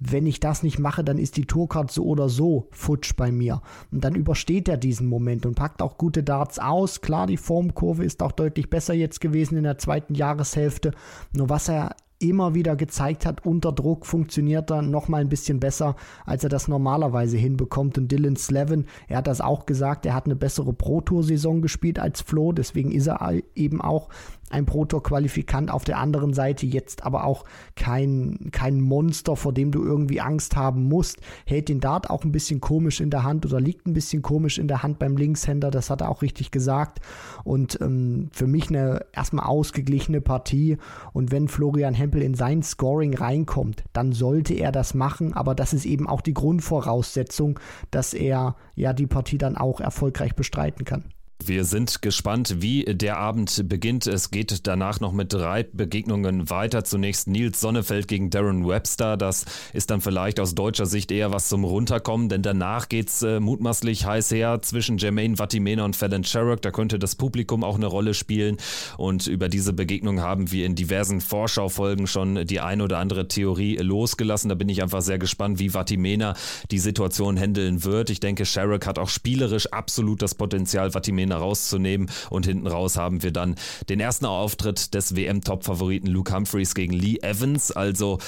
wenn 0.03 0.25
ich 0.25 0.39
das 0.39 0.63
nicht 0.63 0.79
mache, 0.79 1.03
dann 1.03 1.19
ist 1.19 1.37
die 1.37 1.45
Tourcard 1.45 1.91
so 1.91 2.03
oder 2.05 2.27
so 2.27 2.67
futsch 2.71 3.15
bei 3.15 3.31
mir. 3.31 3.61
Und 3.91 4.03
dann 4.03 4.15
übersteht 4.15 4.67
er 4.67 4.77
diesen 4.77 5.07
Moment 5.07 5.45
und 5.45 5.55
packt 5.55 5.83
auch 5.83 5.99
gute 5.99 6.23
Darts 6.23 6.57
aus. 6.57 7.01
Klar, 7.01 7.27
die 7.27 7.37
Formkurve 7.37 8.03
ist 8.03 8.23
auch 8.23 8.31
deutlich 8.31 8.71
besser 8.71 8.95
jetzt 8.95 9.21
gewesen 9.21 9.57
in 9.57 9.63
der 9.63 9.77
zweiten 9.77 10.15
Jahreshälfte. 10.15 10.91
Nur 11.33 11.49
was 11.49 11.69
er 11.69 11.95
immer 12.21 12.53
wieder 12.53 12.75
gezeigt 12.75 13.25
hat, 13.25 13.45
unter 13.45 13.71
Druck 13.71 14.05
funktioniert 14.05 14.71
er 14.71 14.81
noch 14.81 15.07
mal 15.07 15.21
ein 15.21 15.29
bisschen 15.29 15.59
besser, 15.59 15.95
als 16.25 16.43
er 16.43 16.49
das 16.49 16.67
normalerweise 16.67 17.37
hinbekommt. 17.37 17.97
Und 17.97 18.11
Dylan 18.11 18.35
Slevin, 18.35 18.85
er 19.07 19.17
hat 19.17 19.27
das 19.27 19.41
auch 19.41 19.65
gesagt, 19.65 20.05
er 20.05 20.13
hat 20.13 20.25
eine 20.25 20.35
bessere 20.35 20.73
Pro-Tour-Saison 20.73 21.61
gespielt 21.61 21.99
als 21.99 22.21
Flo, 22.21 22.51
deswegen 22.51 22.91
ist 22.91 23.07
er 23.07 23.33
eben 23.55 23.81
auch 23.81 24.09
ein 24.53 24.65
Proto-Qualifikant 24.65 25.71
auf 25.71 25.83
der 25.83 25.97
anderen 25.97 26.33
Seite, 26.33 26.65
jetzt 26.65 27.03
aber 27.03 27.23
auch 27.23 27.45
kein, 27.75 28.49
kein 28.51 28.81
Monster, 28.81 29.35
vor 29.35 29.53
dem 29.53 29.71
du 29.71 29.83
irgendwie 29.83 30.21
Angst 30.21 30.55
haben 30.55 30.83
musst. 30.87 31.19
Hält 31.45 31.69
den 31.69 31.79
Dart 31.79 32.09
auch 32.09 32.23
ein 32.23 32.31
bisschen 32.31 32.61
komisch 32.61 33.01
in 33.01 33.09
der 33.09 33.23
Hand 33.23 33.45
oder 33.45 33.59
liegt 33.59 33.87
ein 33.87 33.93
bisschen 33.93 34.21
komisch 34.21 34.57
in 34.57 34.67
der 34.67 34.83
Hand 34.83 34.99
beim 34.99 35.17
Linkshänder, 35.17 35.71
das 35.71 35.89
hat 35.89 36.01
er 36.01 36.09
auch 36.09 36.21
richtig 36.21 36.51
gesagt. 36.51 36.99
Und 37.43 37.79
ähm, 37.81 38.29
für 38.31 38.47
mich 38.47 38.69
eine 38.69 39.05
erstmal 39.13 39.45
ausgeglichene 39.45 40.21
Partie. 40.21 40.77
Und 41.13 41.31
wenn 41.31 41.47
Florian 41.47 41.93
Hempel 41.93 42.21
in 42.21 42.33
sein 42.33 42.63
Scoring 42.63 43.15
reinkommt, 43.15 43.83
dann 43.93 44.11
sollte 44.11 44.53
er 44.53 44.71
das 44.71 44.93
machen, 44.93 45.33
aber 45.33 45.55
das 45.55 45.73
ist 45.73 45.85
eben 45.85 46.07
auch 46.07 46.21
die 46.21 46.33
Grundvoraussetzung, 46.33 47.59
dass 47.91 48.13
er 48.13 48.55
ja 48.75 48.93
die 48.93 49.07
Partie 49.07 49.37
dann 49.37 49.57
auch 49.57 49.79
erfolgreich 49.79 50.35
bestreiten 50.35 50.85
kann. 50.85 51.05
Wir 51.45 51.65
sind 51.65 52.03
gespannt, 52.03 52.61
wie 52.61 52.83
der 52.83 53.17
Abend 53.17 53.67
beginnt. 53.67 54.05
Es 54.05 54.29
geht 54.29 54.67
danach 54.67 54.99
noch 54.99 55.11
mit 55.11 55.33
drei 55.33 55.63
Begegnungen 55.63 56.49
weiter. 56.51 56.83
Zunächst 56.83 57.27
Nils 57.27 57.59
Sonnefeld 57.59 58.07
gegen 58.07 58.29
Darren 58.29 58.67
Webster. 58.67 59.17
Das 59.17 59.45
ist 59.73 59.89
dann 59.89 60.01
vielleicht 60.01 60.39
aus 60.39 60.53
deutscher 60.53 60.85
Sicht 60.85 61.11
eher 61.11 61.31
was 61.31 61.49
zum 61.49 61.63
Runterkommen, 61.63 62.29
denn 62.29 62.43
danach 62.43 62.89
geht's 62.89 63.23
äh, 63.23 63.39
mutmaßlich 63.39 64.05
heiß 64.05 64.31
her 64.31 64.61
zwischen 64.61 64.97
Jermaine 64.97 65.35
Vatimena 65.35 65.83
und 65.83 65.95
Fallon 65.95 66.23
Sherrock. 66.23 66.61
Da 66.61 66.69
könnte 66.69 66.99
das 66.99 67.15
Publikum 67.15 67.63
auch 67.63 67.75
eine 67.75 67.87
Rolle 67.87 68.13
spielen. 68.13 68.57
Und 68.97 69.25
über 69.25 69.49
diese 69.49 69.73
Begegnung 69.73 70.21
haben 70.21 70.51
wir 70.51 70.65
in 70.65 70.75
diversen 70.75 71.21
Vorschaufolgen 71.21 72.05
schon 72.05 72.45
die 72.45 72.59
ein 72.59 72.81
oder 72.81 72.99
andere 72.99 73.27
Theorie 73.27 73.77
losgelassen. 73.77 74.49
Da 74.49 74.55
bin 74.55 74.69
ich 74.69 74.83
einfach 74.83 75.01
sehr 75.01 75.17
gespannt, 75.17 75.57
wie 75.57 75.73
Vatimena 75.73 76.35
die 76.69 76.79
Situation 76.79 77.37
handeln 77.37 77.83
wird. 77.83 78.11
Ich 78.11 78.19
denke, 78.19 78.45
Sherrock 78.45 78.85
hat 78.85 78.99
auch 78.99 79.09
spielerisch 79.09 79.67
absolut 79.73 80.21
das 80.21 80.35
Potenzial, 80.35 80.91
Vatimena 80.91 81.30
Trainer 81.31 81.37
rauszunehmen. 81.37 82.09
Und 82.29 82.45
hinten 82.45 82.67
raus 82.67 82.97
haben 82.97 83.23
wir 83.23 83.31
dann 83.31 83.55
den 83.89 83.99
ersten 83.99 84.25
Auftritt 84.25 84.93
des 84.93 85.15
WM-Top-Favoriten 85.15 86.07
Luke 86.07 86.33
Humphreys 86.33 86.75
gegen 86.75 86.93
Lee 86.93 87.17
Evans. 87.21 87.71
Also, 87.71 88.19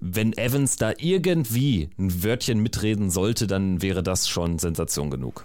wenn 0.00 0.32
Evans 0.36 0.76
da 0.76 0.92
irgendwie 0.98 1.90
ein 1.98 2.22
Wörtchen 2.22 2.60
mitreden 2.60 3.10
sollte, 3.10 3.46
dann 3.46 3.82
wäre 3.82 4.02
das 4.02 4.28
schon 4.28 4.58
Sensation 4.58 5.10
genug. 5.10 5.44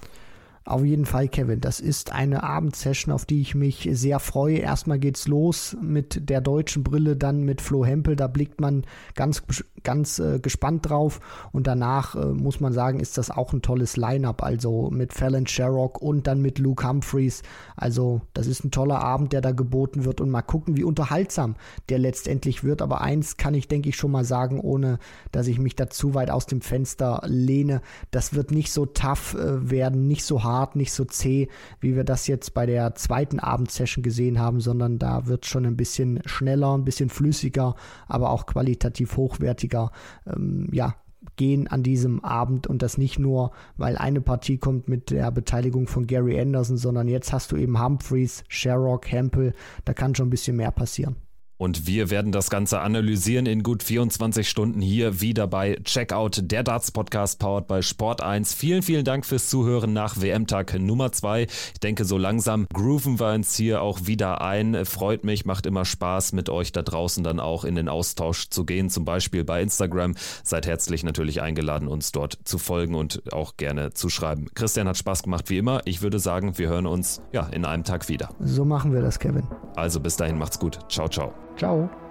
Auf 0.68 0.84
jeden 0.84 1.06
Fall, 1.06 1.30
Kevin. 1.30 1.62
Das 1.62 1.80
ist 1.80 2.12
eine 2.12 2.44
Abendsession, 2.44 3.14
auf 3.14 3.24
die 3.24 3.40
ich 3.40 3.56
mich 3.56 3.88
sehr 3.94 4.20
freue. 4.20 4.58
Erstmal 4.58 5.00
geht's 5.00 5.26
los 5.26 5.78
mit 5.82 6.30
der 6.30 6.42
deutschen 6.42 6.84
Brille, 6.84 7.16
dann 7.16 7.44
mit 7.44 7.62
Flo 7.62 7.86
Hempel. 7.86 8.18
Da 8.18 8.28
blickt 8.28 8.60
man 8.60 8.84
ganz, 9.16 9.44
ganz 9.84 10.20
äh, 10.20 10.40
gespannt 10.40 10.90
drauf. 10.90 11.22
Und 11.54 11.68
danach 11.68 12.16
äh, 12.16 12.34
muss 12.34 12.60
man 12.60 12.74
sagen, 12.74 13.00
ist 13.00 13.18
das 13.18 13.32
auch 13.32 13.54
ein 13.54 13.62
tolles 13.62 13.96
Line-up. 13.96 14.44
Also 14.44 14.90
mit 14.92 15.14
Fallon 15.14 15.48
Sherrock 15.48 16.02
und 16.02 16.28
dann 16.28 16.42
mit 16.42 16.60
Luke 16.60 16.86
Humphreys. 16.86 17.44
Also, 17.78 18.20
das 18.34 18.46
ist 18.46 18.66
ein 18.66 18.72
toller 18.72 19.00
Abend, 19.00 19.32
der 19.32 19.40
da 19.40 19.54
geboten 19.54 20.04
wird. 20.04 20.20
Und 20.20 20.30
mal 20.30 20.42
gucken, 20.42 20.76
wie 20.76 20.84
unterhaltsam 20.84 21.56
der 21.88 22.00
letztendlich 22.00 22.66
wird. 22.66 22.82
Aber 22.82 23.00
eins 23.00 23.38
kann 23.38 23.54
ich, 23.54 23.70
denke 23.70 23.88
ich, 23.88 23.96
schon 23.96 24.12
mal 24.12 24.26
sagen, 24.26 24.60
ohne 24.60 25.00
dass 25.32 25.48
ich 25.48 25.60
mich 25.60 25.78
da 25.78 25.90
zu 25.90 26.14
weit 26.14 26.30
aus 26.30 26.46
dem 26.46 26.60
Fenster 26.60 27.22
lehne. 27.26 27.82
Das 28.12 28.34
wird 28.34 28.52
nicht 28.52 28.74
so 28.74 28.86
tough 28.86 29.34
äh, 29.36 29.70
werden, 29.72 30.08
nicht 30.08 30.26
so 30.26 30.44
hart 30.44 30.57
hart, 30.58 30.76
nicht 30.76 30.92
so 30.92 31.06
zäh, 31.06 31.48
wie 31.80 31.96
wir 31.96 32.04
das 32.04 32.28
jetzt 32.28 32.54
bei 32.54 32.66
der 32.66 32.96
zweiten 32.96 33.40
Abendsession 33.40 34.04
gesehen 34.04 34.40
haben, 34.40 34.60
sondern 34.60 35.00
da 35.00 35.28
wird 35.28 35.46
schon 35.46 35.66
ein 35.66 35.78
bisschen 35.78 36.22
schneller, 36.26 36.78
ein 36.78 36.86
bisschen 36.86 37.10
flüssiger, 37.10 37.76
aber 38.08 38.32
auch 38.32 38.46
qualitativ 38.46 39.18
hochwertiger. 39.18 39.92
Ähm, 40.26 40.70
ja, 40.72 40.96
gehen 41.36 41.68
an 41.68 41.84
diesem 41.84 42.24
Abend 42.24 42.68
und 42.68 42.82
das 42.82 42.98
nicht 42.98 43.20
nur, 43.20 43.52
weil 43.76 43.98
eine 43.98 44.22
Partie 44.22 44.58
kommt 44.58 44.88
mit 44.88 45.12
der 45.12 45.32
Beteiligung 45.32 45.88
von 45.88 46.08
Gary 46.08 46.40
Anderson, 46.40 46.78
sondern 46.78 47.08
jetzt 47.08 47.34
hast 47.34 47.52
du 47.52 47.58
eben 47.58 47.84
Humphreys, 47.84 48.44
Sherrock, 48.48 49.12
Hempel, 49.12 49.54
da 49.86 49.94
kann 49.94 50.16
schon 50.16 50.28
ein 50.28 50.32
bisschen 50.32 50.56
mehr 50.56 50.72
passieren. 50.72 51.16
Und 51.58 51.88
wir 51.88 52.10
werden 52.10 52.32
das 52.32 52.50
Ganze 52.50 52.80
analysieren 52.80 53.46
in 53.46 53.64
gut 53.64 53.84
24 53.84 54.48
Stunden 54.48 54.82
hier 54.82 55.22
wieder 55.22 55.48
bei 55.48 55.76
Checkout, 55.84 56.42
der 56.44 56.64
Darts 56.64 56.92
Podcast 56.92 57.40
powered 57.40 57.68
bei 57.68 57.82
Sport 57.82 58.22
1. 58.22 58.54
Vielen, 58.54 58.84
vielen 58.84 59.06
Dank 59.06 59.26
fürs 59.26 59.50
Zuhören 59.50 59.94
nach 59.94 60.22
WM-Tag 60.22 60.80
Nummer 60.80 61.12
2. 61.12 61.44
Ich 61.44 61.80
denke, 61.82 62.06
so 62.06 62.18
langsam 62.18 62.68
grooven 62.74 63.20
wir 63.20 63.34
uns 63.34 63.56
hier 63.56 63.82
auch 63.82 64.06
wieder 64.06 64.42
ein. 64.42 64.86
Freut 64.86 65.24
mich, 65.24 65.46
macht 65.46 65.66
immer 65.66 65.86
Spaß, 65.86 66.34
mit 66.34 66.50
euch 66.50 66.72
da 66.72 66.82
draußen 66.84 67.24
dann 67.24 67.40
auch 67.40 67.66
in 67.66 67.76
den 67.76 67.90
Austausch 67.90 68.50
zu 68.50 68.66
gehen, 68.66 68.90
zum 68.90 69.06
Beispiel 69.06 69.44
bei 69.44 69.62
Instagram. 69.62 70.16
Seid 70.44 70.68
herzlich 70.68 71.04
natürlich 71.04 71.42
eingeladen, 71.42 71.88
uns 71.88 72.12
dort 72.12 72.38
zu 72.44 72.58
folgen 72.58 72.96
und 72.96 73.34
auch 73.34 73.58
gerne 73.58 73.94
zu 73.94 74.10
schreiben. 74.10 74.48
Christian 74.54 74.88
hat 74.88 74.98
Spaß 74.98 75.24
gemacht 75.24 75.50
wie 75.50 75.58
immer. 75.58 75.82
Ich 75.86 76.02
würde 76.02 76.20
sagen, 76.20 76.58
wir 76.58 76.70
hören 76.70 76.86
uns 76.86 77.22
ja 77.32 77.48
in 77.48 77.66
einem 77.66 77.84
Tag 77.84 78.10
wieder. 78.10 78.30
So 78.40 78.66
machen 78.66 78.94
wir 78.94 79.02
das, 79.02 79.20
Kevin. 79.20 79.48
Also 79.76 80.00
bis 80.00 80.18
dahin 80.18 80.38
macht's 80.38 80.60
gut. 80.60 80.80
Ciao, 80.90 81.08
ciao. 81.08 81.47
Ciao. 81.58 82.07